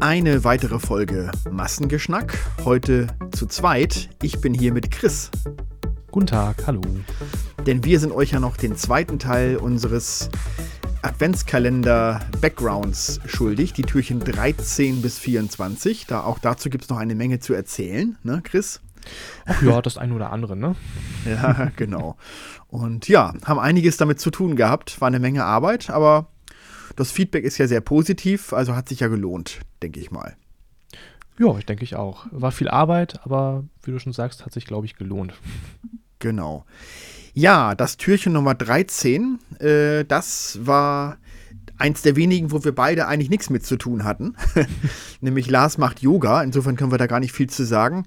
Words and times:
Eine 0.00 0.44
weitere 0.44 0.78
Folge 0.78 1.30
Massengeschnack. 1.50 2.38
Heute 2.64 3.06
zu 3.32 3.46
zweit. 3.46 4.10
Ich 4.22 4.40
bin 4.40 4.52
hier 4.52 4.72
mit 4.72 4.90
Chris. 4.90 5.30
Guten 6.10 6.26
Tag, 6.26 6.66
hallo. 6.66 6.82
Denn 7.66 7.82
wir 7.84 7.98
sind 7.98 8.12
euch 8.12 8.32
ja 8.32 8.40
noch 8.40 8.56
den 8.56 8.76
zweiten 8.76 9.18
Teil 9.18 9.56
unseres 9.56 10.28
Adventskalender 11.02 12.20
Backgrounds 12.40 13.20
schuldig, 13.26 13.72
die 13.72 13.82
Türchen 13.82 14.20
13 14.20 15.02
bis 15.02 15.18
24. 15.18 16.06
Da, 16.06 16.22
auch 16.24 16.38
dazu 16.38 16.68
gibt 16.68 16.84
es 16.84 16.90
noch 16.90 16.98
eine 16.98 17.14
Menge 17.14 17.38
zu 17.38 17.54
erzählen, 17.54 18.18
ne, 18.22 18.40
Chris? 18.42 18.80
Ach 19.46 19.62
ja, 19.62 19.80
das 19.80 19.98
eine 19.98 20.14
oder 20.14 20.32
andere, 20.32 20.56
ne? 20.56 20.74
ja, 21.24 21.70
genau. 21.76 22.16
Und 22.68 23.08
ja, 23.08 23.32
haben 23.44 23.60
einiges 23.60 23.96
damit 23.96 24.20
zu 24.20 24.30
tun 24.30 24.56
gehabt, 24.56 25.00
war 25.00 25.08
eine 25.08 25.20
Menge 25.20 25.44
Arbeit, 25.44 25.90
aber 25.90 26.28
das 26.96 27.10
Feedback 27.10 27.44
ist 27.44 27.58
ja 27.58 27.68
sehr 27.68 27.80
positiv, 27.80 28.52
also 28.52 28.74
hat 28.74 28.88
sich 28.88 29.00
ja 29.00 29.08
gelohnt, 29.08 29.60
denke 29.82 30.00
ich 30.00 30.10
mal. 30.10 30.36
Ja, 31.38 31.56
ich 31.58 31.66
denke 31.66 31.84
ich 31.84 31.96
auch. 31.96 32.26
War 32.30 32.50
viel 32.50 32.68
Arbeit, 32.68 33.20
aber 33.24 33.64
wie 33.82 33.90
du 33.90 33.98
schon 33.98 34.14
sagst, 34.14 34.44
hat 34.44 34.52
sich, 34.52 34.66
glaube 34.66 34.86
ich, 34.86 34.96
gelohnt. 34.96 35.34
Genau. 36.18 36.64
Ja, 37.34 37.74
das 37.74 37.98
Türchen 37.98 38.32
Nummer 38.32 38.54
13, 38.54 39.38
äh, 39.60 40.04
das 40.06 40.58
war 40.62 41.18
eins 41.78 42.00
der 42.00 42.16
wenigen, 42.16 42.52
wo 42.52 42.64
wir 42.64 42.74
beide 42.74 43.06
eigentlich 43.06 43.28
nichts 43.28 43.50
mit 43.50 43.66
zu 43.66 43.76
tun 43.76 44.04
hatten. 44.04 44.34
Nämlich 45.20 45.50
Lars 45.50 45.76
macht 45.76 46.00
Yoga. 46.00 46.42
Insofern 46.42 46.76
können 46.76 46.90
wir 46.92 46.98
da 46.98 47.06
gar 47.06 47.20
nicht 47.20 47.32
viel 47.32 47.50
zu 47.50 47.64
sagen. 47.64 48.06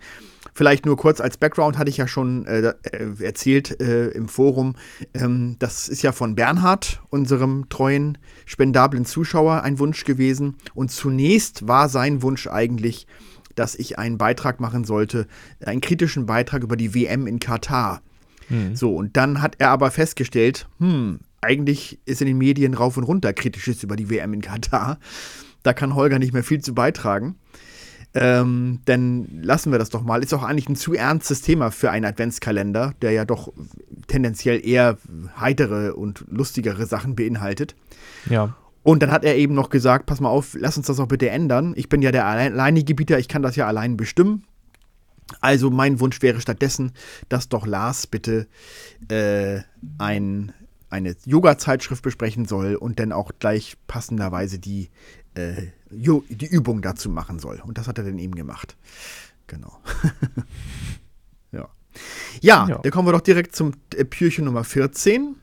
Vielleicht 0.60 0.86
nur 0.86 0.98
kurz 0.98 1.22
als 1.22 1.38
Background 1.38 1.78
hatte 1.78 1.90
ich 1.90 1.96
ja 1.96 2.06
schon 2.06 2.46
äh, 2.46 2.74
äh, 2.84 3.24
erzählt 3.24 3.80
äh, 3.80 4.10
im 4.10 4.28
Forum. 4.28 4.76
Ähm, 5.14 5.56
das 5.58 5.88
ist 5.88 6.02
ja 6.02 6.12
von 6.12 6.36
Bernhard, 6.36 7.02
unserem 7.10 7.70
treuen, 7.70 8.18
spendablen 8.46 9.06
Zuschauer, 9.06 9.64
ein 9.64 9.80
Wunsch 9.80 10.04
gewesen. 10.04 10.58
Und 10.74 10.92
zunächst 10.92 11.70
war 11.70 11.88
sein 11.88 12.24
Wunsch 12.24 12.46
eigentlich, 12.48 13.08
dass 13.56 13.74
ich 13.74 14.00
einen 14.00 14.18
Beitrag 14.18 14.60
machen 14.60 14.84
sollte, 14.84 15.28
einen 15.64 15.80
kritischen 15.80 16.26
Beitrag 16.26 16.62
über 16.62 16.76
die 16.76 16.94
WM 16.94 17.26
in 17.26 17.40
Katar. 17.40 18.02
Mhm. 18.50 18.76
So, 18.76 18.94
und 18.94 19.16
dann 19.16 19.42
hat 19.42 19.56
er 19.60 19.70
aber 19.70 19.92
festgestellt, 19.92 20.68
hm, 20.80 21.20
eigentlich 21.40 22.00
ist 22.04 22.20
in 22.20 22.28
den 22.28 22.38
Medien 22.38 22.74
rauf 22.74 22.98
und 22.98 23.06
runter 23.06 23.32
kritisches 23.32 23.82
über 23.82 23.96
die 23.96 24.10
WM 24.10 24.34
in 24.34 24.42
Katar. 24.42 25.00
Da 25.64 25.72
kann 25.72 25.96
Holger 25.96 26.20
nicht 26.20 26.34
mehr 26.34 26.44
viel 26.44 26.60
zu 26.60 26.74
beitragen. 26.74 27.38
Ähm, 28.16 28.80
denn 28.88 29.42
lassen 29.44 29.72
wir 29.72 29.78
das 29.78 29.90
doch 29.90 30.02
mal. 30.02 30.24
Ist 30.24 30.34
auch 30.34 30.44
eigentlich 30.44 30.68
ein 30.68 30.76
zu 30.76 30.94
ernstes 30.94 31.42
Thema 31.42 31.70
für 31.70 31.92
einen 31.92 32.06
Adventskalender, 32.06 32.94
der 33.02 33.12
ja 33.12 33.26
doch 33.26 33.54
tendenziell 34.08 34.66
eher 34.66 34.98
heitere 35.40 35.94
und 35.94 36.26
lustigere 36.30 36.86
Sachen 36.88 37.16
beinhaltet. 37.16 37.76
Ja. 38.30 38.56
Und 38.82 39.04
dann 39.04 39.12
hat 39.12 39.26
er 39.26 39.36
eben 39.36 39.54
noch 39.54 39.70
gesagt: 39.70 40.08
Pass 40.08 40.22
mal 40.22 40.30
auf, 40.30 40.56
lass 40.60 40.78
uns 40.78 40.88
das 40.88 41.00
auch 41.00 41.08
bitte 41.08 41.30
ändern. 41.30 41.74
Ich 41.76 41.90
bin 41.90 42.02
ja 42.02 42.12
der 42.12 42.26
alleinige 42.26 42.86
Gebieter, 42.86 43.20
ich 43.20 43.28
kann 43.28 43.44
das 43.44 43.56
ja 43.56 43.68
allein 43.68 43.96
bestimmen. 43.96 44.44
Also 45.42 45.70
mein 45.70 46.00
Wunsch 46.00 46.22
wäre 46.24 46.42
stattdessen, 46.42 46.94
dass 47.30 47.50
doch 47.50 47.68
Lars 47.68 48.08
bitte 48.08 48.48
äh, 49.10 49.60
ein, 50.00 50.54
eine 50.90 51.16
Yoga-Zeitschrift 51.26 52.04
besprechen 52.04 52.46
soll 52.46 52.76
und 52.76 53.00
dann 53.00 53.12
auch 53.12 53.32
gleich 53.38 53.78
passenderweise 53.86 54.58
die, 54.58 54.90
äh, 55.36 55.68
die 55.92 56.48
Übung 56.48 56.82
dazu 56.82 57.10
machen 57.10 57.40
soll. 57.40 57.62
Und 57.66 57.78
das 57.78 57.88
hat 57.88 57.98
er 57.98 58.04
dann 58.04 58.20
eben 58.20 58.36
gemacht. 58.36 58.76
Genau. 59.48 59.80
ja. 61.52 61.70
ja. 62.42 62.68
Ja, 62.68 62.78
dann 62.78 62.92
kommen 62.92 63.08
wir 63.08 63.14
doch 63.14 63.22
direkt 63.22 63.56
zum 63.56 63.74
äh, 63.96 64.06
Pürchen 64.06 64.46
Nummer 64.46 64.64
14, 64.64 65.36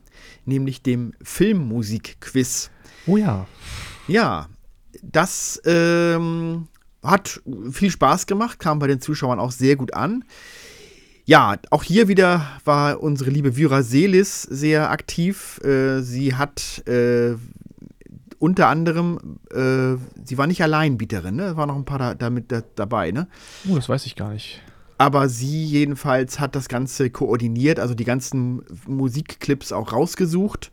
nämlich 0.45 0.81
dem 0.81 1.13
Filmmusik-Quiz. 1.21 2.69
Oh 3.05 3.17
ja. 3.17 3.47
Ja, 4.07 4.47
das 5.03 5.61
ähm, 5.65 6.67
hat 7.03 7.41
viel 7.71 7.91
Spaß 7.91 8.25
gemacht, 8.25 8.59
kam 8.59 8.79
bei 8.79 8.87
den 8.87 9.01
Zuschauern 9.01 9.39
auch 9.39 9.51
sehr 9.51 9.75
gut 9.75 9.93
an. 9.93 10.23
Ja, 11.25 11.57
auch 11.71 11.83
hier 11.83 12.07
wieder 12.07 12.47
war 12.63 13.01
unsere 13.01 13.29
liebe 13.29 13.57
Vyra 13.57 13.83
Selis 13.83 14.43
sehr 14.43 14.89
aktiv. 14.89 15.59
Äh, 15.61 15.99
sie 16.01 16.35
hat 16.35 16.87
äh, 16.87 17.35
unter 18.39 18.67
anderem, 18.67 19.39
äh, 19.51 19.97
sie 20.23 20.37
war 20.37 20.47
nicht 20.47 20.61
Alleinbieterin, 20.61 21.35
ne? 21.35 21.57
War 21.57 21.65
noch 21.65 21.75
ein 21.75 21.85
paar 21.85 21.99
da, 21.99 22.13
damit 22.13 22.51
da, 22.51 22.61
dabei, 22.75 23.11
ne? 23.11 23.27
Oh, 23.69 23.75
das 23.75 23.89
weiß 23.89 24.05
ich 24.05 24.15
gar 24.15 24.31
nicht. 24.31 24.61
Aber 24.97 25.29
sie 25.29 25.63
jedenfalls 25.63 26.39
hat 26.39 26.55
das 26.55 26.69
Ganze 26.69 27.09
koordiniert, 27.09 27.79
also 27.79 27.93
die 27.93 28.03
ganzen 28.03 28.63
Musikclips 28.87 29.71
auch 29.71 29.93
rausgesucht 29.93 30.71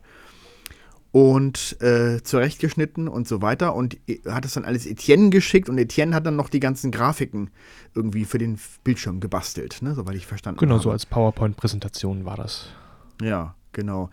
und 1.11 1.81
äh, 1.81 2.21
zurechtgeschnitten 2.23 3.07
und 3.07 3.27
so 3.27 3.41
weiter 3.41 3.75
und 3.75 3.97
hat 4.27 4.43
es 4.43 4.55
dann 4.55 4.65
alles 4.65 4.85
Etienne 4.85 5.29
geschickt 5.29 5.69
und 5.69 5.77
Etienne 5.77 6.13
hat 6.15 6.25
dann 6.25 6.35
noch 6.35 6.49
die 6.49 6.59
ganzen 6.59 6.91
Grafiken 6.91 7.51
irgendwie 7.93 8.25
für 8.25 8.37
den 8.37 8.59
Bildschirm 8.83 9.19
gebastelt, 9.21 9.81
ne, 9.81 9.93
soweit 9.93 10.15
ich 10.15 10.25
verstanden 10.25 10.59
genau, 10.59 10.73
habe. 10.73 10.79
Genau, 10.79 10.89
so 10.89 10.91
als 10.91 11.05
PowerPoint-Präsentation 11.05 12.25
war 12.25 12.35
das. 12.35 12.67
Ja, 13.21 13.55
Genau. 13.75 14.09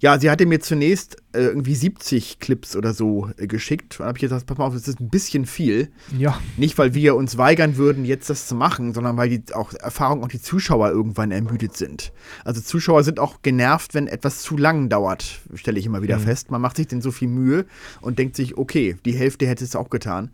Ja, 0.00 0.18
sie 0.18 0.30
hatte 0.30 0.46
mir 0.46 0.60
zunächst 0.60 1.18
äh, 1.34 1.42
irgendwie 1.42 1.74
70 1.74 2.38
Clips 2.38 2.74
oder 2.74 2.94
so 2.94 3.28
äh, 3.36 3.46
geschickt. 3.46 4.00
Da 4.00 4.06
habe 4.06 4.16
ich 4.16 4.22
gesagt, 4.22 4.46
pass 4.46 4.56
mal 4.56 4.64
auf, 4.64 4.72
das 4.72 4.88
ist 4.88 5.00
ein 5.00 5.10
bisschen 5.10 5.44
viel. 5.44 5.90
Ja. 6.16 6.40
Nicht, 6.56 6.78
weil 6.78 6.94
wir 6.94 7.14
uns 7.14 7.36
weigern 7.36 7.76
würden, 7.76 8.06
jetzt 8.06 8.30
das 8.30 8.46
zu 8.46 8.54
machen, 8.54 8.94
sondern 8.94 9.18
weil 9.18 9.28
die 9.28 9.54
auch 9.54 9.74
Erfahrung 9.74 10.24
auch 10.24 10.28
die 10.28 10.40
Zuschauer 10.40 10.88
irgendwann 10.88 11.30
ermüdet 11.30 11.76
sind. 11.76 12.14
Also 12.42 12.62
Zuschauer 12.62 13.04
sind 13.04 13.20
auch 13.20 13.42
genervt, 13.42 13.92
wenn 13.92 14.06
etwas 14.06 14.40
zu 14.40 14.56
lang 14.56 14.88
dauert, 14.88 15.42
stelle 15.52 15.78
ich 15.78 15.84
immer 15.84 16.00
wieder 16.00 16.18
mhm. 16.18 16.22
fest. 16.22 16.50
Man 16.50 16.62
macht 16.62 16.76
sich 16.76 16.86
denn 16.86 17.02
so 17.02 17.10
viel 17.10 17.28
Mühe 17.28 17.66
und 18.00 18.18
denkt 18.18 18.34
sich, 18.34 18.56
okay, 18.56 18.96
die 19.04 19.12
Hälfte 19.12 19.46
hätte 19.46 19.62
es 19.62 19.76
auch 19.76 19.90
getan. 19.90 20.30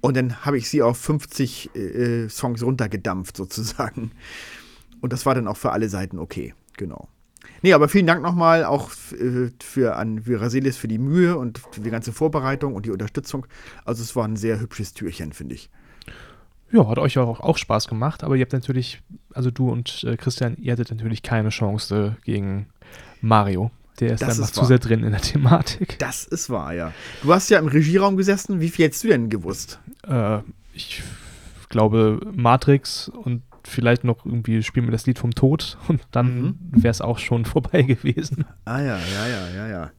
Und 0.00 0.16
dann 0.16 0.44
habe 0.44 0.58
ich 0.58 0.68
sie 0.68 0.82
auf 0.82 0.98
50 0.98 1.76
äh, 1.76 2.28
Songs 2.28 2.64
runtergedampft, 2.64 3.36
sozusagen. 3.36 4.10
Und 5.00 5.12
das 5.12 5.24
war 5.24 5.36
dann 5.36 5.46
auch 5.46 5.56
für 5.56 5.70
alle 5.70 5.88
Seiten 5.88 6.18
okay. 6.18 6.52
Genau. 6.76 7.08
Nee, 7.62 7.72
aber 7.72 7.88
vielen 7.88 8.06
Dank 8.06 8.22
nochmal 8.22 8.64
auch 8.64 8.90
äh, 9.12 9.50
für 9.62 9.96
an 9.96 10.26
Viraselis 10.26 10.76
für 10.76 10.88
die 10.88 10.98
Mühe 10.98 11.36
und 11.36 11.60
die 11.76 11.90
ganze 11.90 12.12
Vorbereitung 12.12 12.74
und 12.74 12.86
die 12.86 12.90
Unterstützung. 12.90 13.46
Also 13.84 14.02
es 14.02 14.14
war 14.14 14.26
ein 14.26 14.36
sehr 14.36 14.60
hübsches 14.60 14.94
Türchen, 14.94 15.32
finde 15.32 15.54
ich. 15.54 15.70
Ja, 16.72 16.88
hat 16.88 16.98
euch 16.98 17.18
auch, 17.18 17.40
auch 17.40 17.58
Spaß 17.58 17.88
gemacht, 17.88 18.24
aber 18.24 18.36
ihr 18.36 18.42
habt 18.42 18.52
natürlich, 18.52 19.00
also 19.32 19.50
du 19.50 19.70
und 19.70 20.04
äh, 20.04 20.16
Christian, 20.16 20.56
ihr 20.56 20.72
hattet 20.72 20.90
natürlich 20.90 21.22
keine 21.22 21.50
Chance 21.50 22.16
gegen 22.24 22.66
Mario. 23.20 23.70
Der 24.00 24.14
ist 24.14 24.22
das 24.22 24.38
einfach 24.38 24.50
zu 24.50 24.64
sehr 24.64 24.78
drin 24.78 25.02
in 25.02 25.12
der 25.12 25.22
Thematik. 25.22 25.98
Das 25.98 26.24
ist 26.24 26.50
wahr, 26.50 26.74
ja. 26.74 26.92
Du 27.22 27.32
hast 27.32 27.48
ja 27.48 27.58
im 27.58 27.68
Regieraum 27.68 28.16
gesessen. 28.16 28.60
Wie 28.60 28.68
viel 28.68 28.86
hättest 28.86 29.04
du 29.04 29.08
denn 29.08 29.30
gewusst? 29.30 29.78
Äh, 30.06 30.40
ich 30.74 31.02
glaube 31.68 32.20
Matrix 32.34 33.08
und 33.08 33.42
vielleicht 33.66 34.04
noch 34.04 34.24
irgendwie 34.24 34.62
spielen 34.62 34.86
wir 34.86 34.92
das 34.92 35.06
Lied 35.06 35.18
vom 35.18 35.34
Tod 35.34 35.76
und 35.88 36.02
dann 36.10 36.40
mhm. 36.40 36.58
wäre 36.70 36.90
es 36.90 37.00
auch 37.00 37.18
schon 37.18 37.44
vorbei 37.44 37.82
gewesen. 37.82 38.44
Ah 38.64 38.80
ja, 38.80 38.98
ja, 38.98 39.26
ja, 39.26 39.48
ja, 39.48 39.68
ja. 39.68 39.90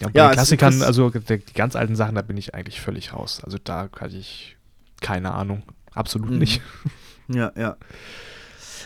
Ja, 0.00 0.08
bei 0.08 0.18
ja, 0.18 0.28
den 0.28 0.34
Klassikern, 0.34 0.82
also 0.82 1.10
die 1.10 1.40
ganz 1.54 1.76
alten 1.76 1.94
Sachen, 1.94 2.16
da 2.16 2.22
bin 2.22 2.36
ich 2.36 2.54
eigentlich 2.54 2.80
völlig 2.80 3.12
raus. 3.12 3.40
Also 3.44 3.58
da 3.62 3.88
hatte 4.00 4.16
ich 4.16 4.56
keine 5.00 5.32
Ahnung. 5.32 5.62
Absolut 5.92 6.30
mhm. 6.30 6.38
nicht. 6.38 6.62
Ja, 7.28 7.52
ja. 7.56 7.76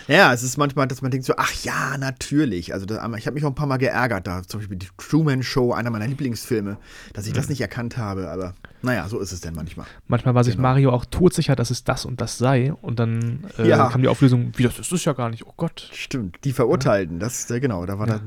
Ja, 0.09 0.33
es 0.33 0.43
ist 0.43 0.57
manchmal, 0.57 0.89
dass 0.89 1.03
man 1.03 1.11
denkt 1.11 1.27
so, 1.27 1.35
ach 1.37 1.53
ja, 1.63 1.99
natürlich. 1.99 2.73
Also 2.73 2.87
das, 2.87 2.99
ich 3.19 3.27
habe 3.27 3.35
mich 3.35 3.45
auch 3.45 3.51
ein 3.51 3.55
paar 3.55 3.67
Mal 3.67 3.77
geärgert, 3.77 4.27
da 4.27 4.43
zum 4.43 4.61
Beispiel 4.61 4.79
die 4.79 4.89
Truman 4.97 5.43
Show, 5.43 5.73
einer 5.73 5.91
meiner 5.91 6.07
Lieblingsfilme, 6.07 6.79
dass 7.13 7.27
ich 7.27 7.33
mhm. 7.33 7.37
das 7.37 7.49
nicht 7.51 7.61
erkannt 7.61 7.99
habe. 7.99 8.31
Aber 8.31 8.55
naja, 8.81 9.07
so 9.09 9.19
ist 9.21 9.33
es 9.33 9.43
denn 9.43 9.55
manchmal. 9.55 9.87
Manchmal 10.07 10.35
war 10.35 10.45
sich 10.45 10.57
genau. 10.57 10.69
Mario 10.69 10.93
auch 10.93 11.05
todsicher, 11.05 11.55
dass 11.57 11.71
es 11.71 11.85
das 11.85 12.07
und 12.07 12.23
das 12.23 12.39
sei. 12.39 12.73
Und 12.73 12.99
dann 12.99 13.45
äh, 13.59 13.69
ja. 13.69 13.91
kam 13.91 14.01
die 14.01 14.09
Auflösung, 14.09 14.53
wie 14.57 14.63
das 14.63 14.79
ist 14.79 14.91
es 14.91 15.05
ja 15.05 15.13
gar 15.13 15.29
nicht. 15.29 15.47
Oh 15.47 15.53
Gott. 15.59 15.91
Stimmt, 15.93 16.39
die 16.45 16.53
Verurteilten, 16.53 17.17
ja. 17.17 17.21
das, 17.21 17.51
äh, 17.51 17.61
genau, 17.61 17.85
da 17.85 17.99
war 17.99 18.09
ja. 18.09 18.21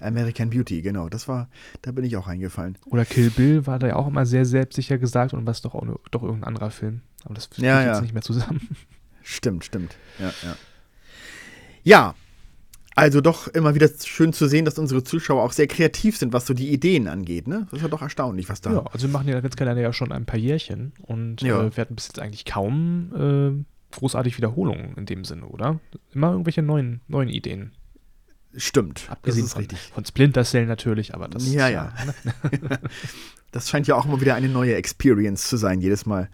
American 0.00 0.48
Beauty, 0.48 0.80
genau. 0.80 1.10
Das 1.10 1.28
war, 1.28 1.50
da 1.82 1.92
bin 1.92 2.04
ich 2.04 2.16
auch 2.16 2.28
eingefallen. 2.28 2.78
Oder 2.86 3.04
Kill 3.04 3.28
Bill 3.30 3.66
war 3.66 3.78
da 3.78 3.88
ja 3.88 3.96
auch 3.96 4.06
immer 4.06 4.24
sehr 4.24 4.46
selbstsicher 4.46 4.96
gesagt 4.96 5.34
und 5.34 5.46
was 5.46 5.60
doch 5.60 5.74
auch 5.74 5.86
doch 6.10 6.22
irgendein 6.22 6.48
anderer 6.48 6.70
Film. 6.70 7.02
Aber 7.24 7.34
das 7.34 7.46
führt 7.46 7.66
ja, 7.66 7.82
jetzt 7.84 8.02
nicht 8.02 8.14
mehr 8.14 8.22
zusammen. 8.22 8.68
Stimmt, 9.22 9.64
stimmt. 9.64 9.96
Ja, 10.20 10.32
ja. 10.44 10.56
Ja, 11.86 12.16
also 12.96 13.20
doch 13.20 13.46
immer 13.46 13.76
wieder 13.76 13.88
schön 14.04 14.32
zu 14.32 14.48
sehen, 14.48 14.64
dass 14.64 14.76
unsere 14.76 15.04
Zuschauer 15.04 15.44
auch 15.44 15.52
sehr 15.52 15.68
kreativ 15.68 16.16
sind, 16.16 16.32
was 16.32 16.46
so 16.46 16.52
die 16.52 16.72
Ideen 16.72 17.06
angeht. 17.06 17.46
Ne? 17.46 17.66
Das 17.70 17.78
ist 17.78 17.82
ja 17.82 17.88
doch 17.88 18.02
erstaunlich, 18.02 18.48
was 18.48 18.60
da. 18.60 18.72
Ja, 18.72 18.84
also 18.86 19.06
wir 19.06 19.12
machen 19.12 19.28
den 19.28 19.36
Adventskalender 19.36 19.82
ja 19.82 19.92
schon 19.92 20.10
ein 20.10 20.26
paar 20.26 20.38
Jährchen 20.38 20.94
und 21.02 21.42
ja. 21.42 21.62
äh, 21.62 21.76
wir 21.76 21.80
hatten 21.80 21.94
bis 21.94 22.08
jetzt 22.08 22.18
eigentlich 22.18 22.44
kaum 22.44 23.12
äh, 23.14 23.94
großartig 23.94 24.36
Wiederholungen 24.36 24.96
in 24.96 25.06
dem 25.06 25.24
Sinne, 25.24 25.46
oder? 25.46 25.78
Immer 26.12 26.32
irgendwelche 26.32 26.62
neuen, 26.62 27.02
neuen 27.06 27.28
Ideen. 27.28 27.70
Stimmt. 28.56 29.06
Abgesehen 29.08 29.42
das 29.44 29.48
ist 29.48 29.52
von, 29.52 29.60
richtig. 29.60 29.78
Von 29.94 30.04
Splinter 30.04 30.44
Cell 30.44 30.66
natürlich, 30.66 31.14
aber 31.14 31.28
das 31.28 31.52
ja, 31.52 31.68
ja. 31.68 31.92
ja. 32.04 32.50
das 33.52 33.70
scheint 33.70 33.86
ja 33.86 33.94
auch 33.94 34.06
immer 34.06 34.20
wieder 34.20 34.34
eine 34.34 34.48
neue 34.48 34.74
Experience 34.74 35.46
zu 35.48 35.56
sein, 35.56 35.80
jedes 35.80 36.04
Mal. 36.04 36.30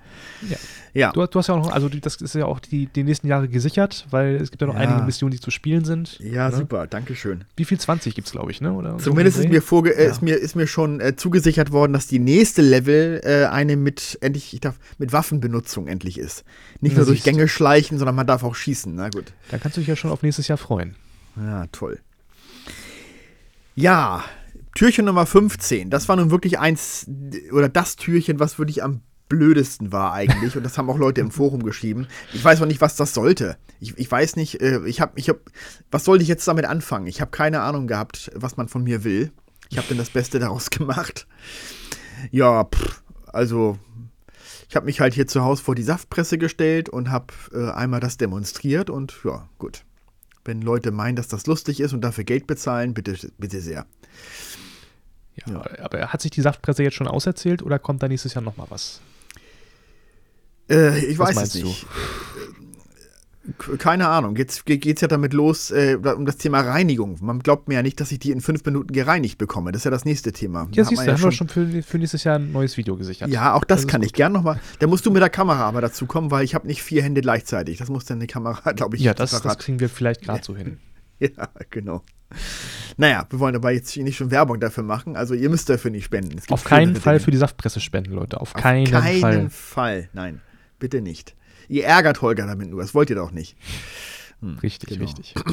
Ja. 0.48 0.56
Ja. 0.94 1.12
Du, 1.12 1.26
du, 1.26 1.38
hast 1.38 1.46
ja 1.46 1.54
auch 1.54 1.58
noch, 1.58 1.72
also 1.72 1.88
das 1.88 2.16
ist 2.16 2.34
ja 2.34 2.44
auch 2.44 2.60
die, 2.60 2.86
die 2.86 3.02
nächsten 3.02 3.26
Jahre 3.26 3.48
gesichert, 3.48 4.06
weil 4.10 4.36
es 4.36 4.50
gibt 4.50 4.60
ja 4.60 4.66
noch 4.66 4.74
ja. 4.74 4.80
einige 4.80 5.02
Missionen, 5.02 5.32
die 5.32 5.40
zu 5.40 5.50
spielen 5.50 5.84
sind. 5.84 6.18
Ja, 6.20 6.50
ne? 6.50 6.56
super, 6.56 6.86
danke 6.86 7.14
schön. 7.14 7.44
Wie 7.56 7.64
viel 7.64 7.80
20 7.80 8.14
gibt 8.14 8.26
es, 8.26 8.32
glaube 8.32 8.50
ich, 8.50 8.60
ne? 8.60 8.72
Oder 8.72 8.98
Zumindest 8.98 9.38
so 9.38 9.42
ist, 9.44 9.48
mir 9.48 9.62
vorge 9.62 9.96
äh, 9.96 10.04
ja. 10.04 10.10
ist, 10.10 10.22
mir, 10.22 10.36
ist 10.36 10.54
mir 10.54 10.66
schon 10.66 11.00
äh, 11.00 11.16
zugesichert 11.16 11.72
worden, 11.72 11.94
dass 11.94 12.06
die 12.06 12.18
nächste 12.18 12.60
Level 12.60 13.22
äh, 13.24 13.46
eine 13.46 13.76
mit 13.76 14.18
endlich, 14.20 14.52
ich 14.52 14.60
darf, 14.60 14.78
mit 14.98 15.12
Waffenbenutzung 15.12 15.88
endlich 15.88 16.18
ist. 16.18 16.44
Nicht 16.80 16.96
nur 16.96 17.06
durch 17.06 17.22
Gänge 17.22 17.48
schleichen, 17.48 17.98
sondern 17.98 18.14
man 18.14 18.26
darf 18.26 18.44
auch 18.44 18.54
schießen. 18.54 18.94
Na 18.94 19.08
gut. 19.08 19.32
Da 19.50 19.58
kannst 19.58 19.76
du 19.76 19.80
dich 19.80 19.88
ja 19.88 19.96
schon 19.96 20.10
auf 20.10 20.22
nächstes 20.22 20.48
Jahr 20.48 20.58
freuen. 20.58 20.94
Ja, 21.36 21.66
toll. 21.72 22.00
Ja, 23.74 24.22
Türchen 24.74 25.06
Nummer 25.06 25.24
15, 25.24 25.88
das 25.88 26.08
war 26.08 26.16
nun 26.16 26.30
wirklich 26.30 26.58
eins, 26.58 27.06
oder 27.52 27.70
das 27.70 27.96
Türchen, 27.96 28.38
was 28.38 28.58
wirklich 28.58 28.82
am 28.82 29.00
blödesten 29.32 29.92
war 29.92 30.12
eigentlich. 30.12 30.56
Und 30.58 30.62
das 30.62 30.76
haben 30.76 30.90
auch 30.90 30.98
Leute 30.98 31.22
im 31.22 31.30
Forum 31.30 31.62
geschrieben. 31.62 32.06
Ich 32.34 32.44
weiß 32.44 32.60
auch 32.60 32.66
nicht, 32.66 32.82
was 32.82 32.96
das 32.96 33.14
sollte. 33.14 33.56
Ich, 33.80 33.96
ich 33.96 34.10
weiß 34.10 34.36
nicht, 34.36 34.60
äh, 34.60 34.80
ich 34.84 35.00
habe, 35.00 35.12
ich 35.16 35.30
hab, 35.30 35.38
was 35.90 36.04
sollte 36.04 36.22
ich 36.22 36.28
jetzt 36.28 36.46
damit 36.46 36.66
anfangen? 36.66 37.06
Ich 37.06 37.22
habe 37.22 37.30
keine 37.30 37.62
Ahnung 37.62 37.86
gehabt, 37.86 38.30
was 38.34 38.58
man 38.58 38.68
von 38.68 38.84
mir 38.84 39.04
will. 39.04 39.32
Ich 39.70 39.78
habe 39.78 39.88
dann 39.88 39.96
das 39.96 40.10
Beste 40.10 40.38
daraus 40.38 40.68
gemacht. 40.70 41.26
Ja, 42.30 42.64
pff, 42.64 43.02
also 43.26 43.78
ich 44.68 44.76
habe 44.76 44.84
mich 44.84 45.00
halt 45.00 45.14
hier 45.14 45.26
zu 45.26 45.42
Hause 45.42 45.62
vor 45.62 45.74
die 45.74 45.82
Saftpresse 45.82 46.36
gestellt 46.36 46.90
und 46.90 47.10
habe 47.10 47.32
äh, 47.54 47.70
einmal 47.70 48.00
das 48.00 48.18
demonstriert 48.18 48.90
und 48.90 49.18
ja, 49.24 49.48
gut. 49.58 49.84
Wenn 50.44 50.60
Leute 50.60 50.90
meinen, 50.90 51.16
dass 51.16 51.28
das 51.28 51.46
lustig 51.46 51.80
ist 51.80 51.94
und 51.94 52.02
dafür 52.02 52.24
Geld 52.24 52.46
bezahlen, 52.46 52.92
bitte, 52.92 53.16
bitte 53.38 53.60
sehr. 53.60 53.86
Ja, 55.36 55.52
ja. 55.52 55.84
aber 55.84 56.12
hat 56.12 56.20
sich 56.20 56.32
die 56.32 56.42
Saftpresse 56.42 56.82
jetzt 56.82 56.96
schon 56.96 57.08
auserzählt 57.08 57.62
oder 57.62 57.78
kommt 57.78 58.02
da 58.02 58.08
nächstes 58.08 58.34
Jahr 58.34 58.42
nochmal 58.42 58.66
was? 58.68 59.00
Äh, 60.72 61.04
ich 61.04 61.18
was 61.18 61.36
weiß 61.36 61.42
es 61.48 61.54
nicht. 61.54 61.82
Du? 61.82 63.76
Keine 63.78 64.08
Ahnung. 64.08 64.36
Jetzt 64.36 64.66
geht 64.66 64.86
es 64.86 65.00
ja 65.00 65.08
damit 65.08 65.32
los, 65.32 65.72
äh, 65.72 65.98
um 66.16 66.26
das 66.26 66.36
Thema 66.36 66.60
Reinigung. 66.60 67.18
Man 67.20 67.40
glaubt 67.40 67.66
mir 67.66 67.74
ja 67.74 67.82
nicht, 67.82 68.00
dass 68.00 68.12
ich 68.12 68.20
die 68.20 68.30
in 68.30 68.40
fünf 68.40 68.64
Minuten 68.64 68.92
gereinigt 68.92 69.36
bekomme. 69.36 69.72
Das 69.72 69.80
ist 69.80 69.84
ja 69.84 69.90
das 69.90 70.04
nächste 70.04 70.32
Thema. 70.32 70.68
Ja, 70.72 70.84
siehst 70.84 71.02
du, 71.02 71.06
da 71.06 71.12
haben 71.14 71.22
wir 71.22 71.32
schon 71.32 71.48
für, 71.48 71.82
für, 71.82 71.98
nächstes 71.98 72.22
Jahr 72.22 72.38
ein 72.38 72.52
neues 72.52 72.76
Video 72.76 72.96
gesichert. 72.96 73.30
Ja, 73.30 73.54
auch 73.54 73.64
das, 73.64 73.82
das 73.82 73.90
kann 73.90 74.02
ich 74.02 74.12
gern 74.12 74.32
nochmal. 74.32 74.60
Da 74.78 74.86
musst 74.86 75.04
du 75.06 75.10
mit 75.10 75.20
der 75.20 75.30
Kamera 75.30 75.62
aber 75.62 75.80
dazu 75.80 76.06
kommen, 76.06 76.30
weil 76.30 76.44
ich 76.44 76.54
habe 76.54 76.68
nicht 76.68 76.84
vier 76.84 77.02
Hände 77.02 77.20
gleichzeitig. 77.20 77.78
Das 77.78 77.88
muss 77.88 78.04
dann 78.04 78.18
eine 78.18 78.28
Kamera, 78.28 78.72
glaube 78.76 78.96
ich, 78.96 79.02
Ja, 79.02 79.12
das, 79.12 79.30
das 79.42 79.58
kriegen 79.58 79.80
wir 79.80 79.88
vielleicht 79.88 80.22
gerade 80.22 80.44
so 80.44 80.56
hin. 80.56 80.78
Ja, 81.18 81.48
genau. 81.70 82.02
Naja, 82.96 83.26
wir 83.28 83.40
wollen 83.40 83.56
aber 83.56 83.72
jetzt 83.72 83.96
nicht 83.96 84.16
schon 84.16 84.30
Werbung 84.30 84.60
dafür 84.60 84.84
machen. 84.84 85.16
Also 85.16 85.34
ihr 85.34 85.50
müsst 85.50 85.68
dafür 85.68 85.90
nicht 85.90 86.04
spenden. 86.04 86.40
Auf 86.48 86.64
keinen 86.64 86.94
Fall 86.94 87.14
Dinge. 87.14 87.24
für 87.24 87.30
die 87.32 87.36
Saftpresse 87.36 87.80
spenden, 87.80 88.12
Leute. 88.12 88.40
Auf, 88.40 88.54
Auf 88.54 88.60
keinen, 88.60 88.86
keinen 88.86 89.20
Fall. 89.20 89.30
Auf 89.30 89.36
keinen 89.36 89.50
Fall. 89.50 90.08
Nein, 90.12 90.40
bitte 90.82 91.00
nicht. 91.00 91.36
Ihr 91.68 91.84
ärgert 91.84 92.20
Holger 92.22 92.46
damit 92.46 92.68
nur. 92.68 92.80
Das 92.80 92.92
wollt 92.92 93.08
ihr 93.08 93.16
doch 93.16 93.30
nicht. 93.30 93.56
Hm, 94.40 94.58
richtig, 94.58 94.90
genau. 94.90 95.04
richtig. 95.04 95.34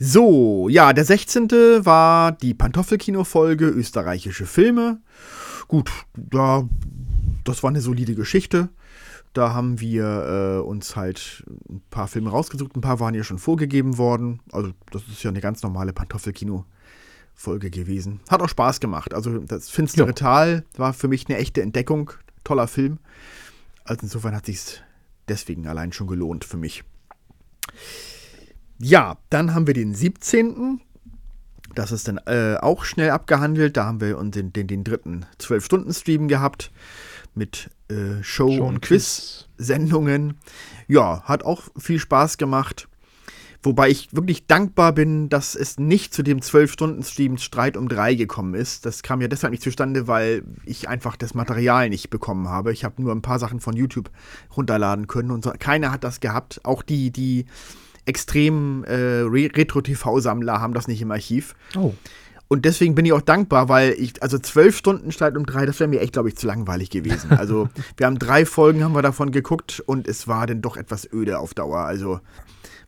So, 0.00 0.68
ja, 0.68 0.92
der 0.92 1.04
16. 1.04 1.50
war 1.84 2.30
die 2.30 2.54
Pantoffelkino-Folge 2.54 3.66
österreichische 3.66 4.46
Filme. 4.46 5.00
Gut, 5.66 5.90
da, 6.14 6.68
das 7.42 7.64
war 7.64 7.70
eine 7.70 7.80
solide 7.80 8.14
Geschichte. 8.14 8.68
Da 9.32 9.54
haben 9.54 9.80
wir 9.80 10.04
äh, 10.04 10.60
uns 10.60 10.94
halt 10.94 11.42
ein 11.68 11.82
paar 11.90 12.06
Filme 12.06 12.30
rausgesucht, 12.30 12.76
ein 12.76 12.80
paar 12.80 13.00
waren 13.00 13.14
ja 13.14 13.24
schon 13.24 13.40
vorgegeben 13.40 13.98
worden. 13.98 14.38
Also, 14.52 14.70
das 14.92 15.02
ist 15.08 15.24
ja 15.24 15.30
eine 15.30 15.40
ganz 15.40 15.64
normale 15.64 15.92
Pantoffelkino-Folge 15.92 17.68
gewesen. 17.68 18.20
Hat 18.28 18.40
auch 18.40 18.48
Spaß 18.48 18.78
gemacht. 18.78 19.12
Also, 19.14 19.38
das 19.38 19.68
Finstere 19.68 20.10
jo. 20.10 20.14
Tal 20.14 20.64
war 20.76 20.92
für 20.92 21.08
mich 21.08 21.28
eine 21.28 21.38
echte 21.38 21.60
Entdeckung. 21.60 22.12
Toller 22.48 22.66
Film. 22.66 22.98
Also, 23.84 24.04
insofern 24.04 24.34
hat 24.34 24.46
sich 24.46 24.82
deswegen 25.28 25.66
allein 25.66 25.92
schon 25.92 26.06
gelohnt 26.06 26.46
für 26.46 26.56
mich. 26.56 26.82
Ja, 28.78 29.18
dann 29.28 29.54
haben 29.54 29.66
wir 29.66 29.74
den 29.74 29.94
17. 29.94 30.80
Das 31.74 31.92
ist 31.92 32.08
dann 32.08 32.16
äh, 32.24 32.56
auch 32.58 32.84
schnell 32.84 33.10
abgehandelt. 33.10 33.76
Da 33.76 33.84
haben 33.84 34.00
wir 34.00 34.14
den, 34.14 34.54
den, 34.54 34.66
den 34.66 34.82
dritten 34.82 35.26
12-Stunden-Stream 35.38 36.26
gehabt 36.28 36.72
mit 37.34 37.68
äh, 37.90 38.22
Show, 38.22 38.50
Show, 38.50 38.64
und 38.64 38.80
Quiz-Sendungen. 38.80 40.38
Ja, 40.86 41.22
hat 41.24 41.42
auch 41.42 41.64
viel 41.76 41.98
Spaß 41.98 42.38
gemacht. 42.38 42.87
Wobei 43.68 43.90
ich 43.90 44.08
wirklich 44.12 44.46
dankbar 44.46 44.94
bin, 44.94 45.28
dass 45.28 45.54
es 45.54 45.78
nicht 45.78 46.14
zu 46.14 46.22
dem 46.22 46.40
12-Stunden-Stream 46.40 47.36
Streit 47.36 47.76
um 47.76 47.86
drei 47.86 48.14
gekommen 48.14 48.54
ist. 48.54 48.86
Das 48.86 49.02
kam 49.02 49.20
ja 49.20 49.28
deshalb 49.28 49.50
nicht 49.50 49.62
zustande, 49.62 50.08
weil 50.08 50.42
ich 50.64 50.88
einfach 50.88 51.16
das 51.16 51.34
Material 51.34 51.90
nicht 51.90 52.08
bekommen 52.08 52.48
habe. 52.48 52.72
Ich 52.72 52.82
habe 52.82 53.02
nur 53.02 53.14
ein 53.14 53.20
paar 53.20 53.38
Sachen 53.38 53.60
von 53.60 53.76
YouTube 53.76 54.10
runterladen 54.56 55.06
können 55.06 55.30
und 55.30 55.44
so. 55.44 55.52
keiner 55.58 55.92
hat 55.92 56.02
das 56.02 56.20
gehabt. 56.20 56.62
Auch 56.64 56.82
die, 56.82 57.10
die 57.10 57.44
extremen 58.06 58.84
äh, 58.84 59.20
Retro-TV-Sammler 59.26 60.62
haben 60.62 60.72
das 60.72 60.88
nicht 60.88 61.02
im 61.02 61.10
Archiv. 61.10 61.54
Oh. 61.76 61.92
Und 62.48 62.64
deswegen 62.64 62.94
bin 62.94 63.04
ich 63.04 63.12
auch 63.12 63.20
dankbar, 63.20 63.68
weil 63.68 63.94
ich, 63.98 64.22
also 64.22 64.38
zwölf 64.38 64.78
Stunden 64.78 65.12
Streit 65.12 65.36
um 65.36 65.44
drei, 65.44 65.66
das 65.66 65.78
wäre 65.78 65.88
mir 65.88 66.00
echt, 66.00 66.14
glaube 66.14 66.30
ich, 66.30 66.38
zu 66.38 66.46
langweilig 66.46 66.88
gewesen. 66.88 67.32
Also 67.32 67.68
wir 67.98 68.06
haben 68.06 68.18
drei 68.18 68.46
Folgen, 68.46 68.82
haben 68.82 68.94
wir 68.94 69.02
davon 69.02 69.30
geguckt 69.30 69.82
und 69.84 70.08
es 70.08 70.26
war 70.26 70.46
dann 70.46 70.62
doch 70.62 70.78
etwas 70.78 71.06
öde 71.12 71.38
auf 71.38 71.52
Dauer. 71.52 71.80
Also, 71.80 72.20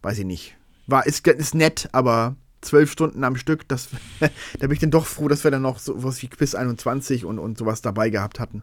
weiß 0.01 0.21
ich 0.21 0.25
nicht. 0.25 0.57
War, 0.91 1.07
ist, 1.07 1.27
ist 1.27 1.55
nett, 1.55 1.89
aber 1.93 2.37
zwölf 2.61 2.91
Stunden 2.93 3.25
am 3.25 3.37
Stück, 3.37 3.67
das, 3.69 3.89
da 4.21 4.67
bin 4.67 4.73
ich 4.73 4.79
dann 4.79 4.91
doch 4.91 5.07
froh, 5.07 5.29
dass 5.29 5.45
wir 5.45 5.51
dann 5.51 5.63
noch 5.63 5.79
sowas 5.79 6.21
wie 6.23 6.29
Quiz 6.29 6.55
21 6.55 7.25
und, 7.25 7.39
und 7.39 7.59
sowas 7.59 7.83
dabei 7.83 8.11
gehabt 8.11 8.41
hatten. 8.41 8.63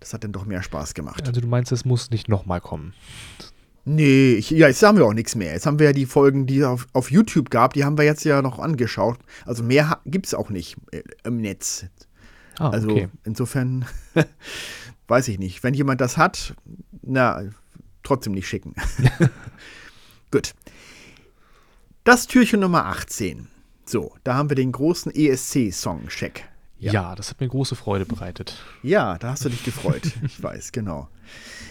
Das 0.00 0.14
hat 0.14 0.24
dann 0.24 0.32
doch 0.32 0.44
mehr 0.44 0.62
Spaß 0.62 0.94
gemacht. 0.94 1.26
Also 1.26 1.40
du 1.40 1.48
meinst, 1.48 1.72
es 1.72 1.84
muss 1.84 2.10
nicht 2.10 2.28
nochmal 2.28 2.60
kommen? 2.60 2.94
Nee, 3.84 4.34
ich, 4.34 4.50
ja, 4.50 4.68
jetzt 4.68 4.82
haben 4.82 4.98
wir 4.98 5.06
auch 5.06 5.14
nichts 5.14 5.34
mehr. 5.34 5.52
Jetzt 5.52 5.66
haben 5.66 5.78
wir 5.78 5.86
ja 5.86 5.92
die 5.92 6.06
Folgen, 6.06 6.46
die 6.46 6.58
es 6.58 6.66
auf, 6.66 6.86
auf 6.92 7.10
YouTube 7.10 7.50
gab, 7.50 7.72
die 7.72 7.84
haben 7.84 7.96
wir 7.96 8.04
jetzt 8.04 8.22
ja 8.24 8.42
noch 8.42 8.58
angeschaut. 8.58 9.18
Also 9.46 9.62
mehr 9.62 10.00
gibt 10.04 10.26
es 10.26 10.34
auch 10.34 10.50
nicht 10.50 10.76
äh, 10.92 11.02
im 11.24 11.38
Netz. 11.38 11.86
Ah, 12.58 12.70
also 12.70 12.90
okay. 12.90 13.08
insofern 13.24 13.86
weiß 15.08 15.28
ich 15.28 15.38
nicht. 15.38 15.62
Wenn 15.62 15.74
jemand 15.74 16.00
das 16.00 16.18
hat, 16.18 16.54
na, 17.02 17.42
trotzdem 18.02 18.34
nicht 18.34 18.46
schicken. 18.46 18.74
Gut. 20.30 20.52
Das 22.08 22.26
Türchen 22.26 22.60
Nummer 22.60 22.86
18. 22.86 23.48
So, 23.84 24.14
da 24.24 24.32
haben 24.32 24.48
wir 24.48 24.56
den 24.56 24.72
großen 24.72 25.12
ESC-Song-Check. 25.14 26.42
Ja. 26.78 26.92
ja. 26.94 27.14
das 27.14 27.28
hat 27.28 27.38
mir 27.38 27.48
große 27.48 27.76
Freude 27.76 28.06
bereitet. 28.06 28.64
Ja, 28.82 29.18
da 29.18 29.32
hast 29.32 29.44
du 29.44 29.50
dich 29.50 29.62
gefreut. 29.62 30.14
ich 30.24 30.42
weiß, 30.42 30.72
genau. 30.72 31.10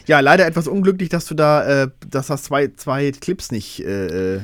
Ja, 0.05 0.19
leider 0.19 0.45
etwas 0.45 0.67
unglücklich, 0.67 1.09
dass 1.09 1.25
du 1.25 1.33
da, 1.33 1.85
äh, 1.85 1.89
dass 2.07 2.27
das 2.27 2.43
zwei, 2.43 2.67
zwei 2.67 3.11
Clips 3.13 3.51
nicht 3.51 3.83
äh, 3.83 4.35
äh 4.35 4.41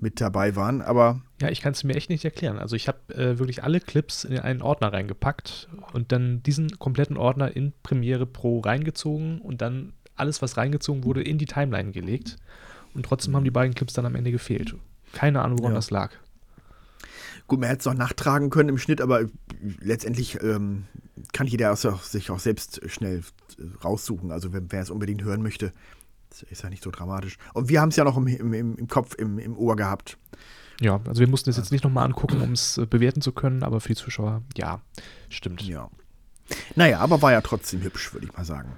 mit 0.00 0.22
dabei 0.22 0.56
waren, 0.56 0.80
aber. 0.80 1.20
Ja, 1.42 1.50
ich 1.50 1.60
kann 1.60 1.72
es 1.72 1.84
mir 1.84 1.96
echt 1.96 2.08
nicht 2.08 2.24
erklären. 2.24 2.58
Also 2.58 2.74
ich 2.74 2.88
habe 2.88 3.14
äh, 3.14 3.38
wirklich 3.38 3.62
alle 3.62 3.80
Clips 3.80 4.24
in 4.24 4.38
einen 4.38 4.62
Ordner 4.62 4.94
reingepackt 4.94 5.68
und 5.92 6.12
dann 6.12 6.42
diesen 6.44 6.78
kompletten 6.78 7.18
Ordner 7.18 7.54
in 7.54 7.74
Premiere 7.82 8.24
Pro 8.24 8.60
reingezogen 8.60 9.42
und 9.42 9.60
dann 9.60 9.92
alles, 10.14 10.40
was 10.40 10.56
reingezogen 10.56 11.04
wurde, 11.04 11.22
in 11.22 11.36
die 11.36 11.44
Timeline 11.44 11.92
gelegt. 11.92 12.38
Und 12.94 13.04
trotzdem 13.04 13.36
haben 13.36 13.44
die 13.44 13.50
beiden 13.50 13.74
Clips 13.74 13.92
dann 13.92 14.06
am 14.06 14.14
Ende 14.14 14.32
gefehlt. 14.32 14.74
Keine 15.12 15.42
Ahnung, 15.42 15.58
woran 15.58 15.72
ja. 15.72 15.78
das 15.78 15.90
lag. 15.90 16.12
Gut, 17.46 17.60
man 17.60 17.68
hätte 17.68 17.80
es 17.80 17.86
auch 17.86 17.94
nachtragen 17.94 18.50
können 18.50 18.70
im 18.70 18.78
Schnitt, 18.78 19.00
aber 19.00 19.26
letztendlich 19.80 20.42
ähm, 20.42 20.86
kann 21.32 21.46
jeder 21.46 21.74
sich 21.76 22.30
auch 22.30 22.40
selbst 22.40 22.80
schnell 22.90 23.22
raussuchen. 23.84 24.32
Also 24.32 24.52
wer, 24.52 24.62
wer 24.68 24.82
es 24.82 24.90
unbedingt 24.90 25.22
hören 25.22 25.42
möchte, 25.42 25.72
ist 26.50 26.62
ja 26.62 26.70
nicht 26.70 26.82
so 26.82 26.90
dramatisch. 26.90 27.38
Und 27.54 27.68
wir 27.68 27.80
haben 27.80 27.90
es 27.90 27.96
ja 27.96 28.04
noch 28.04 28.16
im, 28.16 28.26
im, 28.26 28.76
im 28.76 28.88
Kopf, 28.88 29.14
im, 29.14 29.38
im 29.38 29.56
Ohr 29.56 29.76
gehabt. 29.76 30.18
Ja, 30.80 31.00
also 31.06 31.20
wir 31.20 31.28
mussten 31.28 31.50
es 31.50 31.56
jetzt 31.56 31.72
nicht 31.72 31.84
nochmal 31.84 32.04
angucken, 32.04 32.40
um 32.42 32.52
es 32.52 32.78
äh, 32.78 32.86
bewerten 32.86 33.22
zu 33.22 33.32
können, 33.32 33.62
aber 33.62 33.80
für 33.80 33.88
die 33.88 33.94
Zuschauer, 33.94 34.42
ja, 34.56 34.82
stimmt. 35.30 35.62
Ja. 35.62 35.88
Naja, 36.74 37.00
aber 37.00 37.22
war 37.22 37.32
ja 37.32 37.40
trotzdem 37.40 37.82
hübsch, 37.82 38.12
würde 38.12 38.26
ich 38.26 38.36
mal 38.36 38.44
sagen. 38.44 38.72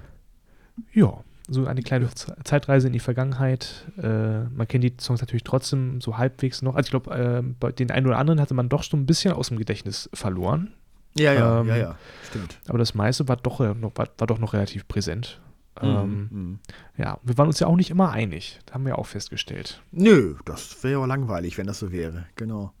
Ja, 0.93 1.23
so 1.49 1.65
eine 1.65 1.81
kleine 1.81 2.09
Zeitreise 2.43 2.87
in 2.87 2.93
die 2.93 2.99
Vergangenheit. 2.99 3.85
Äh, 4.01 4.43
man 4.43 4.67
kennt 4.67 4.83
die 4.83 4.93
Songs 4.99 5.21
natürlich 5.21 5.43
trotzdem 5.43 6.01
so 6.01 6.17
halbwegs 6.17 6.61
noch. 6.61 6.75
Also 6.75 6.87
ich 6.87 6.91
glaube, 6.91 7.15
äh, 7.15 7.41
bei 7.59 7.71
den 7.71 7.91
einen 7.91 8.07
oder 8.07 8.17
anderen 8.17 8.39
hatte 8.39 8.53
man 8.53 8.69
doch 8.69 8.83
schon 8.83 9.01
ein 9.01 9.05
bisschen 9.05 9.33
aus 9.33 9.49
dem 9.49 9.57
Gedächtnis 9.57 10.09
verloren. 10.13 10.73
Ja, 11.17 11.33
ja, 11.33 11.61
ähm, 11.61 11.67
ja, 11.67 11.77
ja, 11.77 11.95
stimmt. 12.27 12.59
Aber 12.67 12.77
das 12.77 12.93
meiste 12.93 13.27
war 13.27 13.35
doch, 13.35 13.59
äh, 13.61 13.73
noch, 13.73 13.91
war, 13.95 14.07
war 14.17 14.27
doch 14.27 14.39
noch 14.39 14.53
relativ 14.53 14.87
präsent. 14.87 15.39
Mhm, 15.81 15.87
ähm, 15.87 16.27
mhm. 16.31 16.59
Ja, 16.97 17.19
wir 17.23 17.37
waren 17.37 17.47
uns 17.47 17.59
ja 17.59 17.67
auch 17.67 17.75
nicht 17.75 17.89
immer 17.89 18.11
einig. 18.11 18.59
Das 18.65 18.75
haben 18.75 18.85
wir 18.85 18.97
auch 18.97 19.07
festgestellt. 19.07 19.81
Nö, 19.91 20.35
das 20.45 20.83
wäre 20.83 21.01
ja 21.01 21.05
langweilig, 21.05 21.57
wenn 21.57 21.67
das 21.67 21.79
so 21.79 21.91
wäre. 21.91 22.25
Genau. 22.35 22.73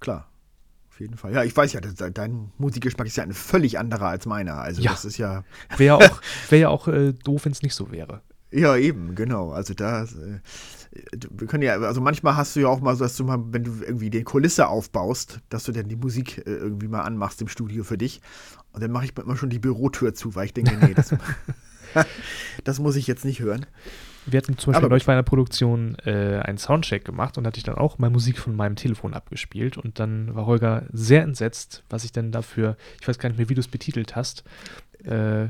Klar. 0.00 0.28
Auf 0.96 1.00
jeden 1.00 1.18
Fall. 1.18 1.34
Ja, 1.34 1.44
ich 1.44 1.54
weiß 1.54 1.74
ja, 1.74 1.82
dein 1.82 2.52
Musikgeschmack 2.56 3.06
ist 3.06 3.16
ja 3.16 3.22
ein 3.22 3.34
völlig 3.34 3.78
anderer 3.78 4.06
als 4.06 4.24
meiner. 4.24 4.54
Also 4.54 4.80
ja. 4.80 4.92
das 4.92 5.04
ist 5.04 5.18
ja. 5.18 5.44
Wäre 5.76 5.96
auch, 5.96 6.22
wär 6.48 6.58
ja 6.58 6.68
auch 6.70 6.88
äh, 6.88 7.12
doof, 7.12 7.44
wenn 7.44 7.52
es 7.52 7.60
nicht 7.60 7.74
so 7.74 7.92
wäre. 7.92 8.22
Ja, 8.50 8.78
eben, 8.78 9.14
genau. 9.14 9.50
Also 9.50 9.74
da, 9.74 10.04
äh, 10.04 10.40
wir 11.28 11.46
können 11.48 11.64
ja, 11.64 11.74
also 11.78 12.00
manchmal 12.00 12.36
hast 12.36 12.56
du 12.56 12.60
ja 12.60 12.68
auch 12.68 12.80
mal 12.80 12.96
so, 12.96 13.04
dass 13.04 13.14
du 13.14 13.24
mal, 13.24 13.38
wenn 13.50 13.64
du 13.64 13.72
irgendwie 13.82 14.08
die 14.08 14.24
Kulisse 14.24 14.68
aufbaust, 14.68 15.40
dass 15.50 15.64
du 15.64 15.72
dann 15.72 15.86
die 15.86 15.96
Musik 15.96 16.38
äh, 16.46 16.52
irgendwie 16.52 16.88
mal 16.88 17.02
anmachst 17.02 17.42
im 17.42 17.48
Studio 17.48 17.84
für 17.84 17.98
dich. 17.98 18.22
Und 18.72 18.82
dann 18.82 18.90
mache 18.90 19.04
ich 19.04 19.18
immer 19.18 19.36
schon 19.36 19.50
die 19.50 19.58
Bürotür 19.58 20.14
zu, 20.14 20.34
weil 20.34 20.46
ich 20.46 20.54
denke, 20.54 20.78
nee, 20.80 20.94
das, 20.94 21.14
das 22.64 22.78
muss 22.78 22.96
ich 22.96 23.06
jetzt 23.06 23.26
nicht 23.26 23.40
hören. 23.40 23.66
Wir 24.26 24.38
hatten 24.38 24.58
zum 24.58 24.72
Beispiel 24.72 24.88
neulich 24.88 25.06
bei 25.06 25.12
einer 25.12 25.22
Produktion 25.22 25.96
äh, 26.04 26.40
einen 26.44 26.58
Soundcheck 26.58 27.04
gemacht 27.04 27.38
und 27.38 27.46
hatte 27.46 27.58
ich 27.58 27.64
dann 27.64 27.76
auch 27.76 27.98
mal 27.98 28.10
Musik 28.10 28.38
von 28.38 28.56
meinem 28.56 28.76
Telefon 28.76 29.14
abgespielt 29.14 29.78
und 29.78 30.00
dann 30.00 30.34
war 30.34 30.46
Holger 30.46 30.84
sehr 30.92 31.22
entsetzt, 31.22 31.84
was 31.88 32.04
ich 32.04 32.12
denn 32.12 32.32
dafür, 32.32 32.76
ich 33.00 33.06
weiß 33.06 33.18
gar 33.18 33.28
nicht 33.28 33.38
mehr, 33.38 33.48
wie 33.48 33.54
du 33.54 33.60
es 33.60 33.68
betitelt 33.68 34.16
hast, 34.16 34.44
äh, 35.04 35.48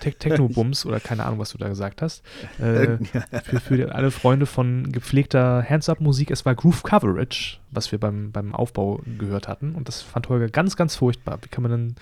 Te 0.00 0.12
Techno-Bums 0.12 0.84
oder 0.84 1.00
keine 1.00 1.24
Ahnung, 1.24 1.38
was 1.38 1.52
du 1.52 1.58
da 1.58 1.68
gesagt 1.68 2.02
hast. 2.02 2.22
Äh, 2.58 2.98
für, 3.44 3.60
für 3.60 3.94
alle 3.94 4.10
Freunde 4.10 4.44
von 4.44 4.92
gepflegter 4.92 5.64
Hands-Up-Musik, 5.66 6.30
es 6.30 6.44
war 6.44 6.54
Groove 6.54 6.82
Coverage, 6.82 7.58
was 7.70 7.90
wir 7.90 7.98
beim, 7.98 8.30
beim 8.30 8.54
Aufbau 8.54 9.00
gehört 9.18 9.48
hatten 9.48 9.74
und 9.74 9.88
das 9.88 10.02
fand 10.02 10.28
Holger 10.28 10.48
ganz, 10.48 10.76
ganz 10.76 10.96
furchtbar. 10.96 11.38
Wie 11.42 11.48
kann 11.48 11.62
man 11.62 11.70
denn, 11.70 11.94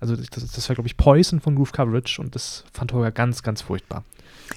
also 0.00 0.16
das, 0.16 0.28
das 0.28 0.68
war 0.68 0.74
glaube 0.74 0.88
ich 0.88 0.96
Poison 0.96 1.40
von 1.40 1.54
Groove 1.54 1.72
Coverage 1.72 2.20
und 2.20 2.34
das 2.34 2.64
fand 2.72 2.92
Holger 2.92 3.12
ganz, 3.12 3.42
ganz 3.44 3.62
furchtbar. 3.62 4.04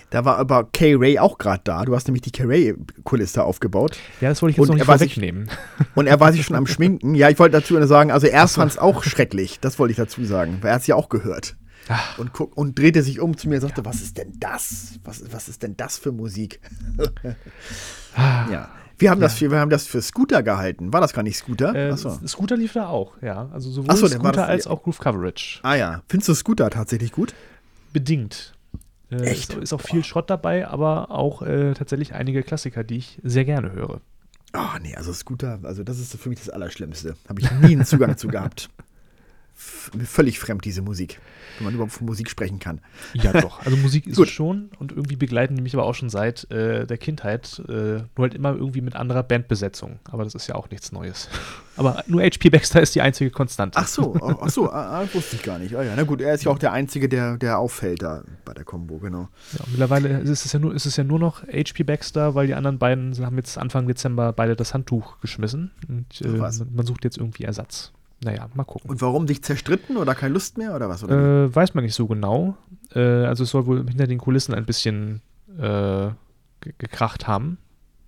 Da 0.09 0.25
war 0.25 0.37
aber 0.37 0.65
Kay 0.71 0.95
Ray 0.95 1.19
auch 1.19 1.37
gerade 1.37 1.61
da. 1.63 1.83
Du 1.83 1.95
hast 1.95 2.07
nämlich 2.07 2.21
die 2.21 2.31
Kay 2.31 2.45
Ray-Kulisse 2.45 3.43
aufgebaut. 3.43 3.97
Ja, 4.21 4.29
das 4.29 4.41
wollte 4.41 4.51
ich 4.51 4.57
jetzt 4.57 4.69
und 4.69 4.77
noch 4.77 4.87
nicht 4.87 4.99
wegnehmen. 5.01 5.49
Und 5.95 6.07
er 6.07 6.19
war 6.19 6.31
sich 6.31 6.45
schon 6.45 6.55
am 6.55 6.67
Schminken. 6.67 7.15
Ja, 7.15 7.29
ich 7.29 7.39
wollte 7.39 7.59
dazu 7.59 7.81
sagen, 7.85 8.11
also 8.11 8.27
er 8.27 8.47
fand 8.47 8.71
es 8.71 8.77
auch 8.77 9.03
schrecklich. 9.03 9.59
Das 9.59 9.79
wollte 9.79 9.91
ich 9.91 9.97
dazu 9.97 10.23
sagen, 10.23 10.59
weil 10.61 10.69
er 10.69 10.75
hat 10.75 10.81
es 10.81 10.87
ja 10.87 10.95
auch 10.95 11.09
gehört. 11.09 11.55
Und, 12.17 12.33
guck, 12.33 12.55
und 12.57 12.77
drehte 12.77 13.01
sich 13.01 13.19
um 13.19 13.37
zu 13.37 13.47
mir 13.47 13.55
und 13.55 13.61
sagte, 13.61 13.81
ja. 13.81 13.85
was 13.85 14.01
ist 14.01 14.17
denn 14.17 14.33
das? 14.39 14.99
Was, 15.03 15.23
was 15.31 15.47
ist 15.47 15.63
denn 15.63 15.77
das 15.77 15.97
für 15.97 16.11
Musik? 16.11 16.59
Ah. 18.15 18.47
ja. 18.51 18.69
Wir 18.99 19.11
haben, 19.11 19.21
ja. 19.21 19.27
das 19.27 19.35
für, 19.35 19.51
wir 19.51 19.59
haben 19.59 19.69
das 19.69 19.85
für 19.85 20.01
Scooter 20.01 20.41
gehalten. 20.41 20.91
War 20.91 21.01
das 21.01 21.13
gar 21.13 21.21
nicht 21.21 21.37
Scooter? 21.37 21.75
Äh, 21.75 21.95
Scooter 21.95 22.57
lief 22.57 22.73
da 22.73 22.87
auch, 22.87 23.13
ja. 23.21 23.47
Also 23.53 23.69
sowohl 23.69 23.95
so, 23.95 24.07
Scooter 24.07 24.47
als 24.47 24.65
auch 24.65 24.81
Groove 24.81 24.97
Coverage. 24.97 25.59
Ah 25.61 25.75
ja. 25.75 26.01
Findest 26.09 26.29
du 26.29 26.33
Scooter 26.33 26.69
tatsächlich 26.71 27.11
gut? 27.11 27.35
Bedingt. 27.93 28.56
Äh, 29.11 29.21
Echt? 29.23 29.53
Ist 29.53 29.73
auch 29.73 29.81
viel 29.81 30.03
Schrott 30.03 30.29
dabei, 30.29 30.67
aber 30.67 31.11
auch 31.11 31.41
äh, 31.41 31.73
tatsächlich 31.73 32.13
einige 32.13 32.43
Klassiker, 32.43 32.83
die 32.83 32.97
ich 32.97 33.19
sehr 33.23 33.45
gerne 33.45 33.71
höre. 33.71 34.01
Ah, 34.53 34.75
oh, 34.75 34.79
nee, 34.81 34.95
also 34.95 35.13
Scooter, 35.13 35.59
also 35.63 35.83
das 35.83 35.99
ist 35.99 36.15
für 36.15 36.29
mich 36.29 36.39
das 36.39 36.49
Allerschlimmste. 36.49 37.15
Habe 37.27 37.41
ich 37.41 37.51
nie 37.51 37.73
einen 37.73 37.85
Zugang 37.85 38.17
zu 38.17 38.27
gehabt. 38.27 38.69
völlig 39.57 40.39
fremd, 40.39 40.63
diese 40.65 40.83
Musik. 40.83 41.19
Wenn 41.57 41.65
man 41.65 41.73
überhaupt 41.73 41.93
von 41.93 42.05
Musik 42.05 42.29
sprechen 42.29 42.59
kann. 42.59 42.79
Ja, 43.13 43.33
doch. 43.33 43.57
Also 43.67 43.75
Musik 43.77 44.05
ist 44.05 44.19
es 44.19 44.29
schon 44.29 44.69
und 44.79 44.91
irgendwie 44.91 45.15
begleiten 45.15 45.55
die 45.55 45.61
mich 45.61 45.73
aber 45.73 45.85
auch 45.85 45.95
schon 45.95 46.09
seit 46.09 46.49
äh, 46.51 46.85
der 46.85 46.97
Kindheit. 46.97 47.59
Äh, 47.67 47.71
nur 47.71 48.07
halt 48.19 48.35
immer 48.35 48.53
irgendwie 48.53 48.81
mit 48.81 48.95
anderer 48.95 49.23
Bandbesetzung. 49.23 49.99
Aber 50.05 50.23
das 50.23 50.35
ist 50.35 50.47
ja 50.47 50.55
auch 50.55 50.69
nichts 50.69 50.91
Neues. 50.91 51.27
Aber 51.77 52.03
nur 52.07 52.23
HP 52.23 52.49
Baxter 52.49 52.81
ist 52.81 52.95
die 52.95 53.01
einzige 53.01 53.29
Konstante. 53.29 53.77
Ach 53.77 53.87
so, 53.87 54.15
ach 54.41 54.49
so, 54.49 54.71
ah, 54.71 55.01
ah, 55.01 55.07
wusste 55.13 55.35
ich 55.35 55.43
gar 55.43 55.59
nicht. 55.59 55.75
Oh 55.75 55.81
ja, 55.81 55.93
na 55.95 56.03
gut, 56.03 56.21
er 56.21 56.33
ist 56.33 56.43
ja 56.43 56.51
auch 56.51 56.57
der 56.57 56.71
Einzige, 56.71 57.07
der, 57.07 57.37
der 57.37 57.59
auffällt 57.59 58.01
da 58.01 58.23
bei 58.45 58.53
der 58.53 58.63
Combo, 58.63 58.97
genau. 58.97 59.29
Ja, 59.53 59.65
mittlerweile 59.67 60.19
ist 60.21 60.45
es, 60.45 60.53
ja 60.53 60.59
nur, 60.59 60.73
ist 60.73 60.87
es 60.87 60.97
ja 60.97 61.03
nur 61.03 61.19
noch 61.19 61.43
HP 61.43 61.83
Baxter, 61.83 62.33
weil 62.33 62.47
die 62.47 62.55
anderen 62.55 62.79
beiden 62.79 63.15
haben 63.23 63.37
jetzt 63.37 63.59
Anfang 63.59 63.87
Dezember 63.87 64.33
beide 64.33 64.55
das 64.55 64.73
Handtuch 64.73 65.19
geschmissen. 65.21 65.71
Und 65.87 66.21
äh, 66.21 66.29
man 66.29 66.85
sucht 66.85 67.03
jetzt 67.03 67.17
irgendwie 67.17 67.43
Ersatz. 67.43 67.93
Naja, 68.23 68.49
mal 68.53 68.63
gucken. 68.63 68.89
Und 68.89 69.01
warum 69.01 69.27
dich 69.27 69.43
zerstritten 69.43 69.97
oder 69.97 70.15
keine 70.15 70.33
Lust 70.33 70.57
mehr 70.57 70.75
oder 70.75 70.89
was? 70.89 71.03
Oder 71.03 71.45
äh, 71.45 71.55
weiß 71.55 71.75
man 71.75 71.83
nicht 71.83 71.93
so 71.93 72.07
genau. 72.07 72.57
Äh, 72.93 72.99
also 72.99 73.43
es 73.43 73.51
soll 73.51 73.65
wohl 73.67 73.85
hinter 73.87 74.07
den 74.07 74.17
Kulissen 74.17 74.53
ein 74.53 74.65
bisschen 74.65 75.21
äh, 75.59 76.09
gekracht 76.77 77.27
haben. 77.27 77.59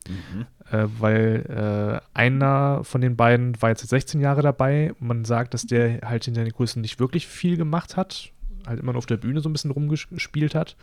Mhm. 0.08 0.48
Äh, 0.72 0.88
weil 0.98 2.01
äh, 2.13 2.18
einer 2.18 2.84
von 2.84 3.01
den 3.01 3.16
beiden 3.16 3.62
war 3.62 3.70
jetzt 3.70 3.88
16 3.88 4.20
Jahre 4.20 4.42
dabei. 4.42 4.94
Man 5.00 5.25
sagt, 5.25 5.54
dass 5.54 5.63
der 5.63 6.01
halt 6.01 6.25
hinter 6.25 6.44
den 6.44 6.54
Kulissen 6.54 6.82
nicht 6.82 7.00
wirklich 7.00 7.28
viel 7.28 7.58
gemacht 7.58 7.96
hat 7.96 8.32
halt 8.70 8.80
immer 8.80 8.94
nur 8.94 9.00
auf 9.00 9.06
der 9.06 9.18
Bühne 9.18 9.42
so 9.42 9.50
ein 9.50 9.54
bisschen 9.54 9.72
rumgespielt 9.72 10.56
hat. 10.56 10.76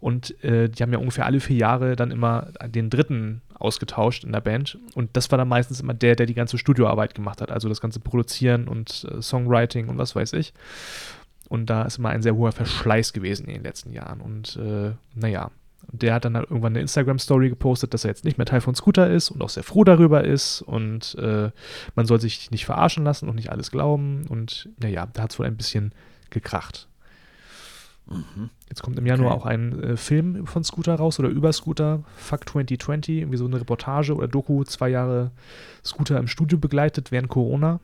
Und 0.00 0.42
äh, 0.44 0.68
die 0.68 0.82
haben 0.82 0.92
ja 0.92 0.98
ungefähr 0.98 1.26
alle 1.26 1.40
vier 1.40 1.56
Jahre 1.56 1.96
dann 1.96 2.10
immer 2.10 2.48
den 2.66 2.90
dritten 2.90 3.42
ausgetauscht 3.54 4.24
in 4.24 4.32
der 4.32 4.40
Band. 4.40 4.78
Und 4.94 5.16
das 5.16 5.30
war 5.30 5.38
dann 5.38 5.48
meistens 5.48 5.80
immer 5.80 5.94
der, 5.94 6.16
der 6.16 6.26
die 6.26 6.34
ganze 6.34 6.58
Studioarbeit 6.58 7.14
gemacht 7.14 7.40
hat, 7.40 7.50
also 7.50 7.68
das 7.68 7.80
ganze 7.80 8.00
Produzieren 8.00 8.68
und 8.68 9.06
äh, 9.10 9.22
Songwriting 9.22 9.88
und 9.88 9.98
was 9.98 10.14
weiß 10.14 10.34
ich. 10.34 10.52
Und 11.48 11.66
da 11.66 11.82
ist 11.82 11.98
immer 11.98 12.10
ein 12.10 12.22
sehr 12.22 12.34
hoher 12.34 12.52
Verschleiß 12.52 13.12
gewesen 13.12 13.46
in 13.46 13.54
den 13.54 13.62
letzten 13.62 13.92
Jahren. 13.92 14.20
Und 14.20 14.56
äh, 14.56 14.92
naja, 15.14 15.50
der 15.90 16.14
hat 16.14 16.24
dann 16.24 16.36
halt 16.36 16.50
irgendwann 16.50 16.72
eine 16.72 16.80
Instagram-Story 16.80 17.50
gepostet, 17.50 17.92
dass 17.92 18.04
er 18.04 18.10
jetzt 18.10 18.24
nicht 18.24 18.38
mehr 18.38 18.46
Teil 18.46 18.60
von 18.60 18.74
Scooter 18.74 19.10
ist 19.10 19.30
und 19.30 19.42
auch 19.42 19.48
sehr 19.48 19.62
froh 19.62 19.84
darüber 19.84 20.24
ist. 20.24 20.62
Und 20.62 21.14
äh, 21.16 21.50
man 21.94 22.06
soll 22.06 22.20
sich 22.20 22.50
nicht 22.50 22.64
verarschen 22.64 23.04
lassen 23.04 23.28
und 23.28 23.36
nicht 23.36 23.50
alles 23.50 23.70
glauben. 23.70 24.26
Und 24.28 24.68
naja, 24.80 25.06
da 25.12 25.22
hat 25.22 25.32
es 25.32 25.38
wohl 25.38 25.46
ein 25.46 25.56
bisschen 25.56 25.92
gekracht. 26.30 26.88
Mhm. 28.06 28.50
Jetzt 28.68 28.82
kommt 28.82 28.98
im 28.98 29.06
Januar 29.06 29.34
okay. 29.34 29.42
auch 29.42 29.46
ein 29.46 29.82
äh, 29.82 29.96
Film 29.96 30.46
von 30.46 30.64
Scooter 30.64 30.94
raus 30.94 31.18
oder 31.18 31.28
über 31.28 31.52
Scooter, 31.52 32.02
Fuck 32.16 32.48
2020, 32.48 33.18
irgendwie 33.18 33.36
so 33.36 33.46
eine 33.46 33.60
Reportage 33.60 34.14
oder 34.14 34.28
Doku, 34.28 34.64
zwei 34.64 34.88
Jahre 34.88 35.30
Scooter 35.84 36.18
im 36.18 36.28
Studio 36.28 36.58
begleitet 36.58 37.12
während 37.12 37.28
Corona, 37.28 37.80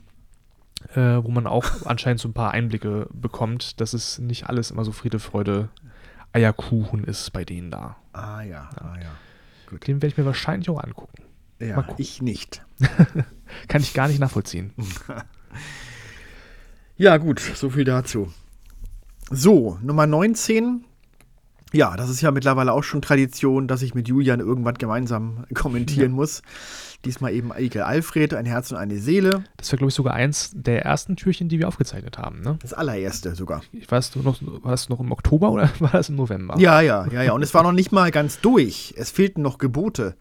äh, 0.94 1.22
wo 1.22 1.30
man 1.30 1.46
auch 1.46 1.64
anscheinend 1.84 2.20
so 2.20 2.28
ein 2.28 2.34
paar 2.34 2.52
Einblicke 2.52 3.08
bekommt, 3.12 3.80
dass 3.80 3.94
es 3.94 4.18
nicht 4.18 4.48
alles 4.48 4.70
immer 4.70 4.84
so 4.84 4.92
Friede, 4.92 5.18
Freude, 5.18 5.68
Eierkuchen 6.32 7.04
ist 7.04 7.32
bei 7.32 7.44
denen 7.44 7.70
da. 7.70 7.96
Ah 8.12 8.42
ja, 8.42 8.68
ah 8.76 8.96
ja. 9.00 9.10
Gut. 9.68 9.86
Den 9.86 9.96
werde 9.96 10.08
ich 10.08 10.18
mir 10.18 10.24
wahrscheinlich 10.24 10.68
auch 10.70 10.82
angucken. 10.82 11.22
Ja, 11.60 11.86
ich 11.96 12.22
nicht. 12.22 12.62
Kann 13.68 13.82
ich 13.82 13.92
gar 13.92 14.08
nicht 14.08 14.20
nachvollziehen. 14.20 14.72
ja, 16.96 17.16
gut, 17.16 17.40
so 17.40 17.70
viel 17.70 17.84
dazu. 17.84 18.32
So, 19.30 19.78
Nummer 19.82 20.06
19. 20.06 20.84
Ja, 21.74 21.96
das 21.96 22.08
ist 22.08 22.22
ja 22.22 22.30
mittlerweile 22.30 22.72
auch 22.72 22.82
schon 22.82 23.02
Tradition, 23.02 23.68
dass 23.68 23.82
ich 23.82 23.94
mit 23.94 24.08
Julian 24.08 24.40
irgendwann 24.40 24.76
gemeinsam 24.76 25.44
kommentieren 25.54 26.12
ja. 26.12 26.16
muss. 26.16 26.42
Diesmal 27.04 27.34
eben 27.34 27.52
Eike 27.52 27.84
Alfred, 27.84 28.32
ein 28.32 28.46
Herz 28.46 28.72
und 28.72 28.78
eine 28.78 28.98
Seele. 28.98 29.44
Das 29.58 29.70
war, 29.70 29.76
glaube 29.76 29.90
ich, 29.90 29.94
sogar 29.94 30.14
eins 30.14 30.50
der 30.54 30.84
ersten 30.84 31.16
Türchen, 31.16 31.48
die 31.48 31.58
wir 31.58 31.68
aufgezeichnet 31.68 32.16
haben, 32.16 32.40
ne? 32.40 32.58
Das 32.62 32.72
allererste 32.72 33.34
sogar. 33.34 33.62
Ich 33.72 33.90
weiß 33.90 34.10
du 34.12 34.20
noch, 34.20 34.40
war 34.42 34.70
das 34.70 34.88
noch 34.88 34.98
im 34.98 35.12
Oktober 35.12 35.50
oder 35.50 35.70
war 35.78 35.90
das 35.90 36.08
im 36.08 36.16
November? 36.16 36.58
Ja, 36.58 36.80
ja, 36.80 37.06
ja, 37.12 37.22
ja. 37.22 37.32
Und 37.32 37.42
es 37.42 37.52
war 37.52 37.62
noch 37.62 37.72
nicht 37.72 37.92
mal 37.92 38.10
ganz 38.10 38.40
durch. 38.40 38.94
Es 38.96 39.10
fehlten 39.10 39.42
noch 39.42 39.58
Gebote. 39.58 40.16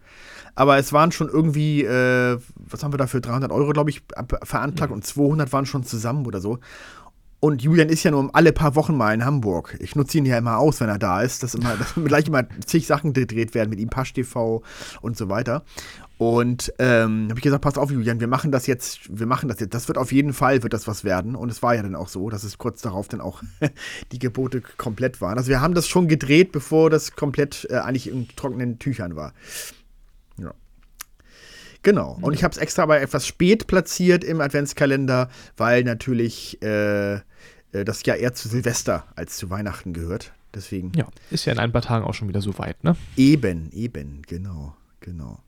Aber 0.54 0.76
es 0.76 0.92
waren 0.92 1.12
schon 1.12 1.28
irgendwie, 1.28 1.84
äh, 1.84 2.36
was 2.56 2.82
haben 2.82 2.92
wir 2.92 2.98
da 2.98 3.06
für 3.06 3.20
300 3.20 3.52
Euro, 3.52 3.72
glaube 3.72 3.90
ich, 3.90 4.02
verantragt 4.42 4.90
ja. 4.90 4.94
und 4.94 5.06
200 5.06 5.52
waren 5.52 5.66
schon 5.66 5.84
zusammen 5.84 6.26
oder 6.26 6.40
so. 6.40 6.58
Und 7.40 7.62
Julian 7.62 7.88
ist 7.88 8.02
ja 8.02 8.10
nur 8.10 8.34
alle 8.34 8.52
paar 8.52 8.74
Wochen 8.74 8.96
mal 8.96 9.14
in 9.14 9.24
Hamburg. 9.24 9.76
Ich 9.78 9.94
nutze 9.94 10.18
ihn 10.18 10.26
ja 10.26 10.36
immer 10.36 10.58
aus, 10.58 10.80
wenn 10.80 10.88
er 10.88 10.98
da 10.98 11.22
ist, 11.22 11.44
dass, 11.44 11.54
immer, 11.54 11.76
dass 11.76 11.94
gleich 12.04 12.26
immer 12.26 12.44
zig 12.66 12.86
Sachen 12.86 13.12
gedreht 13.12 13.54
werden 13.54 13.70
mit 13.70 13.78
ihm, 13.78 13.88
Pasch 13.88 14.12
TV 14.12 14.62
und 15.02 15.16
so 15.16 15.28
weiter. 15.28 15.62
Und 16.18 16.72
ähm, 16.80 17.28
habe 17.28 17.38
ich 17.38 17.44
gesagt, 17.44 17.62
pass 17.62 17.78
auf, 17.78 17.92
Julian, 17.92 18.18
wir 18.18 18.26
machen 18.26 18.50
das 18.50 18.66
jetzt, 18.66 19.16
wir 19.16 19.26
machen 19.26 19.48
das 19.48 19.60
jetzt. 19.60 19.72
Das 19.72 19.86
wird 19.86 19.98
auf 19.98 20.10
jeden 20.10 20.32
Fall, 20.32 20.64
wird 20.64 20.72
das 20.72 20.88
was 20.88 21.04
werden. 21.04 21.36
Und 21.36 21.48
es 21.48 21.62
war 21.62 21.76
ja 21.76 21.82
dann 21.82 21.94
auch 21.94 22.08
so, 22.08 22.28
dass 22.28 22.42
es 22.42 22.58
kurz 22.58 22.82
darauf 22.82 23.06
dann 23.06 23.20
auch 23.20 23.40
die 24.12 24.18
Gebote 24.18 24.60
komplett 24.76 25.20
waren. 25.20 25.38
Also 25.38 25.48
wir 25.48 25.60
haben 25.60 25.74
das 25.74 25.86
schon 25.86 26.08
gedreht, 26.08 26.50
bevor 26.50 26.90
das 26.90 27.14
komplett 27.14 27.68
äh, 27.70 27.76
eigentlich 27.76 28.10
in 28.10 28.26
trockenen 28.34 28.80
Tüchern 28.80 29.14
war. 29.14 29.32
Ja. 30.38 30.52
Genau. 31.84 32.18
Und 32.20 32.34
ich 32.34 32.42
habe 32.42 32.50
es 32.50 32.58
extra 32.58 32.82
aber 32.82 33.00
etwas 33.00 33.24
spät 33.24 33.68
platziert 33.68 34.24
im 34.24 34.40
Adventskalender, 34.40 35.28
weil 35.56 35.84
natürlich 35.84 36.60
äh, 36.62 37.20
das 37.72 38.04
ja 38.04 38.14
eher 38.14 38.34
zu 38.34 38.48
Silvester 38.48 39.04
als 39.16 39.36
zu 39.36 39.50
Weihnachten 39.50 39.92
gehört. 39.92 40.32
Deswegen. 40.54 40.92
Ja, 40.96 41.08
ist 41.30 41.44
ja 41.44 41.52
in 41.52 41.58
ein 41.58 41.72
paar 41.72 41.82
Tagen 41.82 42.04
auch 42.04 42.14
schon 42.14 42.28
wieder 42.28 42.40
so 42.40 42.58
weit, 42.58 42.82
ne? 42.82 42.96
Eben, 43.16 43.70
eben, 43.72 44.22
genau, 44.26 44.74
genau. 45.00 45.40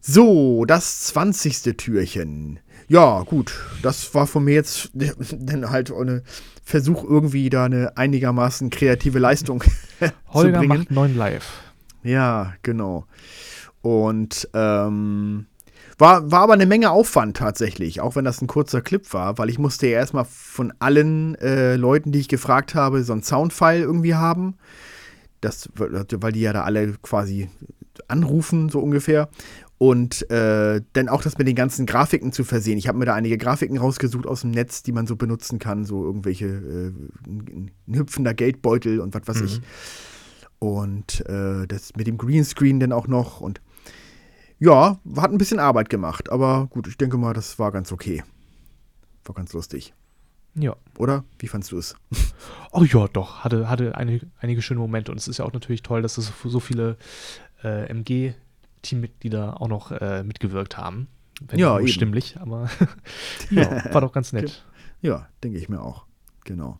So, 0.00 0.64
das 0.64 1.04
20. 1.06 1.76
Türchen. 1.76 2.60
Ja, 2.88 3.22
gut, 3.22 3.52
das 3.82 4.14
war 4.14 4.26
von 4.26 4.44
mir 4.44 4.54
jetzt 4.54 4.90
dann 4.94 5.70
halt 5.70 5.90
ein 5.90 6.22
Versuch, 6.62 7.04
irgendwie 7.04 7.50
da 7.50 7.64
eine 7.64 7.96
einigermaßen 7.96 8.70
kreative 8.70 9.18
Leistung 9.18 9.62
Holger 10.28 10.60
zu 10.60 10.68
bringen. 10.68 10.80
macht 10.80 10.90
neun 10.90 11.16
live. 11.16 11.48
Ja, 12.02 12.54
genau. 12.62 13.06
Und 13.82 14.48
ähm, 14.54 15.46
war, 15.98 16.30
war 16.30 16.40
aber 16.42 16.52
eine 16.52 16.66
Menge 16.66 16.90
Aufwand 16.90 17.36
tatsächlich, 17.36 18.00
auch 18.00 18.16
wenn 18.16 18.24
das 18.24 18.42
ein 18.42 18.46
kurzer 18.46 18.82
Clip 18.82 19.12
war, 19.14 19.38
weil 19.38 19.48
ich 19.48 19.58
musste 19.58 19.86
ja 19.86 19.98
erstmal 19.98 20.26
von 20.26 20.72
allen 20.78 21.34
äh, 21.36 21.76
Leuten, 21.76 22.12
die 22.12 22.20
ich 22.20 22.28
gefragt 22.28 22.74
habe, 22.74 23.02
so 23.02 23.12
ein 23.12 23.22
Soundfile 23.22 23.82
irgendwie 23.82 24.14
haben. 24.14 24.56
Das, 25.40 25.68
weil 25.76 26.32
die 26.32 26.40
ja 26.40 26.52
da 26.52 26.64
alle 26.64 26.94
quasi 27.02 27.48
anrufen, 28.08 28.68
so 28.68 28.80
ungefähr. 28.80 29.28
Und 29.78 30.30
äh, 30.30 30.80
dann 30.94 31.08
auch 31.08 31.22
das 31.22 31.36
mit 31.36 31.46
den 31.46 31.54
ganzen 31.54 31.84
Grafiken 31.84 32.32
zu 32.32 32.44
versehen. 32.44 32.78
Ich 32.78 32.88
habe 32.88 32.98
mir 32.98 33.04
da 33.04 33.14
einige 33.14 33.36
Grafiken 33.36 33.76
rausgesucht 33.76 34.26
aus 34.26 34.40
dem 34.40 34.50
Netz, 34.50 34.82
die 34.82 34.92
man 34.92 35.06
so 35.06 35.16
benutzen 35.16 35.58
kann, 35.58 35.84
so 35.84 36.02
irgendwelche 36.04 36.46
äh, 36.46 36.92
ein, 37.28 37.70
ein 37.86 37.94
hüpfender 37.94 38.32
Geldbeutel 38.32 39.00
und 39.00 39.14
was 39.14 39.26
weiß 39.26 39.40
mhm. 39.40 39.46
ich. 39.46 39.60
Und 40.58 41.26
äh, 41.28 41.66
das 41.66 41.94
mit 41.94 42.06
dem 42.06 42.16
Greenscreen 42.16 42.80
dann 42.80 42.92
auch 42.92 43.06
noch 43.06 43.42
und 43.42 43.60
ja, 44.58 44.98
hat 45.16 45.30
ein 45.30 45.38
bisschen 45.38 45.58
Arbeit 45.58 45.90
gemacht, 45.90 46.30
aber 46.30 46.66
gut, 46.68 46.86
ich 46.88 46.96
denke 46.96 47.18
mal, 47.18 47.34
das 47.34 47.58
war 47.58 47.72
ganz 47.72 47.92
okay. 47.92 48.22
War 49.24 49.34
ganz 49.34 49.52
lustig. 49.52 49.94
Ja. 50.54 50.74
Oder? 50.98 51.24
Wie 51.38 51.48
fandst 51.48 51.72
du 51.72 51.78
es? 51.78 51.94
Oh 52.72 52.84
ja, 52.84 53.08
doch. 53.08 53.42
Hatte, 53.42 53.70
hatte 53.70 53.94
einige, 53.96 54.26
einige 54.38 54.60
schöne 54.60 54.80
Momente. 54.80 55.10
Und 55.10 55.16
es 55.16 55.28
ist 55.28 55.38
ja 55.38 55.46
auch 55.46 55.52
natürlich 55.54 55.82
toll, 55.82 56.02
dass 56.02 56.18
es 56.18 56.30
so 56.44 56.60
viele 56.60 56.98
äh, 57.64 57.86
MG-Teammitglieder 57.88 59.62
auch 59.62 59.68
noch 59.68 59.92
äh, 59.92 60.22
mitgewirkt 60.22 60.76
haben. 60.76 61.06
Wenn 61.40 61.58
Ja, 61.58 61.78
eben. 61.78 61.88
stimmlich, 61.88 62.38
aber 62.38 62.68
ja, 63.50 63.94
war 63.94 64.02
doch 64.02 64.12
ganz 64.12 64.34
nett. 64.34 64.62
Ja, 65.00 65.26
denke 65.42 65.58
ich 65.58 65.70
mir 65.70 65.80
auch. 65.80 66.04
Genau. 66.44 66.78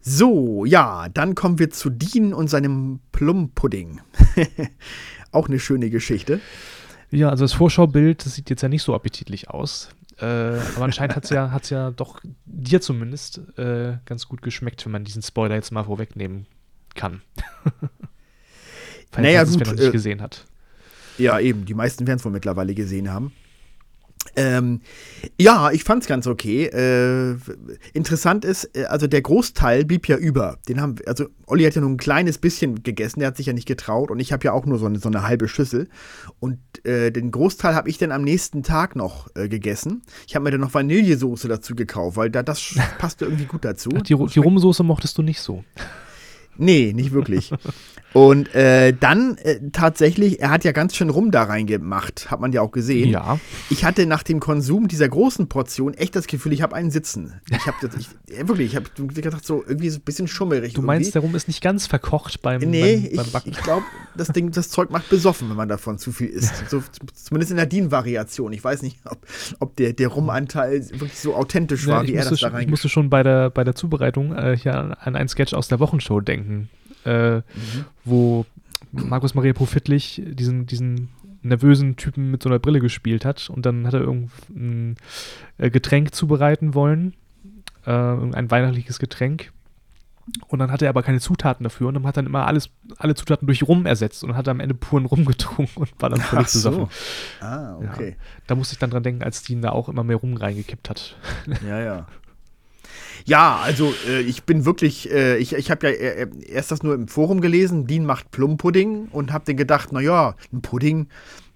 So, 0.00 0.64
ja, 0.64 1.08
dann 1.10 1.34
kommen 1.34 1.58
wir 1.58 1.70
zu 1.70 1.90
Dean 1.90 2.32
und 2.32 2.48
seinem 2.48 3.00
Plumpudding. 3.12 4.00
auch 5.32 5.48
eine 5.48 5.60
schöne 5.60 5.90
Geschichte. 5.90 6.40
Ja, 7.10 7.28
also 7.28 7.44
das 7.44 7.52
Vorschaubild, 7.52 8.24
das 8.24 8.34
sieht 8.34 8.50
jetzt 8.50 8.62
ja 8.62 8.68
nicht 8.68 8.82
so 8.82 8.94
appetitlich 8.94 9.50
aus. 9.50 9.90
Äh, 10.18 10.24
aber 10.24 10.84
anscheinend 10.84 11.16
hat 11.16 11.24
es 11.24 11.30
ja, 11.30 11.50
hat's 11.50 11.70
ja 11.70 11.90
doch 11.90 12.20
dir 12.44 12.80
zumindest 12.80 13.40
äh, 13.58 13.98
ganz 14.04 14.28
gut 14.28 14.42
geschmeckt, 14.42 14.84
wenn 14.84 14.92
man 14.92 15.04
diesen 15.04 15.22
Spoiler 15.22 15.54
jetzt 15.54 15.72
mal 15.72 15.84
vorwegnehmen 15.84 16.46
kann. 16.94 17.22
Falls 19.12 19.24
Naja, 19.24 19.42
es 19.42 19.50
gut, 19.50 19.60
wer 19.60 19.66
noch 19.66 19.74
nicht 19.74 19.88
äh, 19.88 19.92
gesehen 19.92 20.22
hat. 20.22 20.46
Ja, 21.18 21.38
eben, 21.40 21.64
die 21.64 21.74
meisten 21.74 22.06
werden 22.06 22.18
es 22.18 22.24
wohl 22.24 22.32
mittlerweile 22.32 22.74
gesehen 22.74 23.10
haben. 23.10 23.32
Ähm, 24.36 24.80
ja, 25.40 25.70
ich 25.72 25.82
fand's 25.82 26.06
ganz 26.06 26.26
okay. 26.26 26.66
Äh, 26.66 27.36
interessant 27.94 28.44
ist, 28.44 28.64
äh, 28.76 28.84
also 28.84 29.06
der 29.06 29.22
Großteil 29.22 29.84
blieb 29.84 30.06
ja 30.08 30.16
über. 30.16 30.58
Den 30.68 30.80
haben, 30.80 30.96
also 31.06 31.26
Olli 31.46 31.64
hat 31.64 31.74
ja 31.74 31.80
nur 31.80 31.90
ein 31.90 31.96
kleines 31.96 32.38
bisschen 32.38 32.82
gegessen, 32.82 33.20
der 33.20 33.28
hat 33.28 33.36
sich 33.38 33.46
ja 33.46 33.52
nicht 33.52 33.66
getraut 33.66 34.10
und 34.10 34.20
ich 34.20 34.32
habe 34.32 34.44
ja 34.44 34.52
auch 34.52 34.66
nur 34.66 34.78
so 34.78 34.86
eine, 34.86 34.98
so 34.98 35.08
eine 35.08 35.22
halbe 35.22 35.48
Schüssel. 35.48 35.88
Und 36.38 36.58
äh, 36.84 37.10
den 37.10 37.30
Großteil 37.30 37.74
habe 37.74 37.88
ich 37.88 37.98
dann 37.98 38.12
am 38.12 38.22
nächsten 38.22 38.62
Tag 38.62 38.94
noch 38.94 39.28
äh, 39.34 39.48
gegessen. 39.48 40.02
Ich 40.28 40.34
habe 40.36 40.44
mir 40.44 40.50
dann 40.50 40.60
noch 40.60 40.74
Vanillesoße 40.74 41.48
dazu 41.48 41.74
gekauft, 41.74 42.16
weil 42.16 42.30
da, 42.30 42.42
das 42.42 42.74
passte 42.98 43.24
irgendwie 43.24 43.46
gut 43.46 43.64
dazu. 43.64 43.88
Die, 43.88 44.14
Ru- 44.14 44.30
die 44.32 44.38
Rumsoße 44.38 44.82
mochtest 44.84 45.16
du 45.18 45.22
nicht 45.22 45.40
so. 45.40 45.64
Nee, 46.56 46.92
nicht 46.94 47.12
wirklich. 47.12 47.52
Und 48.12 48.52
äh, 48.56 48.92
dann 48.98 49.38
äh, 49.38 49.60
tatsächlich, 49.72 50.40
er 50.40 50.50
hat 50.50 50.64
ja 50.64 50.72
ganz 50.72 50.96
schön 50.96 51.10
rum 51.10 51.30
da 51.30 51.44
reingemacht, 51.44 52.30
hat 52.30 52.40
man 52.40 52.52
ja 52.52 52.60
auch 52.60 52.72
gesehen. 52.72 53.10
Ja. 53.10 53.38
Ich 53.70 53.84
hatte 53.84 54.04
nach 54.06 54.24
dem 54.24 54.40
Konsum 54.40 54.88
dieser 54.88 55.08
großen 55.08 55.48
Portion 55.48 55.94
echt 55.94 56.16
das 56.16 56.26
Gefühl, 56.26 56.52
ich 56.52 56.60
habe 56.62 56.74
einen 56.74 56.90
Sitzen. 56.90 57.40
Ich 57.50 57.66
habe 57.66 57.76
ich, 57.98 58.08
wirklich, 58.48 58.72
ich 58.72 58.76
habe 58.76 58.88
gedacht, 59.14 59.46
so 59.46 59.62
irgendwie 59.64 59.90
so 59.90 59.98
ein 59.98 60.02
bisschen 60.02 60.26
schummerig. 60.26 60.72
Du 60.74 60.82
meinst, 60.82 61.08
irgendwie. 61.08 61.12
der 61.12 61.22
Rum 61.22 61.36
ist 61.36 61.46
nicht 61.46 61.62
ganz 61.62 61.86
verkocht 61.86 62.42
beim, 62.42 62.60
Nee, 62.62 62.96
beim, 62.96 63.04
ich, 63.12 63.16
beim 63.16 63.30
Backen. 63.30 63.50
ich 63.50 63.58
glaube, 63.62 63.84
das 64.16 64.28
Ding, 64.28 64.50
das 64.50 64.70
Zeug 64.70 64.90
macht 64.90 65.08
besoffen, 65.08 65.48
wenn 65.48 65.56
man 65.56 65.68
davon 65.68 65.98
zu 65.98 66.10
viel 66.10 66.28
isst. 66.28 66.68
So, 66.68 66.82
zumindest 67.14 67.52
in 67.52 67.58
der 67.58 67.66
DIN-Variation. 67.66 68.52
Ich 68.52 68.64
weiß 68.64 68.82
nicht, 68.82 68.98
ob, 69.04 69.24
ob 69.60 69.76
der, 69.76 69.92
der 69.92 70.08
Rumanteil 70.08 70.80
wirklich 70.90 71.18
so 71.18 71.34
authentisch 71.36 71.86
war, 71.86 72.02
Ja, 72.02 72.08
wie 72.08 72.12
ich, 72.12 72.16
er 72.16 72.24
musste 72.24 72.30
das 72.30 72.40
da 72.40 72.46
schon, 72.48 72.56
ich 72.58 72.64
rein. 72.64 72.70
musste 72.70 72.88
schon 72.88 73.08
bei 73.10 73.22
der, 73.22 73.50
bei 73.50 73.62
der 73.62 73.76
Zubereitung 73.76 74.34
äh, 74.34 74.56
hier 74.56 74.74
an, 74.76 74.94
an 74.94 75.14
einen 75.14 75.28
Sketch 75.28 75.54
aus 75.54 75.68
der 75.68 75.78
Wochenshow 75.78 76.20
denken, 76.20 76.68
äh, 77.04 77.36
Mhm. 77.36 77.42
wo 78.04 78.46
Markus 78.92 79.34
Maria 79.34 79.52
Profitlich 79.52 80.20
diesen, 80.24 80.66
diesen 80.66 81.08
nervösen 81.42 81.96
Typen 81.96 82.30
mit 82.30 82.42
so 82.42 82.48
einer 82.48 82.58
Brille 82.58 82.80
gespielt 82.80 83.24
hat 83.24 83.48
und 83.50 83.64
dann 83.66 83.86
hat 83.86 83.94
er 83.94 84.00
irgendein 84.00 84.96
äh, 85.58 85.70
Getränk 85.70 86.14
zubereiten 86.14 86.74
wollen, 86.74 87.14
äh, 87.86 87.90
irgendein 87.92 88.50
weihnachtliches 88.50 88.98
Getränk. 88.98 89.52
Und 90.46 90.60
dann 90.60 90.70
hatte 90.70 90.84
er 90.84 90.90
aber 90.90 91.02
keine 91.02 91.18
Zutaten 91.18 91.64
dafür 91.64 91.88
und 91.88 91.94
dann 91.94 92.06
hat 92.06 92.16
dann 92.16 92.26
immer 92.26 92.46
alles, 92.46 92.70
alle 92.98 93.14
Zutaten 93.16 93.46
durch 93.46 93.64
Rum 93.66 93.84
ersetzt 93.86 94.22
und 94.22 94.36
hat 94.36 94.46
am 94.48 94.60
Ende 94.60 94.74
puren 94.74 95.06
Rum 95.06 95.24
getrunken 95.26 95.80
und 95.80 95.90
war 95.98 96.10
dann 96.10 96.20
völlig 96.20 96.46
Ach 96.46 96.48
so. 96.48 96.88
Ah, 97.40 97.76
okay. 97.78 98.16
Da 98.46 98.54
musste 98.54 98.74
ich 98.74 98.78
dann 98.78 98.90
dran 98.90 99.02
denken, 99.02 99.24
als 99.24 99.42
Dean 99.42 99.60
da 99.62 99.70
auch 99.70 99.88
immer 99.88 100.04
mehr 100.04 100.16
Rum 100.16 100.36
reingekippt 100.36 100.90
hat. 100.90 101.16
Ja, 101.66 101.80
ja. 101.80 102.06
Ja, 103.26 103.60
also 103.62 103.92
äh, 104.08 104.20
ich 104.20 104.44
bin 104.44 104.64
wirklich, 104.64 105.10
äh, 105.10 105.36
ich, 105.38 105.52
ich 105.54 105.70
habe 105.70 105.88
ja 105.88 105.92
äh, 105.92 106.28
erst 106.48 106.70
das 106.70 106.82
nur 106.82 106.94
im 106.94 107.08
Forum 107.08 107.40
gelesen, 107.40 107.86
Dean 107.86 108.04
macht 108.04 108.30
Plumpudding 108.30 109.08
und 109.10 109.32
habe 109.32 109.44
dann 109.46 109.56
gedacht, 109.56 109.92
naja, 109.92 110.34
ein 110.52 110.62
Pudding, 110.62 111.08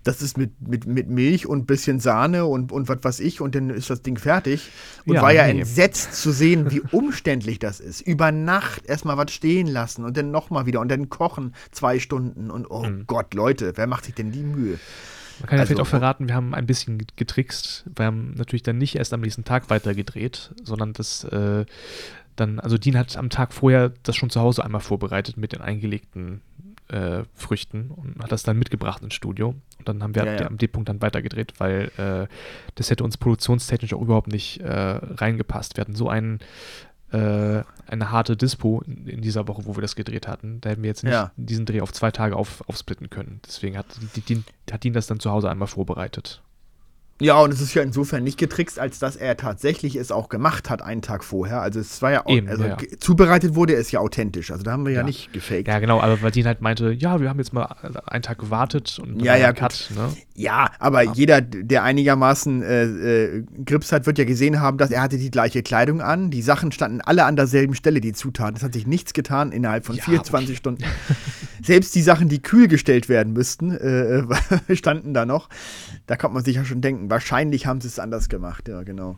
das 0.02 0.20
ist 0.20 0.36
mit, 0.36 0.50
mit, 0.60 0.86
mit 0.86 1.08
Milch 1.08 1.46
und 1.46 1.66
bisschen 1.66 1.98
Sahne 1.98 2.44
und, 2.44 2.72
und 2.72 2.88
was 2.90 2.98
weiß 3.02 3.20
ich 3.20 3.40
und 3.40 3.54
dann 3.54 3.70
ist 3.70 3.88
das 3.88 4.02
Ding 4.02 4.18
fertig. 4.18 4.70
Und 5.06 5.14
Ja, 5.14 5.22
war 5.22 5.32
ja 5.32 5.44
nee. 5.50 5.60
entsetzt 5.60 6.12
zu 6.14 6.30
sehen, 6.30 6.70
wie 6.70 6.82
umständlich 6.90 7.58
das 7.58 7.80
ist. 7.80 8.02
Über 8.02 8.30
Nacht 8.30 8.84
erstmal 8.84 9.16
was 9.16 9.32
stehen 9.32 9.66
lassen 9.66 10.04
und 10.04 10.16
dann 10.18 10.30
nochmal 10.30 10.66
wieder 10.66 10.80
und 10.80 10.90
dann 10.90 11.08
kochen 11.08 11.54
zwei 11.70 11.98
Stunden 11.98 12.50
und 12.50 12.66
oh 12.70 12.84
Mhm. 12.84 13.04
Gott, 13.06 13.32
Leute, 13.32 13.72
wer 13.76 13.86
macht 13.86 14.04
sich 14.04 14.14
denn 14.14 14.30
die 14.30 14.42
Mühe? 14.42 14.78
Man 15.40 15.48
kann 15.48 15.56
ja 15.58 15.60
Also- 15.62 15.74
vielleicht 15.74 15.80
auch 15.86 15.90
verraten, 15.90 16.28
wir 16.28 16.34
haben 16.34 16.54
ein 16.54 16.66
bisschen 16.66 16.98
get- 16.98 17.16
getrickst. 17.16 17.84
Wir 17.94 18.06
haben 18.06 18.34
natürlich 18.36 18.62
dann 18.62 18.78
nicht 18.78 18.96
erst 18.96 19.12
am 19.12 19.20
nächsten 19.20 19.44
Tag 19.44 19.70
weiter 19.70 19.94
gedreht, 19.94 20.52
sondern 20.62 20.92
das 20.92 21.24
äh, 21.24 21.64
dann, 22.36 22.58
also 22.60 22.78
Dean 22.78 22.98
hat 22.98 23.16
am 23.16 23.30
Tag 23.30 23.52
vorher 23.52 23.92
das 24.02 24.16
schon 24.16 24.28
zu 24.30 24.40
Hause 24.40 24.64
einmal 24.64 24.80
vorbereitet 24.80 25.36
mit 25.36 25.52
den 25.52 25.60
eingelegten 25.60 26.40
äh, 26.88 27.22
Früchten 27.34 27.90
und 27.90 28.22
hat 28.22 28.30
das 28.32 28.42
dann 28.42 28.58
mitgebracht 28.58 29.02
ins 29.02 29.14
Studio. 29.14 29.54
Und 29.78 29.88
dann 29.88 30.02
haben 30.02 30.14
wir 30.14 30.24
Ja, 30.26 30.34
ja. 30.40 30.46
am 30.46 30.58
D-Punkt 30.58 30.88
dann 30.88 31.00
weitergedreht, 31.00 31.54
weil 31.58 31.90
äh, 31.96 32.26
das 32.74 32.90
hätte 32.90 33.04
uns 33.04 33.16
produktionstechnisch 33.16 33.94
auch 33.94 34.02
überhaupt 34.02 34.28
nicht 34.28 34.60
äh, 34.60 34.70
reingepasst. 34.70 35.76
Wir 35.76 35.82
hatten 35.82 35.94
so 35.94 36.08
einen 36.10 36.40
äh, 37.14 37.62
eine 37.86 38.10
harte 38.10 38.36
Dispo 38.36 38.82
in, 38.82 39.22
dieser 39.22 39.46
Woche, 39.46 39.66
wo 39.66 39.76
wir 39.76 39.82
das 39.82 39.94
gedreht 39.94 40.26
hatten. 40.26 40.60
Da 40.60 40.70
hätten 40.70 40.82
wir 40.82 40.88
jetzt 40.88 41.04
nicht 41.04 41.12
Ja. 41.12 41.30
diesen 41.36 41.64
Dreh 41.64 41.80
auf 41.80 41.92
zwei 41.92 42.10
Tage 42.10 42.34
auf, 42.36 42.68
aufsplitten 42.68 43.08
können. 43.08 43.40
Deswegen 43.46 43.78
hat, 43.78 43.86
die, 44.16 44.20
die, 44.20 44.42
hat 44.70 44.84
ihn 44.84 44.92
das 44.94 45.06
dann 45.06 45.20
zu 45.20 45.30
Hause 45.30 45.48
einmal 45.50 45.68
vorbereitet. 45.68 46.42
Ja, 47.20 47.40
und 47.40 47.52
es 47.52 47.60
ist 47.60 47.72
ja 47.74 47.82
insofern 47.82 48.24
nicht 48.24 48.38
getrickst, 48.38 48.78
als 48.80 48.98
dass 48.98 49.14
er 49.14 49.36
tatsächlich 49.36 49.94
es 49.94 50.10
auch 50.10 50.28
gemacht 50.28 50.68
hat 50.68 50.82
einen 50.82 51.00
Tag 51.00 51.22
vorher. 51.22 51.62
Also 51.62 51.78
es 51.78 52.02
war 52.02 52.10
ja, 52.10 52.24
Eben, 52.26 52.48
also 52.48 52.64
ja, 52.64 52.70
ja. 52.70 52.98
zubereitet 52.98 53.54
wurde 53.54 53.74
es 53.74 53.92
ja 53.92 54.00
authentisch. 54.00 54.50
Also 54.50 54.64
da 54.64 54.72
haben 54.72 54.84
wir 54.84 54.92
ja, 54.92 55.00
Ja. 55.00 55.06
nicht 55.06 55.32
gefaked. 55.32 55.68
Ja, 55.68 55.78
genau, 55.78 56.00
aber 56.00 56.20
weil 56.22 56.32
Dean 56.32 56.46
halt 56.46 56.60
meinte, 56.60 56.90
ja, 56.92 57.20
wir 57.20 57.28
haben 57.28 57.38
jetzt 57.38 57.52
mal 57.52 57.66
einen 58.06 58.22
Tag 58.22 58.38
gewartet 58.38 58.98
und 59.00 59.22
Ja, 59.22 59.36
ja, 59.36 59.52
Cut. 59.52 59.90
Ne? 59.94 60.08
Ja, 60.34 60.70
aber 60.80 61.02
jeder, 61.02 61.40
der 61.40 61.84
einigermaßen 61.84 62.62
äh, 62.62 62.84
äh, 62.84 63.44
Grips 63.64 63.92
hat, 63.92 64.06
wird 64.06 64.18
ja 64.18 64.24
gesehen 64.24 64.60
haben, 64.60 64.76
dass 64.76 64.90
er 64.90 65.00
hatte 65.00 65.16
die 65.16 65.30
gleiche 65.30 65.62
Kleidung 65.62 66.00
an. 66.00 66.30
Die 66.32 66.42
Sachen 66.42 66.72
standen 66.72 67.00
alle 67.00 67.24
an 67.26 67.36
derselben 67.36 67.76
Stelle, 67.76 68.00
die 68.00 68.12
Zutaten. 68.12 68.56
Es 68.56 68.64
hat 68.64 68.72
sich 68.72 68.88
nichts 68.88 69.12
getan 69.12 69.52
innerhalb 69.52 69.86
von 69.86 69.94
Ja, 69.94 70.02
24 70.02 70.48
okay. 70.50 70.56
Stunden. 70.56 70.84
Selbst 71.62 71.94
die 71.94 72.02
Sachen, 72.02 72.28
die 72.28 72.42
kühl 72.42 72.66
gestellt 72.66 73.08
werden 73.08 73.32
müssten, 73.32 73.70
äh, 73.70 74.24
standen 74.74 75.14
da 75.14 75.24
noch. 75.24 75.48
Da 76.06 76.16
kommt 76.16 76.34
man 76.34 76.44
sich 76.44 76.56
ja 76.56 76.64
schon 76.64 76.80
denken, 76.80 77.03
wahrscheinlich 77.10 77.66
haben 77.66 77.80
sie 77.80 77.88
es 77.88 77.98
anders 77.98 78.28
gemacht. 78.28 78.68
Ja, 78.68 78.82
genau. 78.82 79.16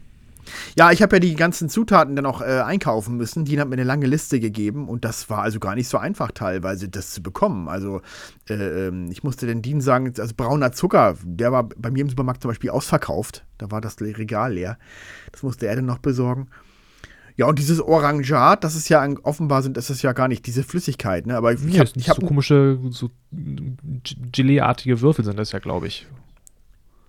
Ja, 0.77 0.93
ich 0.93 1.03
habe 1.03 1.17
ja 1.17 1.21
die 1.21 1.35
ganzen 1.35 1.69
Zutaten 1.69 2.17
dann 2.17 2.27
auch 2.27 2.41
äh, 2.41 2.61
einkaufen 2.61 3.17
müssen. 3.17 3.45
Die 3.45 3.59
hat 3.61 3.69
mir 3.69 3.75
eine 3.75 3.85
lange 3.85 4.07
Liste 4.07 4.41
gegeben 4.41 4.89
und 4.89 5.05
das 5.05 5.29
war 5.29 5.43
also 5.43 5.59
gar 5.59 5.75
nicht 5.75 5.89
so 5.89 5.99
einfach 5.99 6.31
teilweise, 6.33 6.89
das 6.89 7.13
zu 7.13 7.23
bekommen. 7.23 7.69
Also 7.69 8.01
äh, 8.49 8.55
ähm, 8.55 9.11
ich 9.11 9.23
musste 9.25 9.47
den 9.47 9.63
Dean 9.63 9.81
sagen, 9.81 10.13
also 10.19 10.35
brauner 10.37 10.73
Zucker, 10.73 11.17
der 11.25 11.53
war 11.53 11.65
bei 11.65 11.91
mir 11.91 12.03
im 12.03 12.09
Supermarkt 12.09 12.43
zum 12.43 12.51
Beispiel 12.51 12.71
ausverkauft. 12.71 13.45
Da 13.59 13.71
war 13.71 13.81
das 13.81 14.01
Regal 14.01 14.55
leer. 14.55 14.79
Das 15.33 15.43
musste 15.43 15.67
er 15.67 15.77
dann 15.77 15.87
noch 15.87 15.99
besorgen. 15.99 16.49
Ja, 17.37 17.47
und 17.47 17.59
dieses 17.59 17.83
Orangat, 17.83 18.65
das 18.65 18.77
ist 18.77 18.89
ja 18.89 19.07
offenbar 19.23 19.63
sind, 19.63 19.77
das 19.77 19.91
ist 19.91 20.01
ja 20.01 20.13
gar 20.13 20.27
nicht 20.27 20.47
diese 20.47 20.63
Flüssigkeit, 20.63 21.27
ne? 21.27 21.37
Aber 21.37 21.53
ich 21.53 21.61
Ja, 21.65 21.81
habe 21.81 21.91
ich 21.91 21.97
ich 21.97 22.09
hab, 22.09 22.17
so 22.17 22.27
komische, 22.27 22.79
so 22.89 23.11
Gelee-artige 24.33 25.03
Würfel 25.03 25.23
sind 25.23 25.39
das 25.39 25.53
ja, 25.53 25.59
glaube 25.59 25.87
ich. 25.87 26.07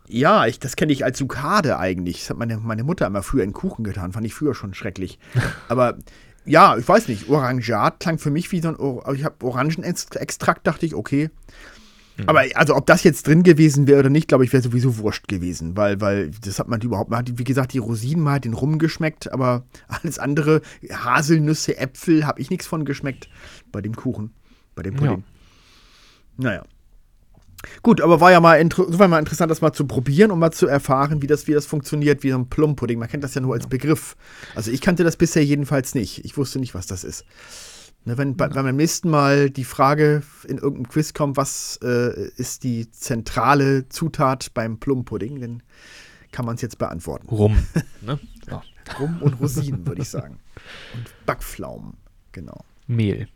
Ja, 0.08 0.46
ich, 0.46 0.60
das 0.60 0.76
kenne 0.76 0.94
ich 0.94 1.04
als 1.04 1.18
Sukade 1.18 1.78
eigentlich. 1.78 2.22
Das 2.22 2.30
hat 2.32 2.38
meine, 2.38 2.58
meine 2.58 2.84
Mutter 2.84 3.06
immer 3.06 3.24
früher 3.24 3.44
in 3.44 3.54
Kuchen 3.54 3.84
getan. 3.84 4.14
Fand 4.14 4.26
ich 4.26 4.34
früher 4.34 4.56
schon 4.56 4.74
schrecklich. 4.74 5.20
Aber 5.68 5.98
ja, 6.46 6.78
ich 6.78 6.88
weiß 6.88 7.10
nicht. 7.10 7.30
Orangat 7.30 8.00
klang 8.00 8.18
für 8.18 8.32
mich 8.32 8.52
wie 8.52 8.62
so 8.62 8.70
ein. 8.70 8.78
Or 8.78 9.14
ich 9.14 9.26
habe 9.26 9.46
Orangenextrakt, 9.46 10.66
dachte 10.66 10.86
ich, 10.86 10.96
okay. 10.96 11.30
Aber 12.26 12.44
also, 12.56 12.76
ob 12.76 12.88
das 12.88 13.04
jetzt 13.04 13.28
drin 13.28 13.44
gewesen 13.44 13.86
wäre 13.86 14.00
oder 14.00 14.10
nicht, 14.10 14.28
glaube 14.28 14.44
ich, 14.44 14.52
wäre 14.52 14.64
sowieso 14.64 14.98
wurscht 14.98 15.28
gewesen, 15.28 15.78
weil, 15.78 16.02
weil 16.02 16.32
das 16.44 16.58
hat 16.58 16.68
man 16.68 16.82
überhaupt, 16.82 17.12
man 17.12 17.20
hat, 17.20 17.38
wie 17.38 17.44
gesagt, 17.44 17.74
die 17.74 17.78
Rosinen 17.78 18.24
mal 18.24 18.40
den 18.40 18.54
Rum 18.54 18.80
geschmeckt, 18.80 19.32
aber 19.32 19.66
alles 19.88 20.18
andere, 20.18 20.62
Haselnüsse, 20.90 21.78
Äpfel, 21.78 22.26
habe 22.26 22.42
ich 22.42 22.50
nichts 22.50 22.66
von 22.66 22.86
geschmeckt 22.86 23.30
bei 23.72 23.82
dem 23.82 23.96
Kuchen, 23.96 24.34
bei 24.74 24.82
dem 24.82 24.96
Pudding. 24.96 25.24
Naja. 26.38 26.64
Gut, 27.84 28.02
aber 28.02 28.20
war 28.20 28.32
ja 28.32 28.40
mal, 28.40 28.60
war 28.60 29.08
mal 29.08 29.20
interessant, 29.20 29.52
das 29.52 29.62
mal 29.62 29.74
zu 29.74 29.86
probieren 29.86 30.32
und 30.32 30.40
mal 30.40 30.52
zu 30.52 30.68
erfahren, 30.68 31.22
wie 31.22 31.28
das, 31.28 31.48
wie 31.48 31.54
das 31.54 31.66
funktioniert, 31.66 32.24
wie 32.24 32.32
so 32.32 32.38
ein 32.38 32.50
Plumpudding. 32.50 33.00
Man 33.00 33.08
kennt 33.08 33.24
das 33.24 33.34
ja 33.36 33.42
nur 33.42 33.54
als 33.54 33.68
Begriff. 33.68 34.16
Also 34.56 34.72
ich 34.72 34.82
kannte 34.82 35.04
das 35.04 35.16
bisher 35.16 35.44
jedenfalls 35.44 35.96
nicht. 35.96 36.26
Ich 36.26 36.38
wusste 36.38 36.60
nicht, 36.60 36.74
was 36.74 36.88
das 36.88 37.04
ist. 37.04 37.26
Ne, 38.06 38.18
wenn, 38.18 38.38
bei, 38.38 38.54
wenn 38.56 38.64
beim 38.64 38.76
nächsten 38.78 39.10
Mal 39.10 39.50
die 39.50 39.66
Frage 39.66 40.24
in 40.48 40.58
irgendeinem 40.58 40.88
Quiz 40.88 41.14
kommt, 41.14 41.36
was 41.36 41.78
äh, 41.84 42.30
ist 42.38 42.64
die 42.64 42.90
zentrale 42.90 43.90
Zutat 43.90 44.54
beim 44.54 44.78
Plumpudding, 44.80 45.42
dann 45.42 45.64
kann 46.32 46.46
man 46.46 46.56
es 46.56 46.62
jetzt 46.62 46.78
beantworten. 46.78 47.28
Rum. 47.28 47.58
ne? 48.02 48.20
ja. 48.50 48.64
Rum 49.00 49.22
und 49.22 49.34
Rosinen, 49.42 49.86
würde 49.86 50.02
ich 50.02 50.10
sagen. 50.10 50.40
Und 50.94 51.06
Backpflaumen, 51.26 51.96
genau. 52.32 52.64
Mehl. 52.88 53.28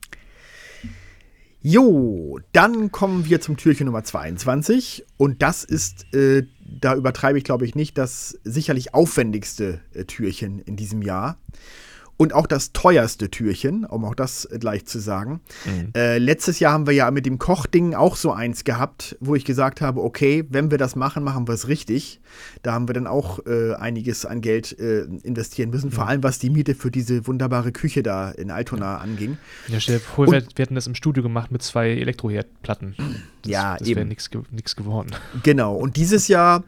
Jo, 1.64 2.40
dann 2.54 2.92
kommen 2.92 3.26
wir 3.26 3.40
zum 3.40 3.56
Türchen 3.56 3.86
Nummer 3.86 4.04
22 4.04 5.06
und 5.18 5.44
das 5.44 5.64
ist, 5.64 6.12
äh, 6.12 6.48
da 6.60 6.96
übertreibe 6.96 7.38
ich 7.38 7.44
glaube 7.44 7.66
ich 7.66 7.76
nicht, 7.76 8.00
das 8.00 8.40
sicherlich 8.44 8.96
aufwendigste 8.96 9.80
äh, 9.94 10.06
Türchen 10.06 10.58
in 10.58 10.76
diesem 10.76 11.04
Jahr 11.04 11.38
und 12.22 12.34
auch 12.34 12.46
das 12.46 12.72
teuerste 12.72 13.32
Türchen, 13.32 13.84
um 13.84 14.06
auch 14.06 14.14
das 14.14 14.48
gleich 14.60 14.86
zu 14.86 15.00
sagen. 15.00 15.42
Mhm. 15.66 15.90
Äh, 15.96 16.20
letztes 16.20 16.60
Jahr 16.60 16.74
haben 16.74 16.86
wir 16.86 16.94
ja 16.94 17.10
mit 17.10 17.26
dem 17.26 17.40
Kochding 17.40 17.96
auch 17.96 18.16
so 18.16 18.32
eins 18.32 18.64
gehabt, 18.64 19.18
wo 19.20 19.34
ich 19.34 19.44
gesagt 19.44 19.82
habe, 19.82 20.04
okay, 20.04 20.46
wenn 20.48 20.70
wir 20.70 20.78
das 20.78 20.96
machen, 20.96 21.24
machen 21.24 21.48
wir 21.48 21.56
es 21.56 21.68
richtig. 21.68 22.22
Da 22.62 22.74
haben 22.74 22.88
wir 22.88 22.94
dann 22.94 23.08
auch 23.08 23.40
äh, 23.48 23.74
einiges 23.74 24.28
an 24.28 24.42
Geld 24.42 24.78
äh, 24.78 25.06
investieren 25.24 25.72
müssen, 25.72 25.88
mhm. 25.88 25.94
vor 25.94 26.08
allem 26.08 26.22
was 26.22 26.38
die 26.38 26.52
Miete 26.52 26.76
für 26.76 26.92
diese 26.92 27.26
wunderbare 27.26 27.72
Küche 27.72 28.04
da 28.04 28.30
in 28.30 28.52
Altona 28.52 29.00
anging. 29.00 29.40
Ja, 29.68 29.80
stell 29.80 29.98
dir 29.98 30.02
vor, 30.02 30.28
wir, 30.28 30.44
wir 30.44 30.64
hätten 30.64 30.76
das 30.76 30.86
im 30.86 30.94
Studio 30.94 31.24
gemacht 31.24 31.50
mit 31.50 31.64
zwei 31.64 31.90
Elektroherdplatten. 31.90 32.94
Das, 33.42 33.52
ja, 33.52 33.78
das 33.78 33.88
wäre 33.88 34.06
nichts 34.06 34.30
geworden. 34.76 35.10
Genau. 35.42 35.74
Und 35.74 35.98
dieses 35.98 36.28
Jahr 36.28 36.64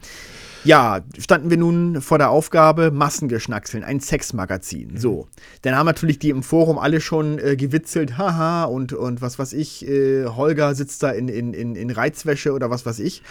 ja, 0.64 1.02
standen 1.18 1.50
wir 1.50 1.56
nun 1.56 2.00
vor 2.00 2.18
der 2.18 2.30
Aufgabe, 2.30 2.90
Massengeschnackseln, 2.90 3.84
ein 3.84 4.00
Sexmagazin. 4.00 4.92
Mhm. 4.92 4.96
So. 4.96 5.28
Dann 5.62 5.76
haben 5.76 5.86
natürlich 5.86 6.18
die 6.18 6.30
im 6.30 6.42
Forum 6.42 6.78
alle 6.78 7.00
schon 7.00 7.38
äh, 7.38 7.56
gewitzelt, 7.56 8.18
haha, 8.18 8.64
und, 8.64 8.92
und 8.92 9.22
was 9.22 9.38
weiß 9.38 9.52
ich, 9.52 9.86
äh, 9.86 10.26
Holger 10.26 10.74
sitzt 10.74 11.02
da 11.02 11.10
in, 11.10 11.28
in, 11.28 11.54
in, 11.54 11.76
in 11.76 11.90
Reizwäsche 11.90 12.52
oder 12.52 12.70
was 12.70 12.86
weiß 12.86 12.98
ich. 12.98 13.22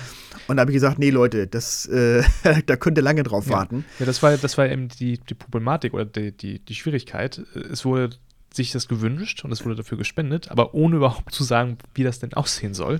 Und 0.47 0.57
da 0.57 0.61
habe 0.61 0.71
ich 0.71 0.75
gesagt, 0.75 0.99
nee, 0.99 1.09
Leute, 1.09 1.47
das, 1.47 1.85
äh, 1.87 2.23
da 2.65 2.75
könnt 2.75 2.97
ihr 2.97 3.03
lange 3.03 3.23
drauf 3.23 3.47
ja. 3.47 3.53
warten. 3.53 3.85
Ja, 3.99 4.05
das 4.05 4.21
war, 4.23 4.37
das 4.37 4.57
war 4.57 4.69
eben 4.69 4.87
die, 4.87 5.17
die 5.17 5.33
Problematik 5.33 5.93
oder 5.93 6.05
die, 6.05 6.31
die, 6.31 6.59
die 6.59 6.75
Schwierigkeit. 6.75 7.41
Es 7.71 7.85
wurde 7.85 8.17
sich 8.55 8.71
das 8.71 8.87
gewünscht 8.87 9.43
und 9.43 9.51
es 9.51 9.65
wurde 9.65 9.75
dafür 9.75 9.97
gespendet, 9.97 10.51
aber 10.51 10.73
ohne 10.73 10.97
überhaupt 10.97 11.33
zu 11.33 11.43
sagen, 11.43 11.77
wie 11.93 12.03
das 12.03 12.19
denn 12.19 12.33
aussehen 12.33 12.73
soll. 12.73 12.99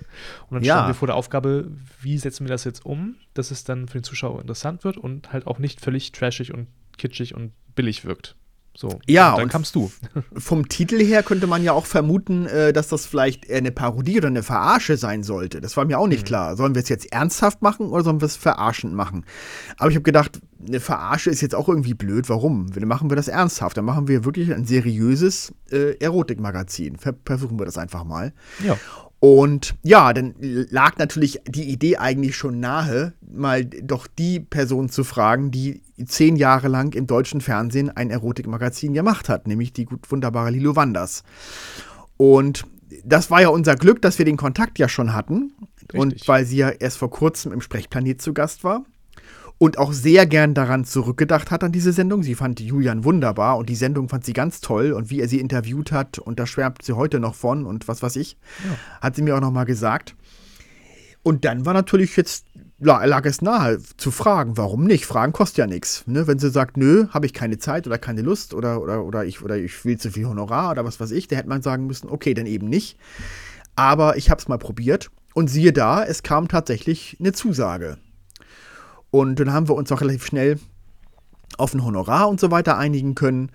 Und 0.50 0.56
dann 0.56 0.64
ja. 0.64 0.76
standen 0.76 0.90
wir 0.90 0.96
vor 0.96 1.08
der 1.08 1.16
Aufgabe, 1.16 1.72
wie 2.02 2.18
setzen 2.18 2.46
wir 2.46 2.50
das 2.52 2.64
jetzt 2.64 2.86
um, 2.86 3.16
dass 3.34 3.52
es 3.52 3.64
dann 3.64 3.88
für 3.88 4.00
den 4.00 4.04
Zuschauer 4.04 4.42
interessant 4.42 4.84
wird 4.84 4.98
und 4.98 5.32
halt 5.32 5.48
auch 5.48 5.60
nicht 5.60 5.82
völlig 5.82 6.12
trashig 6.12 6.54
und 6.54 6.68
kitschig 6.98 7.36
und 7.36 7.52
billig 7.76 8.06
wirkt. 8.06 8.36
So, 8.76 9.00
ja, 9.08 9.34
und 9.34 9.40
dann 9.40 9.50
kamst 9.50 9.76
du. 9.76 9.92
Vom 10.36 10.68
Titel 10.68 11.00
her 11.00 11.22
könnte 11.22 11.46
man 11.46 11.64
ja 11.64 11.74
auch 11.74 11.86
vermuten, 11.86 12.48
äh, 12.48 12.74
dass 12.74 12.88
das 12.88 13.06
vielleicht 13.06 13.46
eher 13.46 13.58
eine 13.58 13.72
Parodie 13.72 14.18
oder 14.18 14.30
eine 14.30 14.42
Verarsche 14.42 14.98
sein 14.98 15.24
sollte. 15.24 15.62
Das 15.62 15.78
war 15.78 15.86
mir 15.86 16.00
auch 16.00 16.08
nicht 16.08 16.24
mhm. 16.24 16.28
klar. 16.28 16.56
Sollen 16.56 16.74
wir 16.74 16.82
es 16.82 16.90
jetzt 16.90 17.12
ernsthaft 17.12 17.62
machen 17.62 17.90
oder 17.90 18.04
sollen 18.04 18.20
wir 18.20 18.26
es 18.26 18.36
verarschend 18.36 18.94
machen? 18.94 19.26
Aber 19.78 19.92
ich 19.92 19.96
habe 19.96 20.04
gedacht, 20.04 20.40
eine 20.66 20.80
Verarsche 20.80 21.30
ist 21.30 21.42
jetzt 21.42 21.54
auch 21.54 21.70
irgendwie 21.70 21.94
blöd. 21.94 22.30
Warum? 22.30 22.72
Dann 22.74 22.88
machen 22.88 23.12
wir 23.12 23.16
das 23.16 23.28
ernsthaft. 23.28 23.78
Dann 23.78 23.86
machen 23.86 24.08
wir 24.08 24.26
wirklich 24.26 24.52
ein 24.52 24.66
seriöses 24.66 25.54
äh, 25.72 25.98
Erotikmagazin. 26.00 26.98
Ver 26.98 27.14
versuchen 27.26 27.60
wir 27.60 27.66
das 27.66 27.78
einfach 27.78 28.04
mal. 28.04 28.34
Ja. 28.66 28.78
Und 29.24 29.76
ja, 29.84 30.12
dann 30.12 30.36
lag 30.42 30.98
natürlich 30.98 31.40
die 31.48 31.70
Idee 31.70 31.96
eigentlich 31.96 32.36
schon 32.36 32.60
nahe, 32.60 33.14
mal 33.22 33.64
doch 33.64 34.06
die 34.06 34.42
Person 34.42 34.90
zu 34.90 35.06
fragen, 35.06 35.50
die 35.50 35.82
zehn 36.06 36.36
Jahre 36.36 36.68
lang 36.68 36.94
im 36.94 37.08
deutschen 37.08 37.40
Fernsehen 37.40 37.90
ein 37.90 38.10
Erotikmagazin 38.10 38.94
gemacht 38.94 39.30
hat, 39.30 39.48
nämlich 39.48 39.72
die 39.72 39.86
gut 39.86 40.12
wunderbare 40.12 40.52
Lilo 40.52 40.76
Wanders. 40.76 41.24
Und 42.18 42.66
das 43.06 43.32
war 43.32 43.40
ja 43.40 43.48
unser 43.48 43.78
Glück, 43.78 44.02
dass 44.02 44.18
wir 44.18 44.26
den 44.26 44.36
Kontakt 44.36 44.78
ja 44.78 44.90
schon 44.90 45.14
hatten. 45.14 45.54
Richtig. 45.84 46.00
Und 46.02 46.28
weil 46.28 46.46
sie 46.46 46.58
ja 46.58 46.68
erst 46.68 46.98
vor 46.98 47.10
kurzem 47.10 47.54
im 47.54 47.62
Sprechplanet 47.62 48.22
zu 48.22 48.34
Gast 48.34 48.66
war 48.66 48.84
und 49.64 49.78
auch 49.78 49.94
sehr 49.94 50.26
gern 50.26 50.54
daran 50.54 50.84
zurückgedacht 50.84 51.50
hat 51.50 51.64
an 51.64 51.72
diese 51.72 51.94
Sendung. 51.94 52.22
Sie 52.22 52.36
fand 52.36 52.60
Julian 52.60 53.06
wunderbar 53.06 53.58
und 53.58 53.70
die 53.70 53.78
Sendung 53.78 54.10
fand 54.10 54.26
sie 54.26 54.34
ganz 54.34 54.60
toll 54.60 54.92
und 54.92 55.10
wie 55.10 55.22
er 55.22 55.30
sie 55.30 55.40
interviewt 55.40 55.94
hat 55.94 56.20
und 56.20 56.38
da 56.38 56.46
schwärmt 56.46 56.82
sie 56.82 56.98
heute 56.98 57.22
noch 57.22 57.34
von 57.34 57.66
und 57.66 57.88
was 57.88 58.04
weiß 58.04 58.18
ich, 58.18 58.38
ja. 58.66 58.76
hat 59.00 59.16
sie 59.16 59.22
mir 59.22 59.38
auch 59.38 59.40
noch 59.40 59.54
mal 59.54 59.64
gesagt. 59.64 60.18
Und 61.22 61.46
dann 61.46 61.66
war 61.66 61.74
natürlich 61.74 62.18
jetzt 62.18 62.46
lag 62.78 63.24
es 63.24 63.42
nahe 63.42 63.80
zu 63.96 64.12
fragen, 64.12 64.58
warum 64.58 64.84
nicht? 64.84 65.06
Fragen 65.06 65.32
kostet 65.32 65.60
ja 65.60 65.68
nichts. 65.68 66.04
Ne? 66.08 66.28
Wenn 66.28 66.40
sie 66.40 66.50
sagt, 66.50 66.76
nö, 66.76 67.08
habe 67.12 67.26
ich 67.26 67.34
keine 67.34 67.58
Zeit 67.58 67.88
oder 67.88 67.98
keine 67.98 68.22
Lust 68.22 68.54
oder, 68.54 68.82
oder, 68.82 69.06
oder, 69.06 69.24
ich, 69.24 69.42
oder 69.42 69.56
ich 69.56 69.86
will 69.86 69.98
zu 69.98 70.12
viel 70.12 70.28
Honorar 70.28 70.72
oder 70.72 70.84
was 70.84 71.00
weiß 71.00 71.12
ich, 71.12 71.30
da 71.30 71.38
hätte 71.38 71.48
man 71.48 71.62
sagen 71.62 71.88
müssen, 71.88 72.10
okay, 72.10 72.34
dann 72.34 72.48
eben 72.48 72.68
nicht. 72.68 72.98
Aber 73.78 74.18
ich 74.18 74.30
habe 74.30 74.42
es 74.42 74.50
mal 74.50 74.58
probiert 74.58 75.10
und 75.34 75.48
siehe 75.48 75.72
da, 75.72 76.04
es 76.04 76.22
kam 76.22 76.50
tatsächlich 76.50 77.16
eine 77.22 77.32
Zusage. 77.32 77.98
Und 79.14 79.40
dann 79.40 79.54
haben 79.54 79.70
wir 79.70 79.76
uns 79.76 79.92
auch 79.92 80.02
relativ 80.02 80.26
schnell 80.26 80.58
auf 81.60 81.76
ein 81.76 81.86
Honorar 81.86 82.28
und 82.30 82.40
so 82.40 82.50
weiter 82.50 82.80
einigen 82.80 83.14
können. 83.14 83.52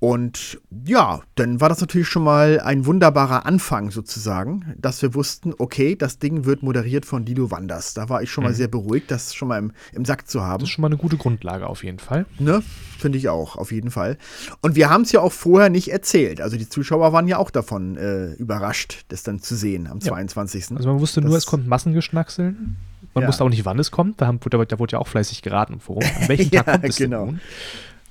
Und 0.00 0.62
ja, 0.86 1.20
dann 1.34 1.60
war 1.60 1.68
das 1.68 1.82
natürlich 1.82 2.08
schon 2.08 2.24
mal 2.24 2.58
ein 2.60 2.86
wunderbarer 2.86 3.44
Anfang 3.44 3.90
sozusagen, 3.90 4.74
dass 4.78 5.02
wir 5.02 5.12
wussten, 5.14 5.52
okay, 5.58 5.94
das 5.94 6.18
Ding 6.18 6.46
wird 6.46 6.62
moderiert 6.62 7.04
von 7.04 7.26
Dido 7.26 7.50
Wanders. 7.50 7.92
Da 7.92 8.08
war 8.08 8.22
ich 8.22 8.30
schon 8.30 8.44
mhm. 8.44 8.50
mal 8.50 8.54
sehr 8.54 8.68
beruhigt, 8.68 9.10
das 9.10 9.34
schon 9.34 9.48
mal 9.48 9.58
im, 9.58 9.72
im 9.92 10.06
Sack 10.06 10.26
zu 10.26 10.40
haben. 10.40 10.60
Das 10.60 10.70
ist 10.70 10.72
schon 10.72 10.80
mal 10.80 10.88
eine 10.88 10.96
gute 10.96 11.18
Grundlage 11.18 11.66
auf 11.66 11.84
jeden 11.84 11.98
Fall. 11.98 12.24
Ne? 12.38 12.62
Finde 12.98 13.18
ich 13.18 13.28
auch, 13.28 13.56
auf 13.56 13.72
jeden 13.72 13.90
Fall. 13.90 14.16
Und 14.62 14.74
wir 14.74 14.88
haben 14.88 15.02
es 15.02 15.12
ja 15.12 15.20
auch 15.20 15.32
vorher 15.32 15.68
nicht 15.68 15.88
erzählt. 15.92 16.40
Also 16.40 16.56
die 16.56 16.68
Zuschauer 16.68 17.12
waren 17.12 17.28
ja 17.28 17.36
auch 17.36 17.50
davon 17.50 17.98
äh, 17.98 18.32
überrascht, 18.32 19.04
das 19.08 19.22
dann 19.22 19.40
zu 19.40 19.54
sehen 19.54 19.86
am 19.86 19.98
ja. 19.98 20.06
22. 20.06 20.76
Also 20.76 20.88
man 20.88 20.98
wusste 20.98 21.20
das 21.20 21.28
nur, 21.28 21.36
es 21.36 21.44
kommt 21.44 21.66
Massengeschnackseln. 21.66 22.76
Man 23.14 23.22
ja. 23.22 23.28
wusste 23.28 23.44
auch 23.44 23.48
nicht, 23.48 23.64
wann 23.64 23.78
es 23.78 23.90
kommt. 23.90 24.20
Da, 24.20 24.26
haben, 24.26 24.40
da, 24.40 24.78
wurde 24.78 24.92
ja 24.92 24.98
auch 24.98 25.08
fleißig 25.08 25.42
geraten 25.42 25.74
im 25.74 25.80
Forum. 25.80 26.02
An 26.20 26.28
welchem 26.28 26.50
Tag 26.50 26.66
kommt 26.66 26.84
es 26.84 26.96
genau. 26.96 27.26
denn 27.26 27.34
nun? 27.34 27.40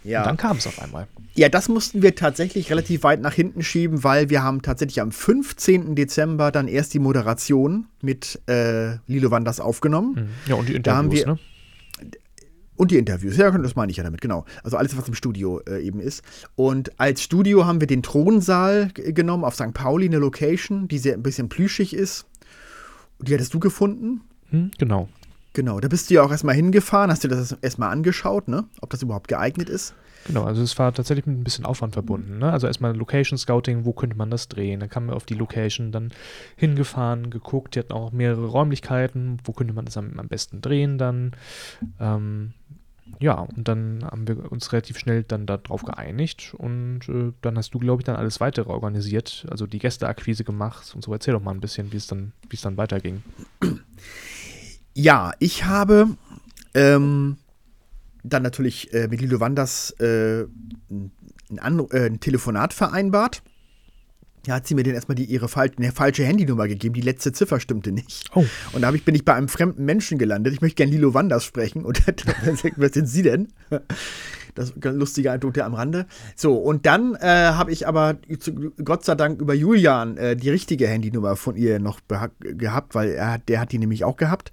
Ja. 0.04 0.22
Und 0.22 0.28
dann 0.28 0.38
kam 0.38 0.58
es 0.58 0.68
auf 0.68 0.82
einmal. 0.82 1.08
Ja, 1.36 1.50
das 1.50 1.70
mussten 1.70 2.02
wir 2.02 2.16
tatsächlich 2.16 2.70
relativ 2.70 3.04
weit 3.04 3.22
nach 3.22 3.34
hinten 3.34 3.64
schieben, 3.64 4.04
weil 4.04 4.30
wir 4.30 4.44
haben 4.44 4.62
tatsächlich 4.62 5.02
am 5.02 5.12
15. 5.12 5.96
Dezember 5.96 6.52
dann 6.52 6.68
erst 6.68 6.94
die 6.94 7.00
Moderation 7.00 7.88
mit 8.02 8.42
äh, 8.48 8.98
Lilo 9.08 9.32
Wanders 9.32 9.60
aufgenommen. 9.60 10.16
Mhm. 10.16 10.50
Ja, 10.50 10.56
und 10.56 10.70
die 10.70 10.76
Interviews, 10.76 11.26
wir, 11.26 11.26
ne? 11.34 11.40
Und 12.76 12.92
die 12.92 12.98
Interviews, 12.98 13.38
ja, 13.38 13.52
das 13.52 13.76
meine 13.76 13.92
ich 13.92 13.98
ja 13.98 14.04
damit, 14.04 14.22
genau. 14.22 14.46
Also 14.64 14.78
alles, 14.78 14.98
was 14.98 15.08
im 15.08 15.14
Studio 15.14 15.62
äh, 15.68 15.82
eben 15.86 16.00
ist. 16.00 16.24
Und 16.56 17.00
als 17.00 17.22
Studio 17.22 17.66
haben 17.66 17.80
wir 17.80 17.88
den 17.88 18.04
Thronsaal 18.04 18.90
genommen 18.94 19.44
auf 19.44 19.56
St. 19.56 19.74
Pauli, 19.74 20.08
eine 20.08 20.18
Location, 20.18 20.88
die 20.88 20.98
sehr 20.98 21.14
ein 21.14 21.24
bisschen 21.24 21.50
plüschig 21.50 21.94
ist. 21.96 22.26
Die 23.20 23.34
hattest 23.34 23.54
du 23.54 23.60
gefunden? 23.60 24.22
Hm, 24.54 24.72
genau. 24.78 25.10
Genau, 25.54 25.80
da 25.80 25.88
bist 25.88 26.10
du 26.10 26.16
ja 26.16 26.24
auch 26.24 26.32
erstmal 26.32 26.56
hingefahren, 26.56 27.12
hast 27.12 27.24
dir 27.24 27.28
das 27.28 27.52
erstmal 27.62 27.92
angeschaut, 27.92 28.48
ne? 28.48 28.66
Ob 28.82 28.90
das 28.90 29.02
überhaupt 29.04 29.28
geeignet 29.28 29.70
ist. 29.70 29.94
Genau, 30.26 30.44
also 30.46 30.62
es 30.62 30.80
war 30.80 30.94
tatsächlich 30.94 31.26
mit 31.26 31.38
ein 31.38 31.44
bisschen 31.44 31.66
Aufwand 31.66 31.94
verbunden. 31.94 32.40
Ne? 32.40 32.52
Also 32.52 32.66
erstmal 32.68 32.96
Location 32.96 33.38
Scouting, 33.38 33.84
wo 33.84 33.92
könnte 33.92 34.16
man 34.16 34.30
das 34.30 34.48
drehen? 34.48 34.80
Dann 34.80 34.90
kamen 34.90 35.08
wir 35.08 35.16
auf 35.16 35.26
die 35.26 35.34
Location, 35.34 35.92
dann 35.92 36.14
hingefahren, 36.56 37.30
geguckt, 37.30 37.76
die 37.76 37.80
hatten 37.80 37.92
auch 37.92 38.14
mehrere 38.14 38.48
Räumlichkeiten, 38.48 39.40
wo 39.44 39.52
könnte 39.52 39.74
man 39.74 39.84
das 39.84 39.98
am, 39.98 40.18
am 40.18 40.30
besten 40.30 40.62
drehen 40.62 40.98
dann. 40.98 41.32
Ähm, 42.00 42.54
ja, 43.20 43.34
und 43.34 43.68
dann 43.68 44.06
haben 44.06 44.28
wir 44.28 44.50
uns 44.52 44.72
relativ 44.72 44.98
schnell 44.98 45.24
dann 45.24 45.46
darauf 45.46 45.84
geeinigt 45.84 46.54
und 46.58 47.02
äh, 47.10 47.34
dann 47.42 47.58
hast 47.58 47.74
du, 47.74 47.80
glaube 47.80 48.02
ich, 48.02 48.06
dann 48.06 48.16
alles 48.16 48.40
weitere 48.40 48.70
organisiert, 48.70 49.46
also 49.52 49.68
die 49.68 49.80
Gästeakquise 49.80 50.46
gemacht 50.46 50.94
und 50.96 51.04
so. 51.04 51.12
Erzähl 51.12 51.34
doch 51.34 51.44
mal 51.44 51.52
ein 51.52 51.60
bisschen, 51.60 51.92
wie 51.92 51.98
es 51.98 52.08
dann, 52.08 52.32
wie 52.50 52.56
es 52.56 52.62
dann 52.62 52.78
weiterging. 52.78 53.24
Ja, 54.94 55.34
ich 55.40 55.66
habe 55.66 56.16
ähm, 56.74 57.38
dann 58.24 58.44
natürlich 58.44 58.94
äh, 58.94 59.08
mit 59.08 59.22
Lilo 59.22 59.40
Wanders 59.40 59.92
äh, 60.00 60.46
ein, 61.60 61.80
äh, 61.92 62.06
ein 62.06 62.20
Telefonat 62.20 62.74
vereinbart. 62.74 63.42
Da 64.46 64.56
hat 64.56 64.68
sie 64.68 64.76
mir 64.76 64.84
dann 64.84 64.94
erstmal 64.94 65.16
die, 65.16 65.24
ihre 65.24 65.48
eine 65.56 65.92
falsche 65.94 66.26
Handynummer 66.26 66.68
gegeben. 66.68 66.94
Die 66.94 67.02
letzte 67.02 67.32
Ziffer 67.32 67.62
stimmte 67.62 67.94
nicht. 67.94 68.30
Oh. 68.36 68.46
Und 68.74 68.82
da 68.82 68.92
ich, 68.92 69.06
bin 69.06 69.16
ich 69.16 69.24
bei 69.24 69.34
einem 69.34 69.48
fremden 69.48 69.86
Menschen 69.86 70.18
gelandet. 70.18 70.54
Ich 70.54 70.62
möchte 70.62 70.76
gerne 70.76 70.92
Lilo 70.92 71.14
Wanders 71.14 71.46
sprechen. 71.46 71.86
Und 71.86 72.02
dann 72.06 72.58
sagt, 72.58 72.74
was 72.78 72.92
sind 72.92 73.08
Sie 73.08 73.22
denn? 73.22 73.48
Das 74.56 74.74
lustige 74.84 75.32
Anekdote 75.32 75.64
am 75.64 75.74
Rande. 75.74 76.06
So, 76.36 76.56
und 76.58 76.86
dann 76.86 77.16
äh, 77.16 77.26
habe 77.26 77.72
ich 77.72 77.88
aber 77.88 78.18
Gott 78.84 79.04
sei 79.04 79.16
Dank 79.16 79.42
über 79.42 79.54
Julian 79.54 80.18
äh, 80.18 80.36
die 80.36 80.50
richtige 80.50 80.88
Handynummer 80.88 81.36
von 81.36 81.56
ihr 81.56 81.80
noch 81.80 82.02
gehabt, 82.40 82.94
weil 82.94 83.12
er, 83.12 83.40
der 83.40 83.62
hat 83.62 83.72
die 83.72 83.80
nämlich 83.80 84.04
auch 84.04 84.18
gehabt. 84.18 84.52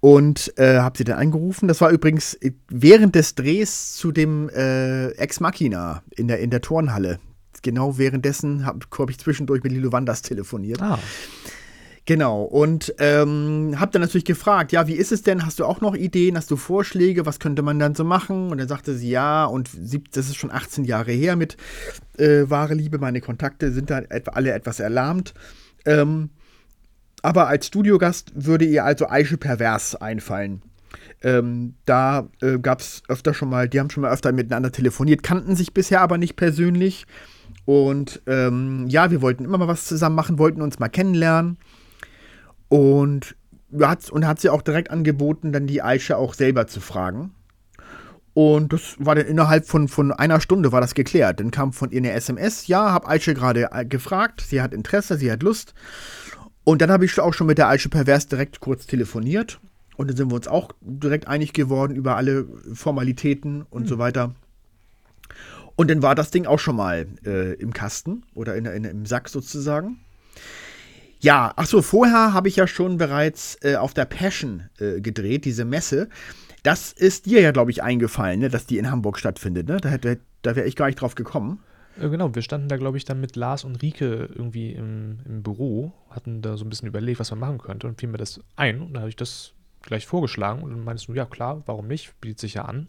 Und 0.00 0.56
äh, 0.56 0.78
habe 0.78 0.96
sie 0.96 1.04
dann 1.04 1.18
angerufen. 1.18 1.68
Das 1.68 1.80
war 1.80 1.90
übrigens 1.90 2.34
äh, 2.34 2.52
während 2.68 3.14
des 3.14 3.34
Drehs 3.34 3.94
zu 3.94 4.12
dem 4.12 4.48
äh, 4.50 5.08
Ex 5.16 5.40
Machina 5.40 6.02
in 6.14 6.28
der, 6.28 6.38
in 6.38 6.50
der 6.50 6.60
Turnhalle. 6.60 7.18
Genau 7.66 7.98
währenddessen 7.98 8.64
habe 8.64 8.86
hab 8.96 9.10
ich 9.10 9.18
zwischendurch 9.18 9.64
mit 9.64 9.72
Lilo 9.72 9.90
Wanders 9.90 10.22
telefoniert. 10.22 10.80
Ah. 10.80 11.00
Genau, 12.04 12.42
und 12.42 12.94
ähm, 13.00 13.74
habe 13.80 13.90
dann 13.90 14.02
natürlich 14.02 14.24
gefragt, 14.24 14.70
ja, 14.70 14.86
wie 14.86 14.92
ist 14.92 15.10
es 15.10 15.22
denn? 15.22 15.44
Hast 15.44 15.58
du 15.58 15.64
auch 15.64 15.80
noch 15.80 15.96
Ideen? 15.96 16.36
Hast 16.36 16.48
du 16.52 16.56
Vorschläge? 16.56 17.26
Was 17.26 17.40
könnte 17.40 17.62
man 17.62 17.80
dann 17.80 17.96
so 17.96 18.04
machen? 18.04 18.52
Und 18.52 18.58
dann 18.58 18.68
sagte 18.68 18.94
sie, 18.94 19.10
ja, 19.10 19.46
und 19.46 19.68
sie, 19.68 20.04
das 20.12 20.28
ist 20.28 20.36
schon 20.36 20.52
18 20.52 20.84
Jahre 20.84 21.10
her 21.10 21.34
mit 21.34 21.56
äh, 22.18 22.48
wahre 22.48 22.74
Liebe. 22.74 22.98
Meine 22.98 23.20
Kontakte 23.20 23.72
sind 23.72 23.90
da 23.90 23.98
etwa, 23.98 24.30
alle 24.30 24.52
etwas 24.52 24.78
erlahmt. 24.78 25.34
Ähm, 25.84 26.30
aber 27.22 27.48
als 27.48 27.66
Studiogast 27.66 28.30
würde 28.36 28.64
ihr 28.64 28.84
also 28.84 29.08
Eiche 29.08 29.38
Pervers 29.38 29.96
einfallen. 29.96 30.62
Ähm, 31.24 31.74
da 31.86 32.28
äh, 32.40 32.60
gab 32.60 32.82
es 32.82 33.02
öfter 33.08 33.34
schon 33.34 33.50
mal, 33.50 33.68
die 33.68 33.80
haben 33.80 33.90
schon 33.90 34.02
mal 34.02 34.12
öfter 34.12 34.30
miteinander 34.30 34.70
telefoniert, 34.70 35.24
kannten 35.24 35.56
sich 35.56 35.74
bisher 35.74 36.02
aber 36.02 36.18
nicht 36.18 36.36
persönlich. 36.36 37.06
Und 37.66 38.22
ähm, 38.26 38.86
ja, 38.88 39.10
wir 39.10 39.20
wollten 39.20 39.44
immer 39.44 39.58
mal 39.58 39.68
was 39.68 39.84
zusammen 39.84 40.16
machen, 40.16 40.38
wollten 40.38 40.62
uns 40.62 40.78
mal 40.78 40.88
kennenlernen. 40.88 41.58
Und 42.68 43.36
hat, 43.80 44.10
und 44.10 44.26
hat 44.26 44.40
sie 44.40 44.48
auch 44.48 44.62
direkt 44.62 44.90
angeboten, 44.90 45.52
dann 45.52 45.66
die 45.66 45.82
Aisha 45.82 46.16
auch 46.16 46.34
selber 46.34 46.66
zu 46.66 46.80
fragen. 46.80 47.32
Und 48.34 48.72
das 48.72 48.96
war 48.98 49.14
dann 49.14 49.26
innerhalb 49.26 49.66
von, 49.66 49.88
von 49.88 50.12
einer 50.12 50.40
Stunde 50.40 50.70
war 50.70 50.80
das 50.80 50.94
geklärt. 50.94 51.40
Dann 51.40 51.50
kam 51.50 51.72
von 51.72 51.90
ihr 51.90 51.98
eine 51.98 52.12
SMS, 52.12 52.66
ja, 52.66 52.92
hab 52.92 53.08
Aisha 53.08 53.32
gerade 53.32 53.70
äh, 53.72 53.84
gefragt, 53.84 54.42
sie 54.46 54.60
hat 54.62 54.72
Interesse, 54.72 55.16
sie 55.16 55.32
hat 55.32 55.42
Lust. 55.42 55.74
Und 56.62 56.82
dann 56.82 56.90
habe 56.90 57.04
ich 57.04 57.18
auch 57.18 57.34
schon 57.34 57.46
mit 57.46 57.58
der 57.58 57.68
Aisha 57.68 57.88
Pervers 57.88 58.26
direkt 58.26 58.60
kurz 58.60 58.86
telefoniert. 58.86 59.58
Und 59.96 60.10
dann 60.10 60.16
sind 60.16 60.30
wir 60.30 60.36
uns 60.36 60.48
auch 60.48 60.72
direkt 60.82 61.26
einig 61.26 61.52
geworden 61.52 61.96
über 61.96 62.16
alle 62.16 62.46
Formalitäten 62.74 63.62
und 63.70 63.84
mhm. 63.84 63.88
so 63.88 63.98
weiter. 63.98 64.34
Und 65.76 65.90
dann 65.90 66.02
war 66.02 66.14
das 66.14 66.30
Ding 66.30 66.46
auch 66.46 66.58
schon 66.58 66.76
mal 66.76 67.06
äh, 67.24 67.52
im 67.54 67.72
Kasten 67.72 68.24
oder 68.34 68.56
in, 68.56 68.64
in, 68.64 68.84
im 68.84 69.06
Sack 69.06 69.28
sozusagen. 69.28 70.00
Ja, 71.20 71.52
ach 71.56 71.66
so, 71.66 71.82
vorher 71.82 72.32
habe 72.32 72.48
ich 72.48 72.56
ja 72.56 72.66
schon 72.66 72.98
bereits 72.98 73.58
äh, 73.62 73.76
auf 73.76 73.94
der 73.94 74.04
Passion 74.04 74.68
äh, 74.78 75.00
gedreht, 75.00 75.44
diese 75.44 75.64
Messe. 75.64 76.08
Das 76.62 76.92
ist 76.92 77.26
dir 77.26 77.40
ja, 77.40 77.52
glaube 77.52 77.70
ich, 77.70 77.82
eingefallen, 77.82 78.40
ne, 78.40 78.48
dass 78.48 78.66
die 78.66 78.78
in 78.78 78.90
Hamburg 78.90 79.18
stattfindet. 79.18 79.68
Ne? 79.68 79.78
Da, 79.78 79.96
da 80.42 80.56
wäre 80.56 80.66
ich 80.66 80.76
gar 80.76 80.86
nicht 80.86 81.00
drauf 81.00 81.14
gekommen. 81.14 81.60
Äh, 82.00 82.08
genau, 82.08 82.34
wir 82.34 82.42
standen 82.42 82.68
da, 82.68 82.76
glaube 82.76 82.96
ich, 82.96 83.04
dann 83.04 83.20
mit 83.20 83.36
Lars 83.36 83.64
und 83.64 83.82
Rike 83.82 84.28
irgendwie 84.34 84.72
im, 84.72 85.18
im 85.24 85.42
Büro, 85.42 85.92
hatten 86.10 86.42
da 86.42 86.56
so 86.56 86.64
ein 86.64 86.68
bisschen 86.68 86.88
überlegt, 86.88 87.20
was 87.20 87.30
man 87.30 87.40
machen 87.40 87.58
könnte 87.58 87.86
und 87.86 87.98
fiel 88.00 88.08
mir 88.08 88.18
das 88.18 88.40
ein. 88.56 88.80
Und 88.82 88.94
da 88.94 89.00
habe 89.00 89.08
ich 89.08 89.16
das 89.16 89.52
gleich 89.82 90.06
vorgeschlagen 90.06 90.62
und 90.62 90.70
dann 90.70 90.84
meinst 90.84 91.08
du, 91.08 91.14
ja 91.14 91.24
klar, 91.24 91.62
warum 91.66 91.86
nicht? 91.86 92.20
Bietet 92.20 92.40
sich 92.40 92.54
ja 92.54 92.64
an. 92.64 92.88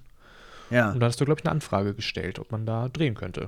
Ja. 0.69 0.91
Und 0.91 0.99
da 0.99 1.07
hast 1.07 1.19
du, 1.21 1.25
glaube 1.25 1.39
ich, 1.39 1.45
eine 1.45 1.51
Anfrage 1.51 1.93
gestellt, 1.93 2.39
ob 2.39 2.51
man 2.51 2.65
da 2.65 2.89
drehen 2.89 3.15
könnte. 3.15 3.47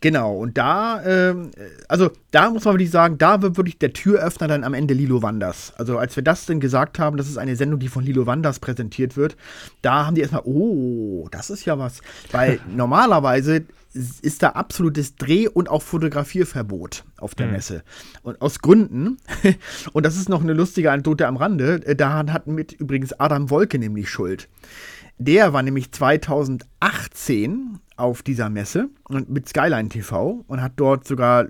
Genau, 0.00 0.36
und 0.36 0.58
da, 0.58 1.02
ähm, 1.04 1.50
also 1.88 2.10
da 2.30 2.50
muss 2.50 2.64
man 2.64 2.74
wirklich 2.74 2.90
sagen, 2.90 3.18
da 3.18 3.40
wird 3.42 3.56
wirklich 3.56 3.78
der 3.78 3.92
Türöffner 3.92 4.48
dann 4.48 4.64
am 4.64 4.74
Ende 4.74 4.94
Lilo 4.94 5.22
Wanders. 5.22 5.72
Also 5.76 5.98
als 5.98 6.16
wir 6.16 6.22
das 6.22 6.46
dann 6.46 6.60
gesagt 6.60 6.98
haben, 6.98 7.16
das 7.16 7.28
ist 7.28 7.38
eine 7.38 7.56
Sendung, 7.56 7.80
die 7.80 7.88
von 7.88 8.04
Lilo 8.04 8.26
Wanders 8.26 8.60
präsentiert 8.60 9.16
wird, 9.16 9.36
da 9.82 10.06
haben 10.06 10.14
die 10.14 10.20
erstmal, 10.20 10.42
oh, 10.44 11.28
das 11.30 11.50
ist 11.50 11.64
ja 11.64 11.78
was. 11.78 12.00
Weil 12.32 12.60
normalerweise 12.68 13.64
ist 13.94 14.42
da 14.42 14.50
absolutes 14.50 15.16
Dreh- 15.16 15.48
und 15.48 15.68
auch 15.68 15.82
Fotografierverbot 15.82 17.04
auf 17.16 17.34
der 17.34 17.46
mhm. 17.46 17.52
Messe. 17.52 17.82
Und 18.22 18.40
aus 18.42 18.60
Gründen, 18.60 19.16
und 19.92 20.04
das 20.04 20.16
ist 20.16 20.28
noch 20.28 20.42
eine 20.42 20.52
lustige 20.52 20.92
Anekdote 20.92 21.26
am 21.26 21.36
Rande, 21.36 21.86
äh, 21.86 21.96
daran 21.96 22.32
hat 22.32 22.46
mit 22.46 22.72
übrigens 22.72 23.12
Adam 23.14 23.50
Wolke 23.50 23.78
nämlich 23.78 24.10
Schuld. 24.10 24.48
Der 25.18 25.52
war 25.52 25.62
nämlich 25.62 25.90
2018 25.92 27.80
auf 27.96 28.22
dieser 28.22 28.50
Messe 28.50 28.88
und 29.08 29.28
mit 29.28 29.48
Skyline 29.48 29.88
TV 29.88 30.44
und 30.46 30.62
hat 30.62 30.72
dort 30.76 31.06
sogar 31.06 31.46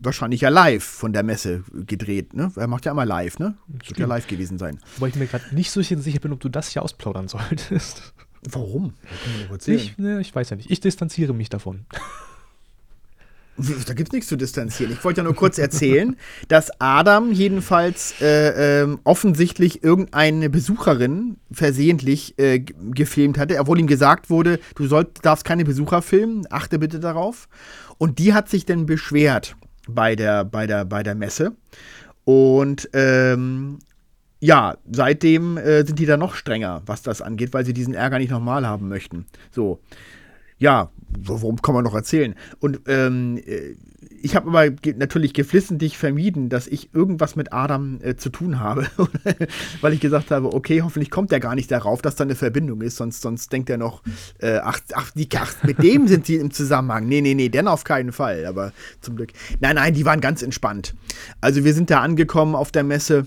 wahrscheinlich 0.00 0.42
ja 0.42 0.48
live 0.48 0.84
von 0.84 1.12
der 1.12 1.22
Messe 1.22 1.64
gedreht. 1.72 2.34
Ne? 2.34 2.52
Er 2.56 2.66
macht 2.66 2.84
ja 2.84 2.92
immer 2.92 3.06
live, 3.06 3.38
ne? 3.38 3.56
Wird 3.68 3.98
ja 3.98 4.06
live 4.06 4.26
gewesen 4.26 4.58
sein. 4.58 4.78
Wobei 4.96 5.08
ich 5.08 5.14
mir 5.16 5.26
gerade 5.26 5.54
nicht 5.54 5.70
so 5.70 5.80
sicher 5.80 6.20
bin, 6.20 6.32
ob 6.32 6.40
du 6.40 6.48
das 6.48 6.68
hier 6.68 6.82
ausplaudern 6.82 7.28
solltest. 7.28 8.12
Warum? 8.50 8.94
Ich, 9.66 9.96
ne, 9.96 10.20
ich 10.20 10.34
weiß 10.34 10.50
ja 10.50 10.56
nicht. 10.56 10.70
Ich 10.70 10.80
distanziere 10.80 11.32
mich 11.32 11.48
davon. 11.48 11.86
Da 13.56 13.94
gibt 13.94 14.08
es 14.08 14.12
nichts 14.12 14.28
zu 14.28 14.36
distanzieren. 14.36 14.92
Ich 14.92 15.04
wollte 15.04 15.20
ja 15.20 15.24
nur 15.24 15.34
kurz 15.34 15.58
erzählen, 15.58 16.16
dass 16.48 16.70
Adam 16.80 17.32
jedenfalls 17.32 18.14
äh, 18.20 18.82
äh, 18.82 18.96
offensichtlich 19.04 19.84
irgendeine 19.84 20.50
Besucherin 20.50 21.36
versehentlich 21.52 22.36
äh, 22.38 22.58
gefilmt 22.60 23.38
hatte, 23.38 23.58
obwohl 23.60 23.78
ihm 23.78 23.86
gesagt 23.86 24.28
wurde, 24.28 24.58
du 24.74 24.86
soll, 24.86 25.06
darfst 25.22 25.44
keine 25.44 25.64
Besucher 25.64 26.02
filmen, 26.02 26.46
achte 26.50 26.78
bitte 26.78 26.98
darauf. 26.98 27.48
Und 27.98 28.18
die 28.18 28.34
hat 28.34 28.48
sich 28.48 28.66
dann 28.66 28.86
beschwert 28.86 29.54
bei 29.88 30.16
der, 30.16 30.44
bei 30.44 30.66
der, 30.66 30.84
bei 30.84 31.02
der 31.02 31.14
Messe. 31.14 31.52
Und 32.24 32.88
ähm, 32.92 33.78
ja, 34.40 34.76
seitdem 34.90 35.56
äh, 35.56 35.86
sind 35.86 35.98
die 35.98 36.06
da 36.06 36.16
noch 36.16 36.34
strenger, 36.34 36.82
was 36.86 37.02
das 37.02 37.22
angeht, 37.22 37.54
weil 37.54 37.64
sie 37.64 37.72
diesen 37.72 37.94
Ärger 37.94 38.18
nicht 38.18 38.30
nochmal 38.30 38.66
haben 38.66 38.88
möchten. 38.88 39.26
So. 39.50 39.80
Ja, 40.58 40.90
worum 41.18 41.60
kann 41.62 41.74
man 41.74 41.84
noch 41.84 41.94
erzählen? 41.94 42.34
Und 42.60 42.80
ähm, 42.86 43.38
äh, 43.38 43.74
ich 44.22 44.36
habe 44.36 44.48
aber 44.48 44.74
natürlich 44.96 45.34
geflissentlich 45.34 45.98
vermieden, 45.98 46.48
dass 46.48 46.66
ich 46.66 46.94
irgendwas 46.94 47.36
mit 47.36 47.52
Adam 47.52 47.98
äh, 48.02 48.16
zu 48.16 48.30
tun 48.30 48.58
habe, 48.58 48.86
weil 49.82 49.92
ich 49.92 50.00
gesagt 50.00 50.30
habe, 50.30 50.54
okay, 50.54 50.80
hoffentlich 50.82 51.10
kommt 51.10 51.30
er 51.30 51.40
gar 51.40 51.54
nicht 51.54 51.70
darauf, 51.70 52.00
dass 52.00 52.16
da 52.16 52.24
eine 52.24 52.34
Verbindung 52.34 52.80
ist, 52.80 52.96
sonst, 52.96 53.20
sonst 53.20 53.52
denkt 53.52 53.68
er 53.68 53.76
noch, 53.76 54.02
äh, 54.38 54.60
ach, 54.62 54.80
ach, 54.94 55.10
die, 55.10 55.28
ach, 55.36 55.62
mit 55.64 55.82
dem 55.82 56.08
sind 56.08 56.26
sie 56.26 56.36
im 56.36 56.50
Zusammenhang. 56.50 57.06
Nee, 57.06 57.20
nee, 57.20 57.34
nee, 57.34 57.50
denn 57.50 57.68
auf 57.68 57.84
keinen 57.84 58.12
Fall, 58.12 58.46
aber 58.46 58.72
zum 59.00 59.16
Glück. 59.16 59.32
Nein, 59.60 59.76
nein, 59.76 59.92
die 59.92 60.06
waren 60.06 60.22
ganz 60.22 60.42
entspannt. 60.42 60.94
Also 61.42 61.64
wir 61.64 61.74
sind 61.74 61.90
da 61.90 62.00
angekommen 62.00 62.54
auf 62.54 62.72
der 62.72 62.84
Messe 62.84 63.26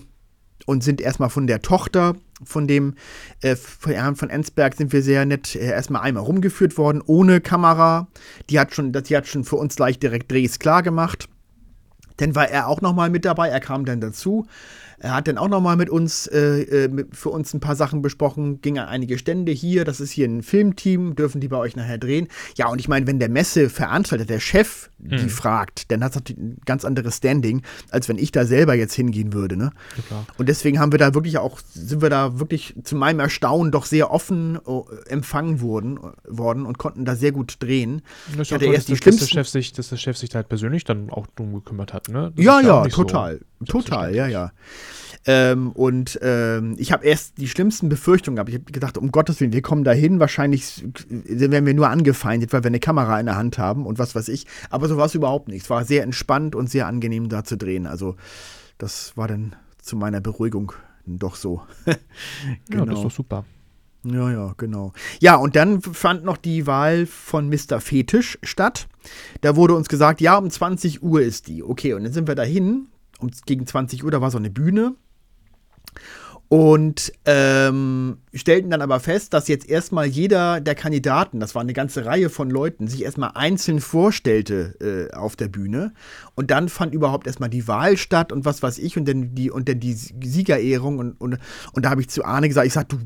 und 0.66 0.84
sind 0.84 1.00
erstmal 1.00 1.30
von 1.30 1.46
der 1.46 1.62
Tochter 1.62 2.14
von 2.44 2.66
dem 2.66 2.94
äh, 3.42 3.56
von 3.56 3.92
Herrn 3.92 4.16
von 4.16 4.30
Ensberg 4.30 4.76
sind 4.76 4.92
wir 4.92 5.02
sehr 5.02 5.24
nett 5.24 5.54
äh, 5.54 5.70
erstmal 5.70 6.02
einmal 6.02 6.22
rumgeführt 6.22 6.78
worden, 6.78 7.02
ohne 7.04 7.40
Kamera. 7.40 8.08
Die 8.50 8.60
hat 8.60 8.74
schon, 8.74 8.92
die 8.92 9.16
hat 9.16 9.26
schon 9.26 9.44
für 9.44 9.56
uns 9.56 9.76
gleich 9.76 9.98
direkt 9.98 10.30
Drehs 10.30 10.58
klar 10.58 10.82
gemacht. 10.82 11.28
Dann 12.18 12.34
war 12.34 12.48
er 12.48 12.68
auch 12.68 12.80
nochmal 12.80 13.10
mit 13.10 13.24
dabei, 13.24 13.48
er 13.48 13.60
kam 13.60 13.84
dann 13.84 14.00
dazu. 14.00 14.46
Er 15.00 15.14
hat 15.14 15.28
dann 15.28 15.38
auch 15.38 15.48
nochmal 15.48 15.76
mit 15.76 15.90
uns, 15.90 16.26
äh, 16.26 16.62
äh, 16.62 16.88
mit, 16.88 17.16
für 17.16 17.30
uns 17.30 17.54
ein 17.54 17.60
paar 17.60 17.76
Sachen 17.76 18.02
besprochen, 18.02 18.60
ging 18.60 18.78
an 18.78 18.88
einige 18.88 19.18
Stände 19.18 19.52
hier, 19.52 19.84
das 19.84 20.00
ist 20.00 20.10
hier 20.10 20.26
ein 20.26 20.42
Filmteam, 20.42 21.14
dürfen 21.14 21.40
die 21.40 21.48
bei 21.48 21.56
euch 21.56 21.76
nachher 21.76 21.98
drehen? 21.98 22.28
Ja, 22.56 22.68
und 22.68 22.80
ich 22.80 22.88
meine, 22.88 23.06
wenn 23.06 23.18
der 23.18 23.28
Messeveranstalter, 23.28 24.24
der 24.24 24.40
Chef, 24.40 24.90
mhm. 24.98 25.18
die 25.18 25.28
fragt, 25.28 25.90
dann 25.92 26.02
hat 26.02 26.16
das 26.16 26.22
ein 26.36 26.58
ganz 26.64 26.84
anderes 26.84 27.16
Standing, 27.16 27.62
als 27.90 28.08
wenn 28.08 28.18
ich 28.18 28.32
da 28.32 28.44
selber 28.44 28.74
jetzt 28.74 28.94
hingehen 28.94 29.32
würde, 29.32 29.56
ne? 29.56 29.70
Ja, 30.10 30.24
und 30.36 30.48
deswegen 30.48 30.80
haben 30.80 30.92
wir 30.92 30.98
da 30.98 31.14
wirklich 31.14 31.38
auch, 31.38 31.60
sind 31.72 32.02
wir 32.02 32.10
da 32.10 32.38
wirklich 32.40 32.74
zu 32.82 32.96
meinem 32.96 33.20
Erstaunen 33.20 33.70
doch 33.70 33.84
sehr 33.84 34.10
offen 34.10 34.58
äh, 34.66 35.08
empfangen 35.10 35.60
worden, 35.60 35.98
worden 36.26 36.66
und 36.66 36.78
konnten 36.78 37.04
da 37.04 37.14
sehr 37.14 37.32
gut 37.32 37.56
drehen. 37.60 38.02
Das 38.36 38.50
ist 38.50 38.50
ja 38.50 38.58
erst 38.60 38.90
dass, 38.90 38.98
die 38.98 39.04
dass, 39.04 39.16
der 39.18 39.26
Chef 39.26 39.48
sich, 39.48 39.72
dass 39.72 39.88
der 39.90 39.96
Chef 39.96 40.16
sich 40.16 40.34
halt 40.34 40.48
persönlich 40.48 40.84
dann 40.84 41.10
auch 41.10 41.26
drum 41.36 41.54
gekümmert 41.54 41.92
hat, 41.92 42.08
ne? 42.08 42.32
Das 42.34 42.44
ja, 42.44 42.60
ja, 42.60 42.84
total. 42.86 43.38
So 43.38 43.44
total, 43.66 44.14
ja, 44.14 44.26
ja. 44.26 44.52
Ähm, 45.26 45.72
und 45.72 46.18
ähm, 46.22 46.74
ich 46.78 46.92
habe 46.92 47.04
erst 47.04 47.38
die 47.38 47.48
schlimmsten 47.48 47.88
Befürchtungen 47.88 48.36
gehabt. 48.36 48.48
Ich 48.48 48.54
habe 48.54 48.72
gedacht, 48.72 48.96
um 48.96 49.10
Gottes 49.10 49.40
Willen, 49.40 49.52
wir 49.52 49.62
kommen 49.62 49.84
da 49.84 49.92
hin, 49.92 50.20
wahrscheinlich 50.20 50.84
werden 51.08 51.66
wir 51.66 51.74
nur 51.74 51.90
angefeindet, 51.90 52.52
weil 52.52 52.62
wir 52.62 52.68
eine 52.68 52.80
Kamera 52.80 53.18
in 53.20 53.26
der 53.26 53.36
Hand 53.36 53.58
haben 53.58 53.84
und 53.84 53.98
was 53.98 54.14
weiß 54.14 54.28
ich. 54.28 54.46
Aber 54.70 54.88
so 54.88 54.96
war 54.96 55.06
es 55.06 55.14
überhaupt 55.14 55.48
nicht. 55.48 55.64
Es 55.64 55.70
war 55.70 55.84
sehr 55.84 56.02
entspannt 56.02 56.54
und 56.54 56.70
sehr 56.70 56.86
angenehm 56.86 57.28
da 57.28 57.44
zu 57.44 57.56
drehen. 57.56 57.86
Also 57.86 58.16
das 58.78 59.16
war 59.16 59.28
dann 59.28 59.54
zu 59.82 59.96
meiner 59.96 60.20
Beruhigung 60.20 60.72
doch 61.04 61.34
so. 61.34 61.62
genau. 61.84 62.84
Ja, 62.84 62.84
das 62.86 62.98
ist 62.98 63.04
doch 63.04 63.10
super. 63.10 63.44
Ja, 64.04 64.30
ja, 64.30 64.54
genau. 64.56 64.92
Ja, 65.20 65.36
und 65.36 65.56
dann 65.56 65.82
fand 65.82 66.24
noch 66.24 66.36
die 66.36 66.66
Wahl 66.66 67.06
von 67.06 67.48
Mr. 67.48 67.80
Fetisch 67.80 68.38
statt. 68.42 68.88
Da 69.40 69.56
wurde 69.56 69.74
uns 69.74 69.88
gesagt, 69.88 70.20
ja, 70.20 70.38
um 70.38 70.48
20 70.48 71.02
Uhr 71.02 71.20
ist 71.20 71.48
die. 71.48 71.62
Okay, 71.62 71.94
und 71.94 72.04
dann 72.04 72.12
sind 72.12 72.28
wir 72.28 72.34
dahin. 72.34 72.88
Um, 73.18 73.30
gegen 73.46 73.66
20 73.66 74.04
Uhr, 74.04 74.10
da 74.10 74.20
war 74.20 74.30
so 74.30 74.38
eine 74.38 74.50
Bühne. 74.50 74.94
Und 76.50 77.12
ähm, 77.26 78.16
stellten 78.32 78.70
dann 78.70 78.80
aber 78.80 79.00
fest, 79.00 79.34
dass 79.34 79.48
jetzt 79.48 79.68
erstmal 79.68 80.06
jeder 80.06 80.62
der 80.62 80.74
Kandidaten, 80.74 81.40
das 81.40 81.54
war 81.54 81.60
eine 81.60 81.74
ganze 81.74 82.06
Reihe 82.06 82.30
von 82.30 82.48
Leuten, 82.48 82.88
sich 82.88 83.04
erstmal 83.04 83.32
einzeln 83.34 83.82
vorstellte 83.82 85.10
äh, 85.12 85.14
auf 85.14 85.36
der 85.36 85.48
Bühne. 85.48 85.92
Und 86.36 86.50
dann 86.50 86.70
fand 86.70 86.94
überhaupt 86.94 87.26
erstmal 87.26 87.50
die 87.50 87.68
Wahl 87.68 87.98
statt 87.98 88.32
und 88.32 88.46
was 88.46 88.62
weiß 88.62 88.78
ich 88.78 88.96
und 88.96 89.06
dann 89.06 89.34
die, 89.34 89.50
und 89.50 89.68
dann 89.68 89.78
die 89.78 89.92
Siegerehrung. 89.92 90.98
Und, 90.98 91.20
und, 91.20 91.36
und 91.74 91.84
da 91.84 91.90
habe 91.90 92.00
ich 92.00 92.08
zu 92.08 92.24
Arne 92.24 92.48
gesagt, 92.48 92.66
ich 92.66 92.72
sag, 92.72 92.88
du, 92.88 92.96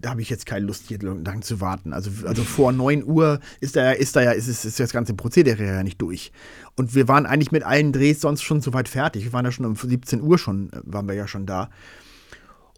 da 0.00 0.10
habe 0.10 0.22
ich 0.22 0.30
jetzt 0.30 0.46
keine 0.46 0.64
Lust, 0.64 0.84
hier 0.88 0.98
lang 1.02 1.42
zu 1.42 1.60
warten. 1.60 1.92
Also, 1.92 2.10
also 2.26 2.44
vor 2.44 2.72
9 2.72 3.04
Uhr 3.04 3.40
ist 3.60 3.76
da, 3.76 3.92
ist 3.92 4.16
da 4.16 4.22
ja, 4.22 4.30
ist, 4.30 4.48
ist, 4.48 4.64
ist 4.64 4.80
das 4.80 4.92
ganze 4.94 5.12
Prozedere 5.12 5.66
ja 5.66 5.82
nicht 5.82 6.00
durch. 6.00 6.32
Und 6.76 6.94
wir 6.94 7.08
waren 7.08 7.26
eigentlich 7.26 7.52
mit 7.52 7.62
allen 7.62 7.92
Drehs 7.92 8.22
sonst 8.22 8.42
schon 8.42 8.62
soweit 8.62 8.88
fertig. 8.88 9.24
Wir 9.24 9.34
waren 9.34 9.44
ja 9.44 9.52
schon 9.52 9.66
um 9.66 9.76
17 9.76 10.22
Uhr 10.22 10.38
schon, 10.38 10.72
äh, 10.72 10.80
waren 10.84 11.06
wir 11.06 11.14
ja 11.14 11.28
schon 11.28 11.44
da. 11.44 11.68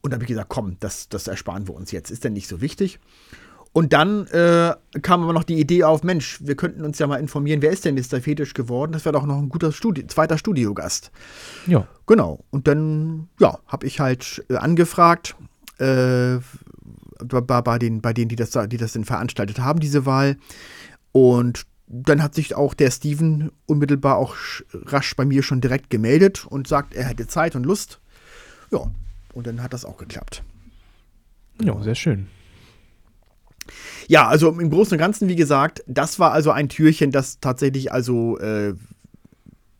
Und 0.02 0.10
da 0.10 0.16
habe 0.16 0.24
ich 0.24 0.28
gesagt, 0.28 0.48
komm, 0.48 0.76
das, 0.80 1.08
das 1.08 1.28
ersparen 1.28 1.68
wir 1.68 1.74
uns 1.74 1.90
jetzt. 1.90 2.10
Ist 2.10 2.24
denn 2.24 2.32
nicht 2.32 2.48
so 2.48 2.60
wichtig? 2.60 3.00
Und 3.72 3.92
dann 3.92 4.26
äh, 4.28 4.74
kam 5.02 5.22
aber 5.22 5.32
noch 5.32 5.44
die 5.44 5.60
Idee 5.60 5.84
auf, 5.84 6.02
Mensch, 6.02 6.38
wir 6.42 6.56
könnten 6.56 6.84
uns 6.84 6.98
ja 6.98 7.06
mal 7.06 7.18
informieren, 7.18 7.62
wer 7.62 7.70
ist 7.70 7.84
denn 7.84 7.94
Mr. 7.94 8.20
Fetisch 8.20 8.54
geworden? 8.54 8.92
Das 8.92 9.04
wäre 9.04 9.12
doch 9.12 9.26
noch 9.26 9.36
ein 9.36 9.50
guter 9.50 9.72
Studi 9.72 10.06
zweiter 10.06 10.38
Studiogast. 10.38 11.10
Ja. 11.66 11.86
Genau. 12.06 12.44
Und 12.50 12.66
dann, 12.66 13.28
ja, 13.38 13.58
habe 13.66 13.86
ich 13.86 14.00
halt 14.00 14.44
äh, 14.48 14.56
angefragt 14.56 15.36
äh, 15.78 16.38
bei, 17.24 17.60
bei, 17.62 17.78
den, 17.78 18.00
bei 18.00 18.12
denen, 18.12 18.28
die 18.28 18.36
das, 18.36 18.50
die 18.50 18.76
das 18.78 18.92
denn 18.92 19.04
veranstaltet 19.04 19.58
haben, 19.58 19.80
diese 19.80 20.06
Wahl. 20.06 20.36
Und 21.12 21.66
dann 21.86 22.22
hat 22.22 22.34
sich 22.34 22.54
auch 22.54 22.74
der 22.74 22.90
Steven 22.90 23.50
unmittelbar 23.66 24.16
auch 24.16 24.36
rasch 24.72 25.14
bei 25.16 25.24
mir 25.24 25.42
schon 25.42 25.60
direkt 25.60 25.90
gemeldet 25.90 26.46
und 26.46 26.68
sagt, 26.68 26.94
er 26.94 27.04
hätte 27.04 27.26
Zeit 27.26 27.56
und 27.56 27.64
Lust. 27.64 28.00
Ja, 28.70 28.90
und 29.32 29.46
dann 29.46 29.62
hat 29.62 29.72
das 29.72 29.84
auch 29.84 29.96
geklappt. 29.96 30.42
Ja, 31.62 31.80
sehr 31.82 31.94
schön. 31.94 32.28
Ja, 34.06 34.26
also 34.26 34.48
im 34.48 34.70
Großen 34.70 34.92
und 34.94 34.98
Ganzen, 34.98 35.28
wie 35.28 35.36
gesagt, 35.36 35.82
das 35.86 36.18
war 36.18 36.32
also 36.32 36.50
ein 36.50 36.68
Türchen, 36.68 37.10
das 37.12 37.40
tatsächlich 37.40 37.92
also 37.92 38.38
äh, 38.38 38.74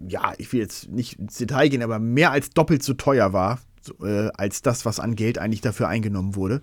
ja, 0.06 0.32
ich 0.38 0.52
will 0.52 0.60
jetzt 0.60 0.90
nicht 0.90 1.18
ins 1.18 1.38
Detail 1.38 1.68
gehen, 1.68 1.82
aber 1.82 1.98
mehr 1.98 2.30
als 2.30 2.50
doppelt 2.50 2.82
so 2.82 2.94
teuer 2.94 3.32
war, 3.32 3.58
äh, 4.02 4.28
als 4.34 4.62
das, 4.62 4.84
was 4.84 5.00
an 5.00 5.16
Geld 5.16 5.38
eigentlich 5.38 5.60
dafür 5.60 5.88
eingenommen 5.88 6.36
wurde. 6.36 6.62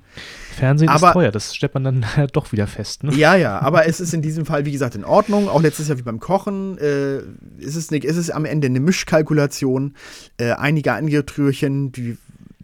Fernsehen 0.55 0.89
Aber- 0.89 1.07
ist 1.07 1.13
teuer, 1.13 1.31
das 1.31 1.55
stellt 1.55 1.73
man 1.73 1.83
dann 1.83 2.05
doch 2.33 2.51
wieder 2.51 2.67
fest. 2.67 3.03
Ne? 3.03 3.13
Ja, 3.15 3.35
ja, 3.35 3.59
aber 3.59 3.87
es 3.87 3.99
ist 3.99 4.13
in 4.13 4.21
diesem 4.21 4.45
Fall, 4.45 4.65
wie 4.65 4.71
gesagt, 4.71 4.95
in 4.95 5.03
Ordnung. 5.03 5.49
Auch 5.49 5.61
letztes 5.61 5.87
Jahr 5.87 5.97
wie 5.97 6.03
beim 6.03 6.19
Kochen. 6.19 6.77
Äh, 6.77 7.17
ist 7.57 7.75
es, 7.75 7.91
ist 7.91 8.17
es 8.17 8.29
am 8.29 8.45
Ende 8.45 8.67
eine 8.67 8.79
Mischkalkulation. 8.79 9.95
Äh, 10.37 10.51
einige 10.51 10.93
Angetrührchen, 10.93 11.91
die, 11.91 12.17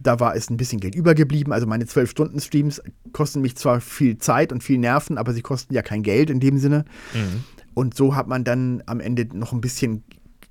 da 0.03 0.19
war 0.19 0.35
es 0.35 0.49
ein 0.49 0.57
bisschen 0.57 0.79
Geld 0.79 0.95
übergeblieben. 0.95 1.53
Also 1.53 1.67
meine 1.67 1.85
12-Stunden-Streams 1.85 2.81
kosten 3.13 3.41
mich 3.41 3.55
zwar 3.55 3.81
viel 3.81 4.17
Zeit 4.17 4.51
und 4.51 4.63
viel 4.63 4.77
Nerven, 4.77 5.17
aber 5.17 5.33
sie 5.33 5.41
kosten 5.41 5.73
ja 5.73 5.81
kein 5.81 6.03
Geld 6.03 6.29
in 6.29 6.39
dem 6.39 6.57
Sinne. 6.57 6.85
Mhm. 7.13 7.43
Und 7.73 7.95
so 7.95 8.15
hat 8.15 8.27
man 8.27 8.43
dann 8.43 8.83
am 8.85 8.99
Ende 8.99 9.27
noch 9.37 9.53
ein 9.53 9.61
bisschen 9.61 10.03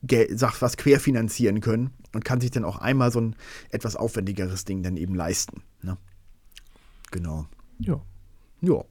Geld, 0.03 0.39
sagt, 0.39 0.63
was 0.63 0.77
querfinanzieren 0.77 1.61
können 1.61 1.91
und 2.15 2.25
kann 2.25 2.41
sich 2.41 2.51
dann 2.51 2.65
auch 2.65 2.79
einmal 2.79 3.13
so 3.13 3.21
ein 3.21 3.37
etwas 3.71 3.97
aufwendigeres 3.97 4.65
Ding 4.65 4.83
dann 4.83 4.97
eben 4.97 5.15
leisten. 5.15 5.63
Ne? 5.83 5.97
Genau. 7.11 7.47
Ja. 7.79 8.01
Ja. 8.61 8.85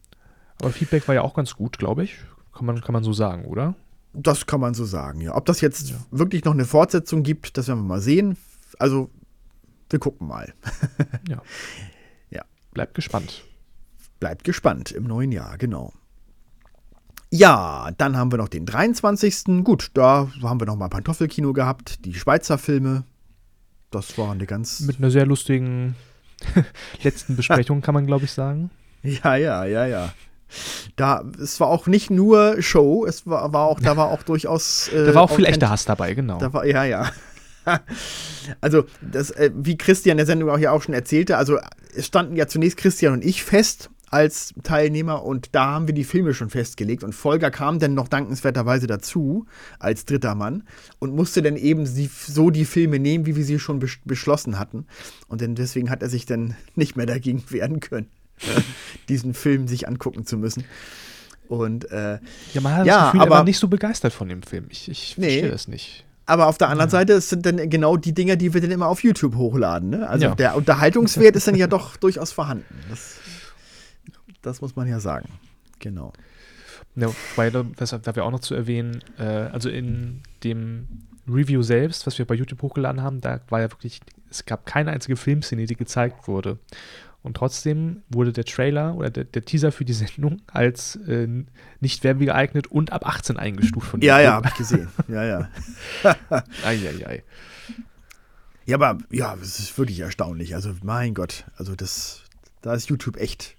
Aber 0.62 0.72
Feedback 0.72 1.08
war 1.08 1.16
ja 1.16 1.22
auch 1.22 1.34
ganz 1.34 1.56
gut, 1.56 1.78
glaube 1.78 2.04
ich. 2.04 2.18
Kann 2.54 2.66
man, 2.66 2.82
kann 2.82 2.94
man 2.94 3.04
so 3.04 3.14
sagen, 3.14 3.46
oder? 3.46 3.76
Das 4.14 4.46
kann 4.46 4.60
man 4.60 4.74
so 4.74 4.86
sagen, 4.86 5.22
ja. 5.22 5.36
Ob 5.36 5.46
das 5.46 5.62
jetzt 5.62 5.94
wirklich 6.12 6.44
noch 6.44 6.54
eine 6.54 6.66
Fortsetzung 6.66 7.24
gibt, 7.24 7.58
das 7.58 7.68
werden 7.68 7.80
wir 7.82 7.88
mal 7.88 8.02
sehen. 8.02 8.38
Also, 8.78 9.10
wir 9.90 10.00
gucken 10.00 10.28
mal. 10.28 10.54
Ja. 11.28 11.42
Ja. 12.30 12.44
Bleibt 12.72 12.94
gespannt. 12.94 13.44
Bleibt 14.20 14.44
gespannt 14.44 14.92
im 14.92 15.06
neuen 15.06 15.32
Jahr, 15.32 15.58
genau. 15.58 15.94
Ja, 17.32 17.90
dann 17.98 18.18
haben 18.18 18.32
wir 18.32 18.38
noch 18.38 18.50
den 18.50 18.66
23. 18.66 19.64
Gut, 19.64 19.92
da 19.94 20.30
haben 20.42 20.60
wir 20.60 20.66
noch 20.66 20.76
mal 20.76 20.90
Pantoffelkino 20.90 21.54
gehabt, 21.54 22.06
die 22.06 22.14
Schweizer 22.14 22.58
Filme. 22.58 23.04
Das 23.92 24.18
war 24.18 24.32
eine 24.32 24.46
ganz. 24.46 24.82
Mit 24.82 24.98
einer 24.98 25.12
sehr 25.12 25.26
lustigen 25.26 25.96
letzten 27.04 27.36
Besprechung, 27.36 27.82
kann 27.82 27.94
man, 27.94 28.06
glaube 28.08 28.26
ich, 28.26 28.32
sagen. 28.32 28.72
Ja, 29.04 29.36
ja, 29.36 29.66
ja, 29.66 29.86
ja. 29.86 30.14
Da, 30.96 31.24
es 31.40 31.60
war 31.60 31.68
auch 31.68 31.86
nicht 31.86 32.10
nur 32.10 32.62
Show, 32.62 33.06
es 33.06 33.28
war, 33.28 33.54
war 33.54 33.66
auch, 33.68 33.80
da 33.80 33.96
war 33.96 34.08
auch 34.10 34.24
durchaus. 34.24 34.88
Äh, 34.90 35.06
Da 35.06 35.14
war 35.16 35.24
auch 35.24 35.32
viel 35.36 35.46
echter 35.46 35.70
Hass 35.70 35.86
dabei, 35.86 36.16
genau. 36.16 36.40
Da 36.40 36.52
war, 36.52 36.66
ja, 36.66 36.84
ja. 36.84 37.12
Also, 38.62 38.86
das, 39.02 39.32
äh, 39.32 39.52
wie 39.56 39.78
Christian 39.78 40.18
der 40.18 40.26
Sendung 40.26 40.50
auch 40.50 40.58
ja 40.60 40.72
auch 40.72 40.82
schon 40.84 40.94
erzählte, 40.96 41.38
also 41.38 41.58
es 41.96 42.06
standen 42.06 42.36
ja 42.36 42.48
zunächst 42.48 42.78
Christian 42.78 43.14
und 43.14 43.24
ich 43.26 43.44
fest 43.44 43.90
als 44.12 44.56
Teilnehmer 44.64 45.24
und 45.24 45.50
da 45.52 45.68
haben 45.74 45.86
wir 45.88 45.94
die 45.94 46.04
Filme 46.04 46.34
schon 46.34 46.50
festgelegt 46.50 47.04
und 47.04 47.14
Volker 47.14 47.52
kam 47.52 47.78
dann 47.78 47.94
noch 47.94 48.08
dankenswerterweise 48.08 48.88
dazu 48.88 49.46
als 49.78 50.06
dritter 50.06 50.34
Mann 50.34 50.64
und 50.98 51.14
musste 51.16 51.44
dann 51.44 51.56
eben 51.58 51.86
sie, 51.86 52.10
so 52.28 52.50
die 52.50 52.66
Filme 52.66 52.98
nehmen, 52.98 53.28
wie 53.28 53.36
wir 53.36 53.44
sie 53.44 53.60
schon 53.60 53.78
besch 53.78 54.02
beschlossen 54.06 54.58
hatten 54.58 54.88
und 55.28 55.42
dann 55.42 55.54
deswegen 55.54 55.92
hat 55.92 56.02
er 56.02 56.10
sich 56.10 56.26
dann 56.26 56.56
nicht 56.76 56.96
mehr 56.96 57.06
dagegen 57.06 57.44
wehren 57.50 57.82
können, 57.82 58.08
diesen 59.10 59.36
Film 59.36 59.68
sich 59.68 59.88
angucken 59.88 60.26
zu 60.26 60.38
müssen. 60.38 60.64
Und 61.48 61.90
äh, 61.92 62.20
ja, 62.54 62.62
man 62.62 62.76
hat 62.76 62.86
Ja, 62.88 62.96
das 62.98 63.06
Gefühl, 63.12 63.22
er 63.22 63.26
aber- 63.28 63.36
war 63.38 63.44
nicht 63.44 63.58
so 63.60 63.68
begeistert 63.68 64.14
von 64.14 64.30
dem 64.30 64.42
Film. 64.44 64.66
Ich, 64.70 64.90
ich 64.90 65.18
Nee. 65.18 65.30
verstehe 65.30 65.52
das 65.52 65.68
nicht. 65.68 66.06
Aber 66.30 66.46
auf 66.48 66.60
der 66.60 66.70
anderen 66.70 66.92
Seite, 66.92 67.14
es 67.14 67.28
sind 67.30 67.44
dann 67.46 67.70
genau 67.70 67.98
die 67.98 68.14
Dinger, 68.14 68.36
die 68.36 68.54
wir 68.54 68.62
dann 68.62 68.70
immer 68.70 68.88
auf 68.88 69.04
YouTube 69.04 69.36
hochladen. 69.36 69.90
Ne? 69.90 70.08
Also 70.08 70.28
Ja. 70.28 70.36
der 70.36 70.56
Unterhaltungswert 70.56 71.36
ist 71.36 71.48
dann 71.48 71.56
ja 71.56 71.66
doch 71.66 71.98
durchaus 71.98 72.32
vorhanden. 72.32 72.76
Das, 72.90 73.16
das 74.44 74.62
muss 74.62 74.76
man 74.76 74.88
ja 74.88 75.00
sagen. 75.00 75.28
Genau. 75.80 76.14
Ja, 76.96 77.10
weil, 77.36 77.52
das 77.78 77.90
darf 77.90 78.16
wir 78.16 78.26
auch 78.26 78.32
noch 78.32 78.42
zu 78.42 78.54
erwähnen, 78.54 79.04
äh, 79.18 79.24
also 79.24 79.70
in 79.70 80.22
dem 80.44 80.88
Review 81.28 81.64
selbst, 81.64 82.06
was 82.06 82.20
wir 82.20 82.26
bei 82.26 82.36
YouTube 82.36 82.62
hochgeladen 82.62 83.02
haben, 83.02 83.22
da 83.22 83.40
war 83.50 83.62
ja 83.62 83.72
wirklich, 83.72 84.00
es 84.30 84.46
gab 84.46 84.66
keine 84.68 84.92
einzige 84.92 85.16
Filmszene, 85.16 85.66
die 85.66 85.76
gezeigt 85.76 86.28
wurde. 86.28 86.60
Und 87.22 87.36
trotzdem 87.36 88.02
wurde 88.10 88.32
der 88.32 88.46
Trailer 88.46 88.96
oder 88.96 89.10
der, 89.10 89.26
der 89.26 89.44
Teaser 89.44 89.72
für 89.74 89.84
die 89.84 89.94
Sendung 89.94 90.42
als 90.48 90.96
äh, 90.96 91.28
nicht 91.82 92.04
werbegeeignet 92.04 92.68
und 92.68 92.94
ab 92.94 93.06
18 93.06 93.36
eingestuft 93.38 93.90
von 93.90 94.02
Ja, 94.02 94.20
ja, 94.22 94.34
habe 94.34 94.48
ich 94.48 94.56
gesehen. 94.56 94.88
Ja, 95.10 95.24
ja. 95.26 95.50
Eieiei. 96.66 97.24
Ja, 98.66 98.78
aber 98.78 99.00
ja, 99.10 99.36
es 99.42 99.60
ist 99.60 99.78
wirklich 99.78 100.00
erstaunlich. 100.00 100.56
Also, 100.56 100.74
mein 100.84 101.14
Gott, 101.14 101.46
also 101.58 101.76
das, 101.76 102.22
da 102.62 102.74
ist 102.74 102.88
YouTube 102.90 103.18
echt 103.18 103.56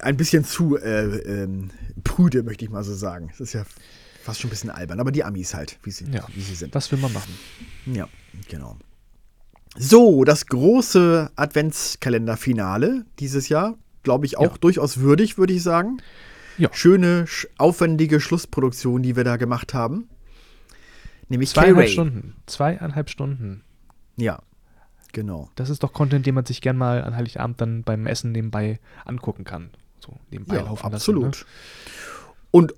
ein 0.00 0.16
bisschen 0.16 0.44
zu 0.44 0.76
äh, 0.76 1.16
ähm, 1.20 1.70
prüde, 2.04 2.42
möchte 2.42 2.64
ich 2.64 2.70
mal 2.70 2.84
so 2.84 2.94
sagen. 2.94 3.30
Es 3.32 3.40
ist 3.40 3.52
ja 3.54 3.64
fast 4.22 4.40
schon 4.40 4.48
ein 4.48 4.50
bisschen 4.50 4.70
albern. 4.70 5.00
Aber 5.00 5.10
die 5.10 5.24
Amis 5.24 5.54
halt, 5.54 5.78
wie 5.82 5.90
sie, 5.90 6.04
Ja, 6.10 6.26
wie 6.34 6.42
sie 6.42 6.54
sind. 6.54 6.74
was 6.74 6.92
will 6.92 6.98
man 6.98 7.12
machen? 7.12 7.32
Ja, 7.86 8.08
genau. 8.48 8.76
So, 9.76 10.24
das 10.24 10.46
große 10.46 11.30
Adventskalenderfinale 11.36 13.04
dieses 13.18 13.48
Jahr, 13.48 13.74
glaube 14.02 14.26
ich, 14.26 14.36
auch 14.38 14.52
Ja. 14.52 14.58
durchaus 14.60 14.98
würdig, 14.98 15.36
würde 15.38 15.52
ich 15.52 15.62
sagen. 15.62 15.98
Ja. 16.58 16.68
Schöne, 16.72 17.26
sch 17.26 17.48
aufwendige 17.58 18.20
Schlussproduktion, 18.20 19.02
die 19.02 19.16
wir 19.16 19.24
da 19.24 19.36
gemacht 19.36 19.74
haben. 19.74 20.08
Nämlich 21.28 21.50
Zweieinhalb. 21.50 21.88
Stunden. 21.88 22.36
Zweieinhalb 22.46 23.10
Stunden. 23.10 23.62
Ja, 24.16 24.40
genau. 25.12 25.50
Das 25.56 25.70
ist 25.70 25.82
doch 25.82 25.92
Content, 25.92 26.26
den 26.26 26.34
man 26.36 26.46
sich 26.46 26.60
gern 26.60 26.76
mal 26.76 27.02
an 27.02 27.16
Heiligabend 27.16 27.60
dann 27.60 27.82
beim 27.82 28.06
Essen 28.06 28.30
nebenbei 28.30 28.78
angucken 29.04 29.42
kann. 29.44 29.70
So 29.98 30.16
nebenbei 30.30 30.56
Ja, 30.56 30.62
laufen 30.62 30.92
absolut. 30.92 31.24
lassen. 31.24 31.44
ne? 31.44 32.44
Und 32.52 32.74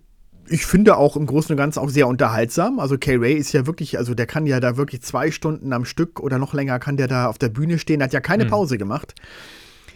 ich 0.48 0.66
finde 0.66 0.96
auch 0.96 1.16
im 1.16 1.26
Großen 1.26 1.52
und 1.52 1.56
Ganzen 1.56 1.78
auch 1.80 1.88
sehr 1.88 2.06
unterhaltsam. 2.08 2.78
Also 2.78 2.98
K-Ray 2.98 3.34
ist 3.34 3.52
ja 3.52 3.66
wirklich, 3.66 3.98
also 3.98 4.14
der 4.14 4.26
kann 4.26 4.46
ja 4.46 4.60
da 4.60 4.76
wirklich 4.76 5.02
zwei 5.02 5.30
Stunden 5.30 5.72
am 5.72 5.84
Stück 5.84 6.20
oder 6.20 6.38
noch 6.38 6.54
länger 6.54 6.78
kann 6.78 6.96
der 6.96 7.08
da 7.08 7.26
auf 7.28 7.38
der 7.38 7.48
Bühne 7.48 7.78
stehen, 7.78 8.02
hat 8.02 8.12
ja 8.12 8.20
keine 8.20 8.44
Hm. 8.44 8.50
Pause 8.50 8.78
gemacht. 8.78 9.14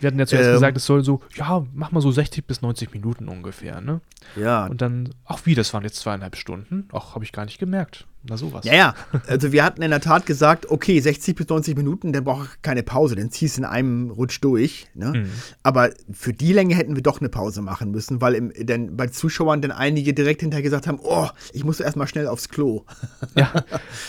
Wir 0.00 0.06
hatten 0.08 0.18
ja 0.18 0.26
zuerst 0.26 0.48
Ähm, 0.48 0.54
gesagt, 0.54 0.76
es 0.78 0.86
soll 0.86 1.04
so, 1.04 1.20
ja, 1.34 1.64
mach 1.74 1.92
mal 1.92 2.00
so 2.00 2.10
60 2.10 2.46
bis 2.46 2.62
90 2.62 2.92
Minuten 2.94 3.28
ungefähr, 3.28 3.80
ne? 3.82 4.00
Ja, 4.34 4.66
Und 4.66 4.80
dann, 4.80 5.10
ach 5.26 5.40
wie, 5.44 5.54
das 5.54 5.74
waren 5.74 5.82
jetzt 5.82 5.96
zweieinhalb 5.96 6.36
Stunden? 6.36 6.88
Ach, 6.92 7.14
habe 7.14 7.24
ich 7.24 7.32
gar 7.32 7.44
nicht 7.44 7.58
gemerkt. 7.58 8.06
Na 8.22 8.36
sowas. 8.36 8.66
Ja, 8.66 8.74
ja. 8.74 8.94
Also 9.28 9.50
wir 9.50 9.64
hatten 9.64 9.80
in 9.80 9.90
der 9.90 10.00
Tat 10.00 10.26
gesagt, 10.26 10.70
okay, 10.70 11.00
60 11.00 11.34
bis 11.34 11.48
90 11.48 11.74
Minuten, 11.74 12.12
dann 12.12 12.24
brauche 12.24 12.44
ich 12.44 12.62
keine 12.62 12.82
Pause, 12.82 13.16
dann 13.16 13.30
ziehst 13.30 13.56
du 13.56 13.62
in 13.62 13.64
einem 13.64 14.10
Rutsch 14.10 14.40
durch. 14.42 14.88
Ne? 14.94 15.12
Mhm. 15.14 15.30
Aber 15.62 15.90
für 16.12 16.34
die 16.34 16.52
Länge 16.52 16.74
hätten 16.74 16.96
wir 16.96 17.02
doch 17.02 17.20
eine 17.20 17.30
Pause 17.30 17.62
machen 17.62 17.90
müssen, 17.90 18.20
weil 18.20 18.34
im, 18.34 18.52
dann 18.66 18.96
bei 18.96 19.06
Zuschauern 19.06 19.62
dann 19.62 19.72
einige 19.72 20.12
direkt 20.12 20.42
hinterher 20.42 20.62
gesagt 20.62 20.86
haben, 20.86 20.98
oh, 21.02 21.28
ich 21.54 21.64
muss 21.64 21.80
erstmal 21.80 22.08
schnell 22.08 22.26
aufs 22.26 22.48
Klo. 22.48 22.84
Ja, 23.36 23.52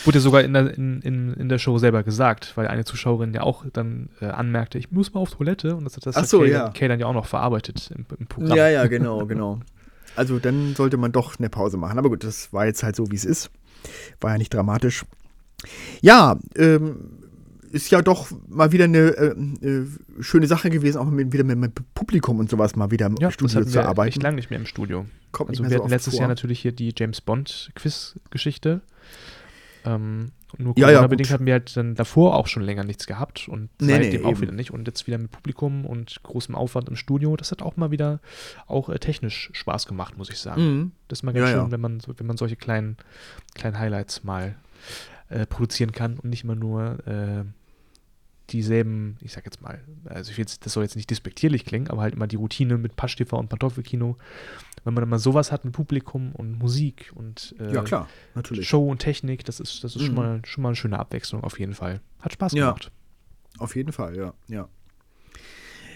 wurde 0.04 0.20
sogar 0.20 0.42
in 0.42 0.52
der, 0.52 0.76
in, 0.76 1.00
in, 1.00 1.32
in 1.34 1.48
der 1.48 1.58
Show 1.58 1.78
selber 1.78 2.02
gesagt, 2.02 2.52
weil 2.56 2.66
eine 2.66 2.84
Zuschauerin 2.84 3.32
ja 3.32 3.42
auch 3.42 3.64
dann 3.72 4.08
äh, 4.20 4.26
anmerkte, 4.26 4.78
ich 4.78 4.90
muss 4.90 5.14
mal 5.14 5.20
auf 5.20 5.30
Toilette 5.30 5.76
und 5.76 5.84
das 5.84 5.96
hat 5.96 6.06
das 6.06 6.16
Ach 6.16 6.24
so, 6.24 6.40
Kay, 6.40 6.50
ja. 6.50 6.70
Kay 6.70 6.88
dann 6.88 6.98
ja 6.98 7.06
auch 7.06 7.14
noch 7.14 7.26
verarbeitet 7.26 7.90
im, 7.94 8.04
im 8.18 8.26
Programm. 8.26 8.56
Ja, 8.56 8.68
ja, 8.68 8.86
genau, 8.86 9.26
genau. 9.26 9.60
Also 10.16 10.38
dann 10.38 10.74
sollte 10.74 10.96
man 10.96 11.12
doch 11.12 11.38
eine 11.38 11.48
Pause 11.48 11.76
machen. 11.76 11.98
Aber 11.98 12.10
gut, 12.10 12.24
das 12.24 12.52
war 12.52 12.66
jetzt 12.66 12.82
halt 12.82 12.96
so, 12.96 13.10
wie 13.10 13.16
es 13.16 13.24
ist. 13.24 13.50
War 14.20 14.32
ja 14.32 14.38
nicht 14.38 14.52
dramatisch. 14.54 15.04
Ja, 16.00 16.38
ähm, 16.56 16.96
ist 17.70 17.90
ja 17.90 18.02
doch 18.02 18.28
mal 18.48 18.72
wieder 18.72 18.84
eine 18.84 18.98
äh, 18.98 19.34
äh, 19.66 19.86
schöne 20.20 20.46
Sache 20.46 20.68
gewesen, 20.70 20.98
auch 20.98 21.06
mit, 21.06 21.32
wieder 21.32 21.44
mit, 21.44 21.58
mit 21.58 21.72
Publikum 21.94 22.38
und 22.38 22.50
sowas 22.50 22.76
mal 22.76 22.90
wieder 22.90 23.06
im 23.06 23.16
Ja, 23.16 23.28
das 23.28 23.34
Studio 23.34 23.56
hatten 23.60 23.68
zu 23.70 23.82
arbeiten. 23.82 24.08
echt 24.08 24.22
lange 24.22 24.36
nicht 24.36 24.50
mehr 24.50 24.58
im 24.58 24.66
Studio. 24.66 25.06
Kommt 25.30 25.50
Also 25.50 25.62
wir 25.62 25.70
so 25.70 25.76
hatten 25.76 25.88
letztes 25.88 26.14
vor. 26.14 26.20
Jahr 26.20 26.28
natürlich 26.28 26.60
hier 26.60 26.72
die 26.72 26.92
James 26.96 27.20
Bond 27.22 27.70
Quiz-Geschichte. 27.74 28.82
Ähm, 29.84 30.32
nur 30.58 30.74
Ja, 30.76 30.88
ja, 30.88 30.92
Corona-bedingt 30.94 31.28
gut. 31.28 31.34
hatten 31.34 31.46
wir 31.46 31.54
halt 31.54 31.76
dann 31.76 31.94
davor 31.94 32.34
auch 32.36 32.46
schon 32.46 32.62
länger 32.62 32.84
nichts 32.84 33.06
gehabt 33.06 33.48
und 33.48 33.70
Nee, 33.80 33.98
nee, 33.98 34.04
seitdem 34.04 34.26
auch 34.26 34.30
eben. 34.32 34.40
wieder 34.42 34.52
nicht. 34.52 34.70
Und 34.70 34.86
jetzt 34.86 35.06
wieder 35.06 35.18
mit 35.18 35.30
Publikum 35.30 35.86
und 35.86 36.22
großem 36.22 36.54
Aufwand 36.54 36.88
im 36.88 36.96
Studio. 36.96 37.36
Das 37.36 37.50
hat 37.52 37.62
auch 37.62 37.76
mal 37.76 37.90
wieder 37.90 38.20
auch 38.66 38.88
äh, 38.90 38.98
technisch 38.98 39.50
Spaß 39.54 39.86
gemacht, 39.86 40.18
muss 40.18 40.28
ich 40.30 40.38
sagen. 40.38 40.62
Mhm. 40.62 40.92
Das 41.08 41.20
ist 41.20 41.22
mal 41.22 41.32
ganz 41.32 41.48
Ja, 41.48 41.54
schön, 41.56 41.64
ja. 41.66 41.70
wenn 41.72 41.80
man 41.80 42.02
wenn 42.16 42.26
man 42.26 42.36
solche 42.36 42.56
kleinen, 42.56 42.96
kleinen 43.54 43.78
Highlights 43.78 44.24
mal 44.24 44.54
äh, 45.30 45.46
produzieren 45.46 45.92
kann 45.92 46.18
und 46.18 46.28
nicht 46.30 46.44
immer 46.44 46.54
nur 46.54 46.98
äh, 47.06 47.44
dieselben, 48.52 49.16
ich 49.20 49.32
sag 49.32 49.44
jetzt 49.44 49.60
mal, 49.60 49.80
also 50.04 50.30
ich 50.30 50.36
will 50.38 50.42
jetzt, 50.42 50.64
das 50.66 50.72
soll 50.74 50.82
jetzt 50.84 50.96
nicht 50.96 51.10
despektierlich 51.10 51.64
klingen, 51.64 51.88
aber 51.88 52.02
halt 52.02 52.14
immer 52.14 52.26
die 52.26 52.36
Routine 52.36 52.78
mit 52.78 52.96
Pasch-TV 52.96 53.36
und 53.38 53.48
Pantoffelkino. 53.48 54.16
Wenn 54.84 54.94
man 54.94 55.04
immer 55.04 55.18
sowas 55.18 55.52
hat 55.52 55.64
mit 55.64 55.74
Publikum 55.74 56.32
und 56.32 56.58
Musik 56.58 57.12
und 57.14 57.54
äh, 57.60 57.72
Ja, 57.74 57.82
klar, 57.82 58.08
natürlich. 58.34 58.68
Show 58.68 58.88
und 58.90 58.98
Technik, 58.98 59.44
das 59.44 59.60
ist, 59.60 59.84
das 59.84 59.94
ist 59.96 60.02
schon, 60.02 60.10
Mhm. 60.14 60.20
mal, 60.20 60.40
schon 60.44 60.62
mal 60.62 60.68
eine 60.70 60.76
schöne 60.76 60.98
Abwechslung 60.98 61.44
auf 61.44 61.58
jeden 61.58 61.74
Fall. 61.74 62.00
Hat 62.20 62.32
Spaß 62.32 62.52
Ja. 62.52 62.66
gemacht. 62.66 62.90
Auf 63.58 63.76
jeden 63.76 63.92
Fall, 63.92 64.16
ja, 64.16 64.34
ja. 64.48 64.68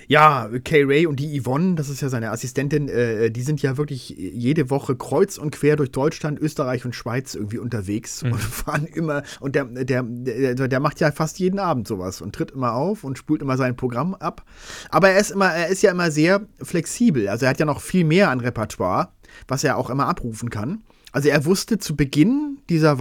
Ja, 0.09 0.49
Kay 0.65 0.85
Ray 0.85 1.07
und 1.07 1.19
die 1.19 1.41
Yvonne, 1.41 1.75
das 1.75 1.89
ist 1.89 2.01
ja 2.01 2.09
seine 2.09 2.31
Assistentin, 2.31 2.89
äh, 2.89 3.31
die 3.31 3.43
sind 3.43 3.61
ja 3.63 3.77
wirklich 3.77 4.11
jede 4.11 4.71
Woche 4.71 4.95
kreuz 4.97 5.37
und 5.37 5.51
quer 5.51 5.77
durch 5.77 5.91
Deutschland, 5.91 6.39
Österreich 6.39 6.85
und 6.85 6.95
Schweiz 6.95 7.35
irgendwie 7.35 7.59
unterwegs 7.59 8.23
Mhm. 8.23 8.33
und 8.33 8.41
fahren 8.43 8.85
immer, 8.87 9.23
und 9.41 9.55
der, 9.55 9.65
der, 9.65 10.03
der, 10.05 10.69
der 10.69 10.81
macht 10.81 11.01
ja 11.01 11.11
fast 11.11 11.39
jeden 11.39 11.59
Abend 11.59 11.89
sowas 11.89 12.21
und 12.21 12.35
tritt 12.35 12.53
immer 12.53 12.75
auf 12.75 13.05
und 13.05 13.19
spult 13.19 13.43
immer 13.43 13.57
sein 13.57 13.77
Programm 13.77 14.15
ab. 14.15 14.45
Aber 14.91 15.11
er 15.11 15.19
ist 15.19 15.33
immer, 15.33 15.53
er 15.53 15.69
ist 15.69 15.83
ja 15.83 15.91
immer 15.91 16.11
sehr 16.11 16.47
flexibel. 16.63 17.29
Also 17.29 17.47
er 17.47 17.51
hat 17.51 17.59
ja 17.61 17.67
noch 17.67 17.81
viel 17.81 18.05
mehr 18.05 18.31
an 18.31 18.41
Repertoire, 18.41 19.09
was 19.49 19.65
er 19.65 19.77
auch 19.77 19.91
immer 19.91 20.07
abrufen 20.07 20.51
kann. 20.51 20.83
Also 21.13 21.29
er 21.31 21.45
wusste 21.47 21.79
zu 21.79 21.97
Beginn 21.97 22.59
dieser 22.69 22.99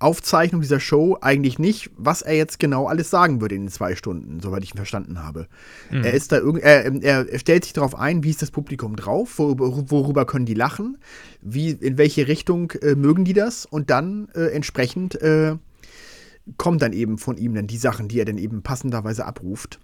Weihnachtsaufzeichnung 0.00 0.60
dieser 0.60 0.80
Show 0.80 1.18
eigentlich 1.20 1.58
nicht, 1.58 1.90
was 1.96 2.22
er 2.22 2.34
jetzt 2.34 2.58
genau 2.58 2.86
alles 2.86 3.10
sagen 3.10 3.40
würde 3.40 3.54
in 3.54 3.62
den 3.62 3.70
zwei 3.70 3.96
Stunden, 3.96 4.40
soweit 4.40 4.62
ich 4.62 4.74
ihn 4.74 4.76
verstanden 4.76 5.22
habe. 5.22 5.48
Mhm. 5.90 6.04
Er 6.04 6.14
ist 6.14 6.32
da 6.32 6.38
irgend, 6.38 6.62
er, 6.62 7.02
er, 7.02 7.38
stellt 7.38 7.64
sich 7.64 7.72
darauf 7.72 7.94
ein, 7.94 8.22
wie 8.22 8.30
ist 8.30 8.42
das 8.42 8.50
Publikum 8.50 8.96
drauf, 8.96 9.38
worüber, 9.38 9.90
worüber 9.90 10.26
können 10.26 10.46
die 10.46 10.54
lachen, 10.54 10.98
wie, 11.40 11.70
in 11.70 11.98
welche 11.98 12.28
Richtung 12.28 12.72
äh, 12.82 12.94
mögen 12.94 13.24
die 13.24 13.32
das 13.32 13.66
und 13.66 13.90
dann 13.90 14.28
äh, 14.34 14.46
entsprechend 14.46 15.20
äh, 15.20 15.56
kommen 16.56 16.78
dann 16.78 16.92
eben 16.92 17.18
von 17.18 17.36
ihm 17.36 17.54
dann 17.54 17.66
die 17.66 17.76
Sachen, 17.76 18.08
die 18.08 18.20
er 18.20 18.24
dann 18.24 18.38
eben 18.38 18.62
passenderweise 18.62 19.26
abruft. 19.26 19.80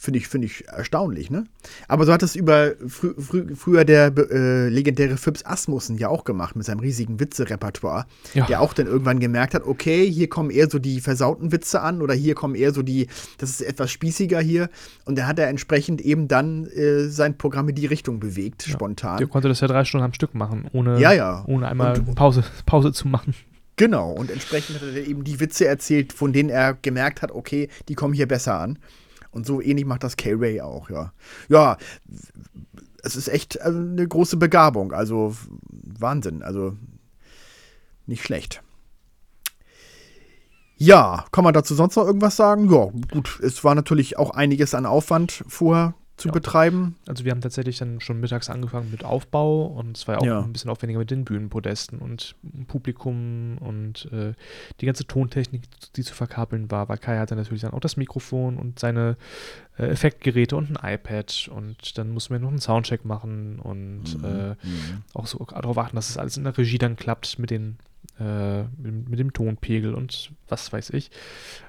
Finde 0.00 0.20
ich, 0.20 0.28
find 0.28 0.44
ich 0.44 0.68
erstaunlich, 0.68 1.28
ne? 1.28 1.42
Aber 1.88 2.06
so 2.06 2.12
hat 2.12 2.22
es 2.22 2.36
über 2.36 2.74
frü 2.86 3.20
frü 3.20 3.56
früher 3.56 3.84
der 3.84 4.16
äh, 4.16 4.68
legendäre 4.68 5.16
Phipps 5.16 5.44
Asmussen 5.44 5.98
ja 5.98 6.08
auch 6.08 6.22
gemacht 6.22 6.54
mit 6.54 6.64
seinem 6.64 6.78
riesigen 6.78 7.18
Witze-Repertoire, 7.18 8.06
ja. 8.32 8.46
der 8.46 8.60
auch 8.60 8.74
dann 8.74 8.86
irgendwann 8.86 9.18
gemerkt 9.18 9.54
hat, 9.54 9.64
okay, 9.64 10.08
hier 10.08 10.28
kommen 10.28 10.50
eher 10.50 10.70
so 10.70 10.78
die 10.78 11.00
versauten 11.00 11.50
Witze 11.50 11.80
an 11.80 12.00
oder 12.00 12.14
hier 12.14 12.36
kommen 12.36 12.54
eher 12.54 12.72
so 12.72 12.82
die, 12.82 13.08
das 13.38 13.50
ist 13.50 13.60
etwas 13.60 13.90
spießiger 13.90 14.40
hier. 14.40 14.70
Und 15.04 15.18
da 15.18 15.26
hat 15.26 15.40
er 15.40 15.48
entsprechend 15.48 16.00
eben 16.00 16.28
dann 16.28 16.66
äh, 16.68 17.08
sein 17.08 17.36
Programm 17.36 17.68
in 17.68 17.74
die 17.74 17.86
Richtung 17.86 18.20
bewegt, 18.20 18.68
ja. 18.68 18.74
spontan. 18.74 19.18
Der 19.18 19.26
konnte 19.26 19.48
das 19.48 19.58
ja 19.58 19.66
drei 19.66 19.84
Stunden 19.84 20.04
am 20.04 20.12
Stück 20.12 20.32
machen, 20.32 20.68
ohne, 20.72 21.00
ja, 21.00 21.10
ja. 21.10 21.42
ohne 21.48 21.66
einmal 21.66 21.98
und, 21.98 22.14
Pause, 22.14 22.44
Pause 22.66 22.92
zu 22.92 23.08
machen. 23.08 23.34
Genau, 23.74 24.12
und 24.12 24.30
entsprechend 24.30 24.80
hat 24.80 24.94
er 24.94 25.06
eben 25.08 25.24
die 25.24 25.40
Witze 25.40 25.66
erzählt, 25.66 26.12
von 26.12 26.32
denen 26.32 26.50
er 26.50 26.74
gemerkt 26.74 27.20
hat, 27.20 27.32
okay, 27.32 27.68
die 27.88 27.96
kommen 27.96 28.14
hier 28.14 28.28
besser 28.28 28.60
an. 28.60 28.78
Und 29.38 29.46
so 29.46 29.60
ähnlich 29.60 29.86
macht 29.86 30.02
das 30.02 30.16
K-Ray 30.16 30.60
auch, 30.60 30.90
ja. 30.90 31.12
Ja, 31.48 31.76
es 33.04 33.14
ist 33.14 33.28
echt 33.28 33.54
äh, 33.54 33.68
eine 33.68 34.06
große 34.06 34.36
Begabung. 34.36 34.92
Also 34.92 35.36
Wahnsinn. 35.70 36.42
Also 36.42 36.76
nicht 38.04 38.24
schlecht. 38.24 38.64
Ja, 40.76 41.24
kann 41.30 41.44
man 41.44 41.54
dazu 41.54 41.76
sonst 41.76 41.94
noch 41.94 42.04
irgendwas 42.04 42.34
sagen? 42.34 42.68
Ja, 42.68 42.90
gut, 43.12 43.38
es 43.40 43.62
war 43.62 43.76
natürlich 43.76 44.18
auch 44.18 44.30
einiges 44.30 44.74
an 44.74 44.86
Aufwand 44.86 45.44
vorher 45.46 45.94
zu 46.18 46.28
ja. 46.28 46.32
betreiben. 46.32 46.96
Also 47.06 47.24
wir 47.24 47.30
haben 47.30 47.40
tatsächlich 47.40 47.78
dann 47.78 48.00
schon 48.00 48.18
mittags 48.18 48.50
angefangen 48.50 48.90
mit 48.90 49.04
Aufbau 49.04 49.66
und 49.66 49.96
es 49.96 50.08
war 50.08 50.16
ja 50.16 50.20
auch 50.20 50.26
ja. 50.26 50.40
ein 50.42 50.52
bisschen 50.52 50.70
aufwendiger 50.70 50.98
mit 50.98 51.12
den 51.12 51.24
Bühnenpodesten 51.24 52.00
und 52.00 52.34
Publikum 52.66 53.56
und 53.58 54.10
äh, 54.12 54.34
die 54.80 54.86
ganze 54.86 55.06
Tontechnik, 55.06 55.62
die 55.94 56.02
zu 56.02 56.14
verkabeln 56.14 56.70
war. 56.72 56.88
Weil 56.88 56.98
Kai 56.98 57.18
hatte 57.18 57.36
natürlich 57.36 57.62
dann 57.62 57.72
auch 57.72 57.80
das 57.80 57.96
Mikrofon 57.96 58.56
und 58.58 58.80
seine 58.80 59.16
äh, 59.78 59.86
Effektgeräte 59.86 60.56
und 60.56 60.76
ein 60.76 60.94
iPad 60.94 61.48
und 61.54 61.96
dann 61.96 62.10
mussten 62.10 62.34
wir 62.34 62.40
noch 62.40 62.48
einen 62.48 62.60
Soundcheck 62.60 63.04
machen 63.04 63.60
und 63.60 64.18
mhm. 64.18 64.24
Äh, 64.24 64.48
mhm. 64.50 65.02
auch 65.14 65.28
so 65.28 65.38
darauf 65.44 65.78
achten, 65.78 65.94
dass 65.94 66.10
es 66.10 66.18
alles 66.18 66.36
in 66.36 66.44
der 66.44 66.58
Regie 66.58 66.78
dann 66.78 66.96
klappt 66.96 67.38
mit 67.38 67.50
den 67.50 67.78
äh, 68.18 68.62
mit, 68.76 69.08
mit, 69.08 69.18
dem 69.18 69.32
Tonpegel 69.32 69.94
und 69.94 70.32
was 70.48 70.72
weiß 70.72 70.90
ich. 70.90 71.10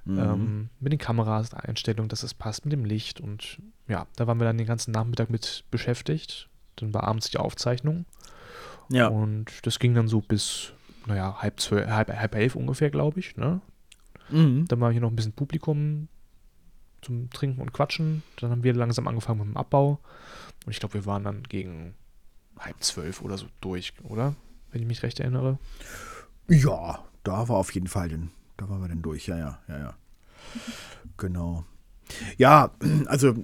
Mhm. 0.06 0.20
Ähm, 0.20 0.70
mit 0.80 0.92
den 0.92 1.00
Kameras, 1.00 1.54
Einstellungen, 1.54 2.10
dass 2.10 2.24
es 2.24 2.34
passt, 2.34 2.66
mit 2.66 2.74
dem 2.74 2.86
Licht 2.86 3.22
und 3.22 3.60
ja, 3.88 4.08
da 4.16 4.28
waren 4.28 4.40
wir 4.40 4.46
dann 4.46 4.58
den 4.58 4.68
ganzen 4.68 4.92
Nachmittag 4.92 5.30
mit 5.30 5.66
beschäftigt. 5.72 6.50
Dann 6.76 6.94
war 6.94 7.04
abends 7.04 7.30
die 7.30 7.38
Aufzeichnung. 7.38 8.06
Ja. 8.90 9.08
Und 9.08 9.66
das 9.66 9.80
ging 9.80 9.94
dann 9.94 10.08
so 10.08 10.22
bis, 10.22 10.74
naja, 11.06 11.38
halb, 11.42 11.60
zwölf, 11.60 11.88
halb, 11.88 12.10
halb 12.10 12.36
elf 12.36 12.56
ungefähr, 12.56 12.90
glaube 12.90 13.20
ich. 13.20 13.38
Ne? 13.38 13.62
Mhm. 14.30 14.66
Dann 14.68 14.80
war 14.80 14.92
hier 14.92 15.02
noch 15.02 15.10
ein 15.10 15.16
bisschen 15.16 15.34
Publikum 15.34 16.08
zum 17.02 17.30
Trinken 17.30 17.62
und 17.62 17.74
Quatschen. 17.74 18.24
Dann 18.38 18.52
haben 18.52 18.64
wir 18.64 18.74
langsam 18.74 19.08
angefangen 19.08 19.40
mit 19.40 19.48
dem 19.48 19.58
Abbau. 19.58 20.00
Und 20.66 20.72
ich 20.72 20.80
glaube, 20.80 20.96
wir 20.96 21.06
waren 21.06 21.24
dann 21.24 21.44
gegen 21.44 21.96
halb 22.58 22.84
zwölf 22.84 23.22
oder 23.22 23.38
so 23.38 23.48
durch, 23.62 23.94
oder? 24.04 24.36
Wenn 24.72 24.82
ich 24.82 24.88
mich 24.88 25.04
recht 25.04 25.20
erinnere. 25.20 25.58
Ja, 26.50 27.00
da 27.24 27.48
war 27.48 27.58
auf 27.58 27.74
jeden 27.74 27.88
Fall, 27.88 28.10
denn, 28.10 28.32
da 28.58 28.70
waren 28.70 28.82
wir 28.82 28.88
dann 28.90 29.02
durch, 29.02 29.28
ja, 29.28 29.38
ja, 29.38 29.60
ja, 29.68 29.78
ja. 29.78 29.94
Genau. 31.18 31.66
Ja, 32.38 32.72
also 33.06 33.36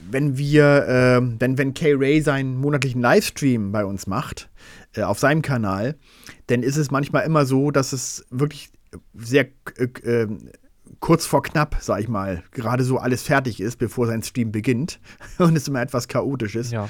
wenn 0.00 0.36
wir, 0.38 0.86
äh, 0.86 1.40
wenn, 1.40 1.58
wenn 1.58 1.74
Kay 1.74 1.94
Ray 1.94 2.20
seinen 2.20 2.56
monatlichen 2.56 3.00
Livestream 3.00 3.72
bei 3.72 3.84
uns 3.84 4.06
macht, 4.06 4.48
äh, 4.94 5.02
auf 5.02 5.18
seinem 5.18 5.42
Kanal, 5.42 5.96
dann 6.46 6.62
ist 6.62 6.76
es 6.76 6.90
manchmal 6.90 7.24
immer 7.24 7.46
so, 7.46 7.70
dass 7.70 7.92
es 7.92 8.26
wirklich 8.30 8.70
sehr 9.14 9.48
äh, 9.76 9.84
äh 10.02 10.28
kurz 11.00 11.26
vor 11.26 11.42
knapp, 11.42 11.76
sag 11.80 12.00
ich 12.00 12.08
mal, 12.08 12.42
gerade 12.50 12.82
so 12.82 12.98
alles 12.98 13.22
fertig 13.22 13.60
ist, 13.60 13.76
bevor 13.76 14.06
sein 14.06 14.22
Stream 14.22 14.50
beginnt 14.50 14.98
und 15.38 15.56
es 15.56 15.68
immer 15.68 15.82
etwas 15.82 16.08
chaotisch 16.08 16.56
ist. 16.56 16.72
Ja. 16.72 16.88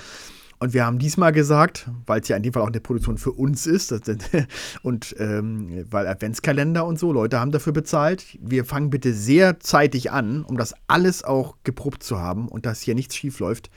Und 0.61 0.75
wir 0.75 0.85
haben 0.85 0.99
diesmal 0.99 1.31
gesagt, 1.33 1.89
weil 2.07 2.21
es 2.21 2.29
ja 2.29 2.37
in 2.37 2.43
dem 2.43 2.53
Fall 2.53 2.63
auch 2.63 2.69
eine 2.69 2.81
Produktion 2.81 3.17
für 3.17 3.31
uns 3.31 3.67
ist 3.67 3.93
und 4.83 5.15
ähm, 5.19 5.85
weil 5.89 6.07
Adventskalender 6.09 6.85
und 6.85 6.99
so, 6.99 7.13
Leute 7.13 7.39
haben 7.39 7.53
dafür 7.53 7.73
bezahlt, 7.73 8.25
wir 8.41 8.65
fangen 8.65 8.91
bitte 8.91 9.15
sehr 9.15 9.61
zeitig 9.61 10.11
an, 10.11 10.43
um 10.43 10.57
das 10.57 10.75
alles 10.89 11.23
auch 11.23 11.55
geprobt 11.63 12.03
zu 12.03 12.19
haben 12.19 12.49
und 12.49 12.67
dass 12.67 12.81
hier 12.81 12.97
nichts 12.97 13.15
schief 13.15 13.39
läuft. 13.39 13.71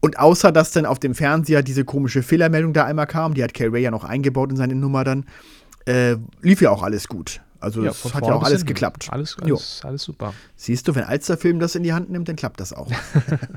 Und 0.00 0.18
außer, 0.18 0.52
dass 0.52 0.72
dann 0.72 0.86
auf 0.86 0.98
dem 0.98 1.14
Fernseher 1.14 1.62
diese 1.62 1.84
komische 1.84 2.22
Fehlermeldung 2.22 2.72
da 2.72 2.84
einmal 2.84 3.06
kam, 3.06 3.34
die 3.34 3.44
hat 3.44 3.52
Kay 3.52 3.66
Ray 3.66 3.82
ja 3.82 3.90
noch 3.90 4.04
eingebaut 4.04 4.50
in 4.50 4.56
seine 4.56 4.74
Nummer 4.74 5.04
dann, 5.04 5.26
äh, 5.84 6.16
lief 6.40 6.62
ja 6.62 6.70
auch 6.70 6.82
alles 6.82 7.08
gut. 7.08 7.40
Also 7.60 7.82
ja, 7.82 7.90
es 7.90 8.14
hat 8.14 8.26
ja 8.26 8.34
auch 8.34 8.42
alles 8.42 8.60
hin. 8.60 8.66
geklappt. 8.66 9.08
Alles, 9.10 9.36
alles, 9.40 9.80
alles, 9.84 10.02
super. 10.02 10.34
Siehst 10.56 10.88
du, 10.88 10.94
wenn 10.94 11.04
Alsterfilm 11.04 11.58
das 11.58 11.74
in 11.74 11.82
die 11.82 11.92
Hand 11.92 12.10
nimmt, 12.10 12.28
dann 12.28 12.36
klappt 12.36 12.60
das 12.60 12.72
auch. 12.72 12.90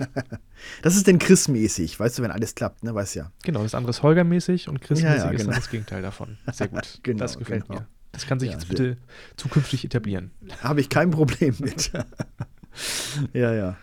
das 0.81 0.95
ist 0.95 1.07
denn 1.07 1.19
Chris-mäßig, 1.19 1.99
weißt 1.99 2.19
du, 2.19 2.23
wenn 2.23 2.31
alles 2.31 2.55
klappt, 2.55 2.83
ne, 2.83 2.93
weißt 2.93 3.15
ja. 3.15 3.31
Genau, 3.43 3.63
das 3.63 3.75
andere 3.75 3.91
ist 3.91 4.03
Holger-mäßig 4.03 4.69
und 4.69 4.81
Chris-mäßig 4.81 5.17
ja, 5.19 5.25
ja, 5.25 5.31
genau. 5.31 5.35
ist 5.35 5.47
dann 5.47 5.55
das 5.55 5.69
Gegenteil 5.69 6.01
davon. 6.01 6.37
Sehr 6.51 6.67
gut. 6.67 6.99
genau, 7.03 7.19
das 7.19 7.37
gefällt 7.37 7.67
genau. 7.67 7.79
mir. 7.79 7.87
Das 8.11 8.25
kann 8.25 8.39
sich 8.39 8.51
jetzt 8.51 8.67
bitte 8.67 8.97
zukünftig 9.37 9.85
etablieren. 9.85 10.31
Habe 10.61 10.81
ich 10.81 10.89
kein 10.89 11.11
Problem 11.11 11.55
mit. 11.59 11.91
ja, 13.33 13.53
ja. 13.53 13.77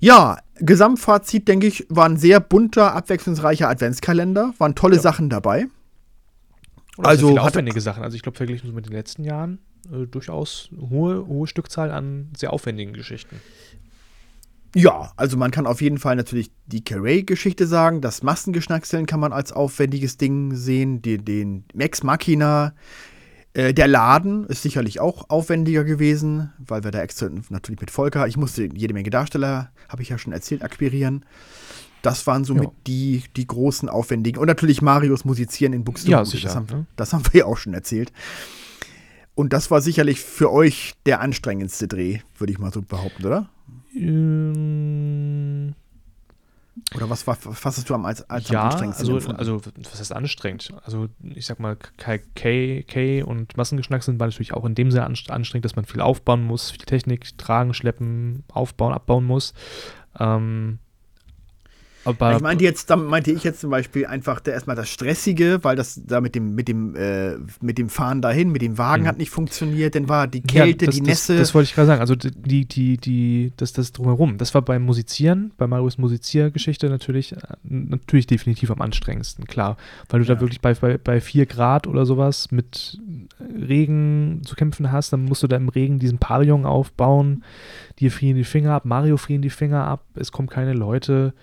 Ja, 0.00 0.38
Gesamtfazit, 0.56 1.46
denke 1.46 1.66
ich, 1.66 1.86
war 1.88 2.08
ein 2.08 2.16
sehr 2.16 2.40
bunter, 2.40 2.94
abwechslungsreicher 2.94 3.68
Adventskalender. 3.68 4.54
Waren 4.58 4.74
tolle 4.74 4.98
Sachen 4.98 5.28
dabei. 5.28 5.66
Oder 6.96 7.08
also 7.08 7.28
viele 7.28 7.42
aufwendige 7.42 7.80
Sachen. 7.80 8.02
Also 8.02 8.16
ich 8.16 8.22
glaube, 8.22 8.36
verglichen 8.36 8.74
mit 8.74 8.86
den 8.86 8.92
letzten 8.92 9.24
Jahren 9.24 9.58
äh, 9.92 10.06
durchaus 10.06 10.70
hohe, 10.78 11.26
hohe 11.26 11.46
Stückzahl 11.46 11.90
an 11.90 12.30
sehr 12.36 12.52
aufwendigen 12.52 12.92
Geschichten. 12.92 13.40
Ja, 14.74 15.12
also 15.16 15.38
man 15.38 15.50
kann 15.52 15.66
auf 15.66 15.80
jeden 15.80 15.98
Fall 15.98 16.16
natürlich 16.16 16.50
die 16.66 16.84
Carray-Geschichte 16.84 17.66
sagen. 17.66 18.02
Das 18.02 18.22
Massengeschnackseln 18.22 19.06
kann 19.06 19.20
man 19.20 19.32
als 19.32 19.52
aufwendiges 19.52 20.18
Ding 20.18 20.54
sehen. 20.54 21.00
Die, 21.00 21.16
den 21.16 21.64
Max 21.72 22.02
Machina, 22.02 22.74
äh, 23.54 23.72
der 23.72 23.88
Laden 23.88 24.44
ist 24.44 24.62
sicherlich 24.62 25.00
auch 25.00 25.30
aufwendiger 25.30 25.82
gewesen, 25.84 26.52
weil 26.58 26.84
wir 26.84 26.90
da 26.90 27.00
extra 27.00 27.30
natürlich 27.48 27.80
mit 27.80 27.90
Volker, 27.90 28.26
ich 28.26 28.36
musste 28.36 28.68
jede 28.74 28.92
Menge 28.92 29.08
Darsteller, 29.08 29.70
habe 29.88 30.02
ich 30.02 30.10
ja 30.10 30.18
schon 30.18 30.34
erzählt, 30.34 30.62
akquirieren. 30.62 31.24
Das 32.06 32.24
waren 32.28 32.44
somit 32.44 32.64
ja. 32.64 32.70
die, 32.86 33.24
die 33.36 33.48
großen, 33.48 33.88
aufwendigen. 33.88 34.38
Und 34.38 34.46
natürlich 34.46 34.80
Marius 34.80 35.24
Musizieren 35.24 35.72
in 35.72 35.82
Buxtehude. 35.82 36.12
Ja, 36.12 36.24
sicher. 36.24 36.46
Das 36.46 36.54
haben, 36.54 36.66
ne? 36.70 36.86
das 36.94 37.12
haben 37.12 37.24
wir 37.32 37.40
ja 37.40 37.46
auch 37.46 37.56
schon 37.56 37.74
erzählt. 37.74 38.12
Und 39.34 39.52
das 39.52 39.72
war 39.72 39.80
sicherlich 39.80 40.20
für 40.20 40.52
euch 40.52 40.94
der 41.04 41.20
anstrengendste 41.20 41.88
Dreh, 41.88 42.20
würde 42.38 42.52
ich 42.52 42.60
mal 42.60 42.72
so 42.72 42.80
behaupten, 42.80 43.26
oder? 43.26 43.48
Ähm 43.96 45.74
oder 46.94 47.10
was 47.10 47.26
war, 47.26 47.36
was 47.42 47.64
hast 47.64 47.90
du 47.90 47.94
am, 47.94 48.06
als, 48.06 48.30
als 48.30 48.50
ja, 48.50 48.60
am 48.60 48.66
anstrengendsten 48.66 49.36
also, 49.36 49.56
also 49.56 49.72
was 49.82 49.98
heißt 49.98 50.12
anstrengend? 50.12 50.72
Also 50.84 51.08
ich 51.24 51.44
sag 51.44 51.58
mal, 51.58 51.76
K, 51.96 52.18
K 52.18 53.22
und 53.24 53.56
Massengeschnack 53.56 54.04
sind 54.04 54.18
natürlich 54.20 54.54
auch 54.54 54.64
in 54.64 54.76
dem 54.76 54.92
Sinne 54.92 55.06
anstrengend, 55.06 55.64
dass 55.64 55.74
man 55.74 55.86
viel 55.86 56.00
aufbauen 56.02 56.44
muss, 56.44 56.70
viel 56.70 56.84
Technik 56.84 57.36
tragen, 57.36 57.74
schleppen, 57.74 58.44
aufbauen, 58.52 58.92
abbauen 58.92 59.24
muss. 59.24 59.54
Ähm, 60.20 60.78
aber 62.06 62.36
ich 62.36 62.40
meinte 62.40 62.64
jetzt, 62.64 62.88
da 62.88 62.96
meinte 62.96 63.32
ich 63.32 63.42
jetzt 63.44 63.60
zum 63.60 63.70
Beispiel 63.70 64.06
einfach 64.06 64.40
da 64.40 64.52
erstmal 64.52 64.76
das 64.76 64.88
Stressige, 64.88 65.58
weil 65.62 65.76
das 65.76 66.00
da 66.06 66.20
mit 66.20 66.34
dem, 66.34 66.54
mit 66.54 66.68
dem, 66.68 66.94
äh, 66.94 67.36
mit 67.60 67.78
dem 67.78 67.88
Fahren 67.88 68.22
dahin, 68.22 68.50
mit 68.50 68.62
dem 68.62 68.78
Wagen 68.78 69.02
mhm. 69.02 69.08
hat 69.08 69.18
nicht 69.18 69.30
funktioniert, 69.30 69.94
dann 69.94 70.08
war 70.08 70.28
die 70.28 70.40
Kälte, 70.40 70.84
ja, 70.84 70.86
das, 70.86 70.94
die 70.94 71.02
Nässe. 71.02 71.32
Das, 71.34 71.48
das 71.48 71.54
wollte 71.54 71.68
ich 71.68 71.74
gerade 71.74 71.88
sagen. 71.88 72.00
Also 72.00 72.14
die, 72.14 72.64
die, 72.64 72.96
die, 72.96 73.52
das, 73.56 73.72
das 73.72 73.92
drumherum. 73.92 74.38
Das 74.38 74.54
war 74.54 74.62
beim 74.62 74.82
Musizieren, 74.82 75.52
bei 75.56 75.66
Marius 75.66 75.98
Musiziergeschichte 75.98 76.88
natürlich, 76.88 77.32
äh, 77.32 77.38
natürlich 77.64 78.26
definitiv 78.26 78.70
am 78.70 78.80
anstrengendsten, 78.80 79.46
klar. 79.46 79.76
Weil 80.08 80.20
du 80.20 80.26
ja. 80.26 80.34
da 80.34 80.40
wirklich 80.40 80.60
bei, 80.60 80.74
bei, 80.74 80.98
bei 80.98 81.20
4 81.20 81.46
Grad 81.46 81.86
oder 81.86 82.06
sowas 82.06 82.50
mit 82.52 83.00
Regen 83.40 84.42
zu 84.44 84.54
kämpfen 84.54 84.92
hast, 84.92 85.12
dann 85.12 85.24
musst 85.24 85.42
du 85.42 85.46
da 85.46 85.56
im 85.56 85.68
Regen 85.68 85.98
diesen 85.98 86.18
Pavillon 86.18 86.64
aufbauen, 86.64 87.44
dir 87.98 88.10
frieren 88.10 88.36
die 88.36 88.44
Finger 88.44 88.72
ab, 88.72 88.84
Mario 88.84 89.16
frieren 89.16 89.42
die 89.42 89.50
Finger 89.50 89.84
ab, 89.84 90.04
es 90.14 90.32
kommen 90.32 90.48
keine 90.48 90.72
Leute 90.72 91.34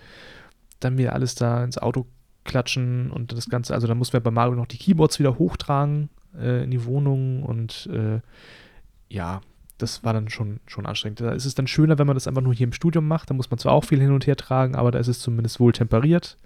dann 0.83 0.97
wieder 0.97 1.13
alles 1.13 1.35
da 1.35 1.63
ins 1.63 1.77
Auto 1.77 2.05
klatschen 2.43 3.11
und 3.11 3.31
das 3.31 3.49
Ganze, 3.49 3.73
also 3.73 3.87
da 3.87 3.95
mussten 3.95 4.13
wir 4.13 4.19
bei 4.21 4.31
Mario 4.31 4.55
noch 4.55 4.67
die 4.67 4.77
Keyboards 4.77 5.19
wieder 5.19 5.37
hochtragen 5.37 6.09
äh, 6.37 6.63
in 6.63 6.71
die 6.71 6.85
Wohnung 6.85 7.43
und 7.43 7.87
äh, 7.91 8.19
ja, 9.09 9.41
das 9.77 10.03
war 10.03 10.13
dann 10.13 10.29
schon, 10.29 10.59
schon 10.65 10.85
anstrengend. 10.85 11.21
Da 11.21 11.31
ist 11.31 11.45
es 11.45 11.55
dann 11.55 11.67
schöner, 11.67 11.97
wenn 11.97 12.07
man 12.07 12.15
das 12.15 12.27
einfach 12.27 12.41
nur 12.41 12.53
hier 12.53 12.65
im 12.65 12.73
Studium 12.73 13.07
macht. 13.07 13.29
Da 13.29 13.33
muss 13.33 13.49
man 13.49 13.57
zwar 13.57 13.73
auch 13.73 13.83
viel 13.83 13.99
hin 13.99 14.11
und 14.11 14.27
her 14.27 14.35
tragen, 14.35 14.75
aber 14.75 14.91
da 14.91 14.99
ist 14.99 15.07
es 15.07 15.19
zumindest 15.19 15.59
wohl 15.59 15.73
temperiert. 15.73 16.37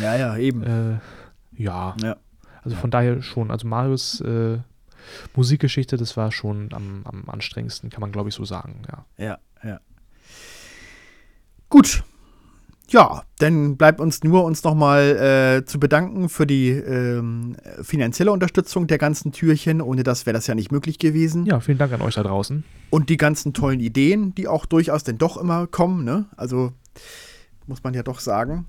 Ja, 0.00 0.16
ja, 0.16 0.36
eben. 0.36 0.62
Äh, 0.62 0.98
ja. 1.56 1.96
ja. 2.02 2.16
Also 2.62 2.76
von 2.76 2.90
daher 2.90 3.22
schon, 3.22 3.50
also 3.50 3.66
Marius 3.66 4.20
äh, 4.20 4.58
Musikgeschichte, 5.34 5.96
das 5.96 6.16
war 6.16 6.32
schon 6.32 6.72
am, 6.72 7.02
am 7.04 7.28
anstrengendsten, 7.28 7.90
kann 7.90 8.00
man 8.00 8.12
glaube 8.12 8.28
ich 8.28 8.34
so 8.34 8.44
sagen, 8.44 8.82
ja. 8.88 9.04
Ja, 9.24 9.38
ja. 9.68 9.80
Gut. 11.68 12.04
Ja, 12.92 13.22
dann 13.38 13.78
bleibt 13.78 14.00
uns 14.00 14.22
nur, 14.22 14.44
uns 14.44 14.62
nochmal 14.64 15.62
äh, 15.62 15.64
zu 15.64 15.80
bedanken 15.80 16.28
für 16.28 16.46
die 16.46 16.68
ähm, 16.68 17.56
finanzielle 17.82 18.30
Unterstützung 18.30 18.86
der 18.86 18.98
ganzen 18.98 19.32
Türchen. 19.32 19.80
Ohne 19.80 20.02
das 20.02 20.26
wäre 20.26 20.34
das 20.34 20.46
ja 20.46 20.54
nicht 20.54 20.70
möglich 20.70 20.98
gewesen. 20.98 21.46
Ja, 21.46 21.60
vielen 21.60 21.78
Dank 21.78 21.94
an 21.94 22.02
euch 22.02 22.16
da 22.16 22.22
draußen. 22.22 22.64
Und 22.90 23.08
die 23.08 23.16
ganzen 23.16 23.54
tollen 23.54 23.80
Ideen, 23.80 24.34
die 24.34 24.46
auch 24.46 24.66
durchaus 24.66 25.04
denn 25.04 25.16
doch 25.16 25.38
immer 25.38 25.66
kommen, 25.66 26.04
ne? 26.04 26.26
Also 26.36 26.72
muss 27.66 27.82
man 27.82 27.94
ja 27.94 28.02
doch 28.02 28.20
sagen. 28.20 28.66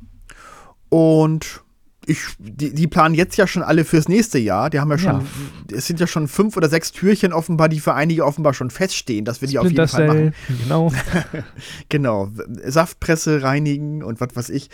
Und 0.87 1.61
ich, 2.05 2.19
die, 2.37 2.73
die 2.73 2.87
planen 2.87 3.15
jetzt 3.15 3.37
ja 3.37 3.47
schon 3.47 3.63
alle 3.63 3.85
fürs 3.85 4.07
nächste 4.07 4.39
Jahr. 4.39 4.69
Die 4.69 4.79
haben 4.79 4.89
ja 4.91 4.97
schon, 4.97 5.21
ja. 5.21 5.77
es 5.77 5.87
sind 5.87 5.99
ja 5.99 6.07
schon 6.07 6.27
fünf 6.27 6.57
oder 6.57 6.69
sechs 6.69 6.91
Türchen 6.91 7.33
offenbar, 7.33 7.69
die 7.69 7.79
für 7.79 7.93
einige 7.93 8.25
offenbar 8.25 8.53
schon 8.53 8.69
feststehen, 8.69 9.25
dass 9.25 9.41
wir 9.41 9.47
die 9.47 9.57
Splinter 9.57 9.83
auf 9.83 9.91
jeden 9.91 10.07
Fall 10.07 10.31
machen. 10.31 10.33
Genau. 10.63 10.91
genau. 11.89 12.29
Saftpresse 12.65 13.43
reinigen 13.43 14.03
und 14.03 14.21
was 14.21 14.35
weiß 14.35 14.49
ich. 14.49 14.69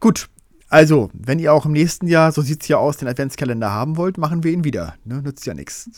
Gut. 0.00 0.28
Also, 0.68 1.10
wenn 1.12 1.38
ihr 1.38 1.52
auch 1.52 1.66
im 1.66 1.72
nächsten 1.72 2.08
Jahr, 2.08 2.32
so 2.32 2.42
sieht 2.42 2.62
es 2.62 2.68
ja 2.68 2.78
aus, 2.78 2.96
den 2.96 3.06
Adventskalender 3.06 3.70
haben 3.70 3.96
wollt, 3.96 4.18
machen 4.18 4.42
wir 4.42 4.50
ihn 4.50 4.64
wieder. 4.64 4.96
Ne? 5.04 5.22
Nützt 5.22 5.46
ja 5.46 5.54
nichts. 5.54 5.88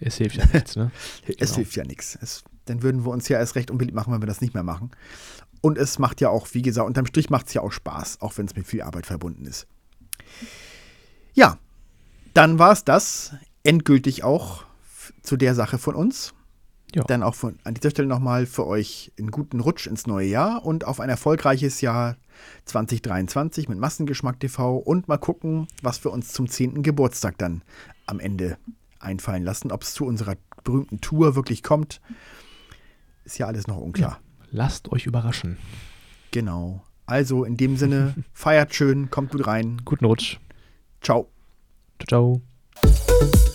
Es 0.00 0.16
hilft 0.16 0.36
ja 0.36 0.44
nichts, 0.52 0.76
ne? 0.76 0.90
es 1.26 1.36
genau. 1.36 1.56
hilft 1.56 1.76
ja 1.76 1.84
nichts. 1.84 2.44
Dann 2.66 2.82
würden 2.82 3.04
wir 3.04 3.10
uns 3.10 3.28
ja 3.28 3.38
erst 3.38 3.54
recht 3.54 3.70
unbeliebt 3.70 3.96
machen, 3.96 4.12
wenn 4.12 4.22
wir 4.22 4.26
das 4.26 4.40
nicht 4.40 4.54
mehr 4.54 4.62
machen. 4.62 4.90
Und 5.60 5.78
es 5.78 5.98
macht 5.98 6.20
ja 6.20 6.30
auch, 6.30 6.48
wie 6.52 6.62
gesagt, 6.62 6.86
unterm 6.86 7.06
Strich 7.06 7.30
macht 7.30 7.48
es 7.48 7.54
ja 7.54 7.62
auch 7.62 7.72
Spaß, 7.72 8.20
auch 8.20 8.36
wenn 8.38 8.46
es 8.46 8.54
mit 8.54 8.66
viel 8.66 8.82
Arbeit 8.82 9.06
verbunden 9.06 9.44
ist. 9.44 9.66
Ja, 11.34 11.58
dann 12.34 12.58
war 12.58 12.72
es 12.72 12.84
das 12.84 13.32
endgültig 13.62 14.24
auch 14.24 14.64
zu 15.22 15.36
der 15.36 15.54
Sache 15.54 15.78
von 15.78 15.94
uns. 15.94 16.34
Ja. 16.94 17.04
Dann 17.04 17.22
auch 17.22 17.34
von, 17.34 17.58
an 17.64 17.74
dieser 17.74 17.90
Stelle 17.90 18.08
nochmal 18.08 18.46
für 18.46 18.66
euch 18.66 19.12
einen 19.18 19.30
guten 19.30 19.60
Rutsch 19.60 19.86
ins 19.86 20.06
neue 20.06 20.26
Jahr 20.26 20.64
und 20.64 20.86
auf 20.86 21.00
ein 21.00 21.10
erfolgreiches 21.10 21.82
Jahr 21.82 22.16
2023 22.64 23.68
mit 23.68 23.78
Massengeschmack 23.78 24.40
TV 24.40 24.78
und 24.78 25.06
mal 25.06 25.18
gucken, 25.18 25.68
was 25.82 26.02
wir 26.04 26.12
uns 26.12 26.32
zum 26.32 26.48
10. 26.48 26.82
Geburtstag 26.82 27.36
dann 27.36 27.62
am 28.06 28.20
Ende 28.20 28.56
einfallen 29.00 29.44
lassen. 29.44 29.70
Ob 29.70 29.82
es 29.82 29.92
zu 29.92 30.06
unserer 30.06 30.36
berühmten 30.64 31.00
Tour 31.00 31.34
wirklich 31.34 31.62
kommt, 31.62 32.00
ist 33.24 33.38
ja 33.38 33.46
alles 33.46 33.66
noch 33.66 33.76
unklar. 33.76 34.12
Ja 34.12 34.27
lasst 34.50 34.90
euch 34.92 35.06
überraschen. 35.06 35.56
Genau. 36.30 36.84
Also 37.06 37.44
in 37.44 37.56
dem 37.56 37.76
Sinne, 37.76 38.14
feiert 38.32 38.74
schön, 38.74 39.10
kommt 39.10 39.32
gut 39.32 39.46
rein. 39.46 39.80
Guten 39.84 40.04
Rutsch. 40.04 40.38
Ciao. 41.00 41.28
Ciao, 41.98 42.40
ciao. 42.82 43.47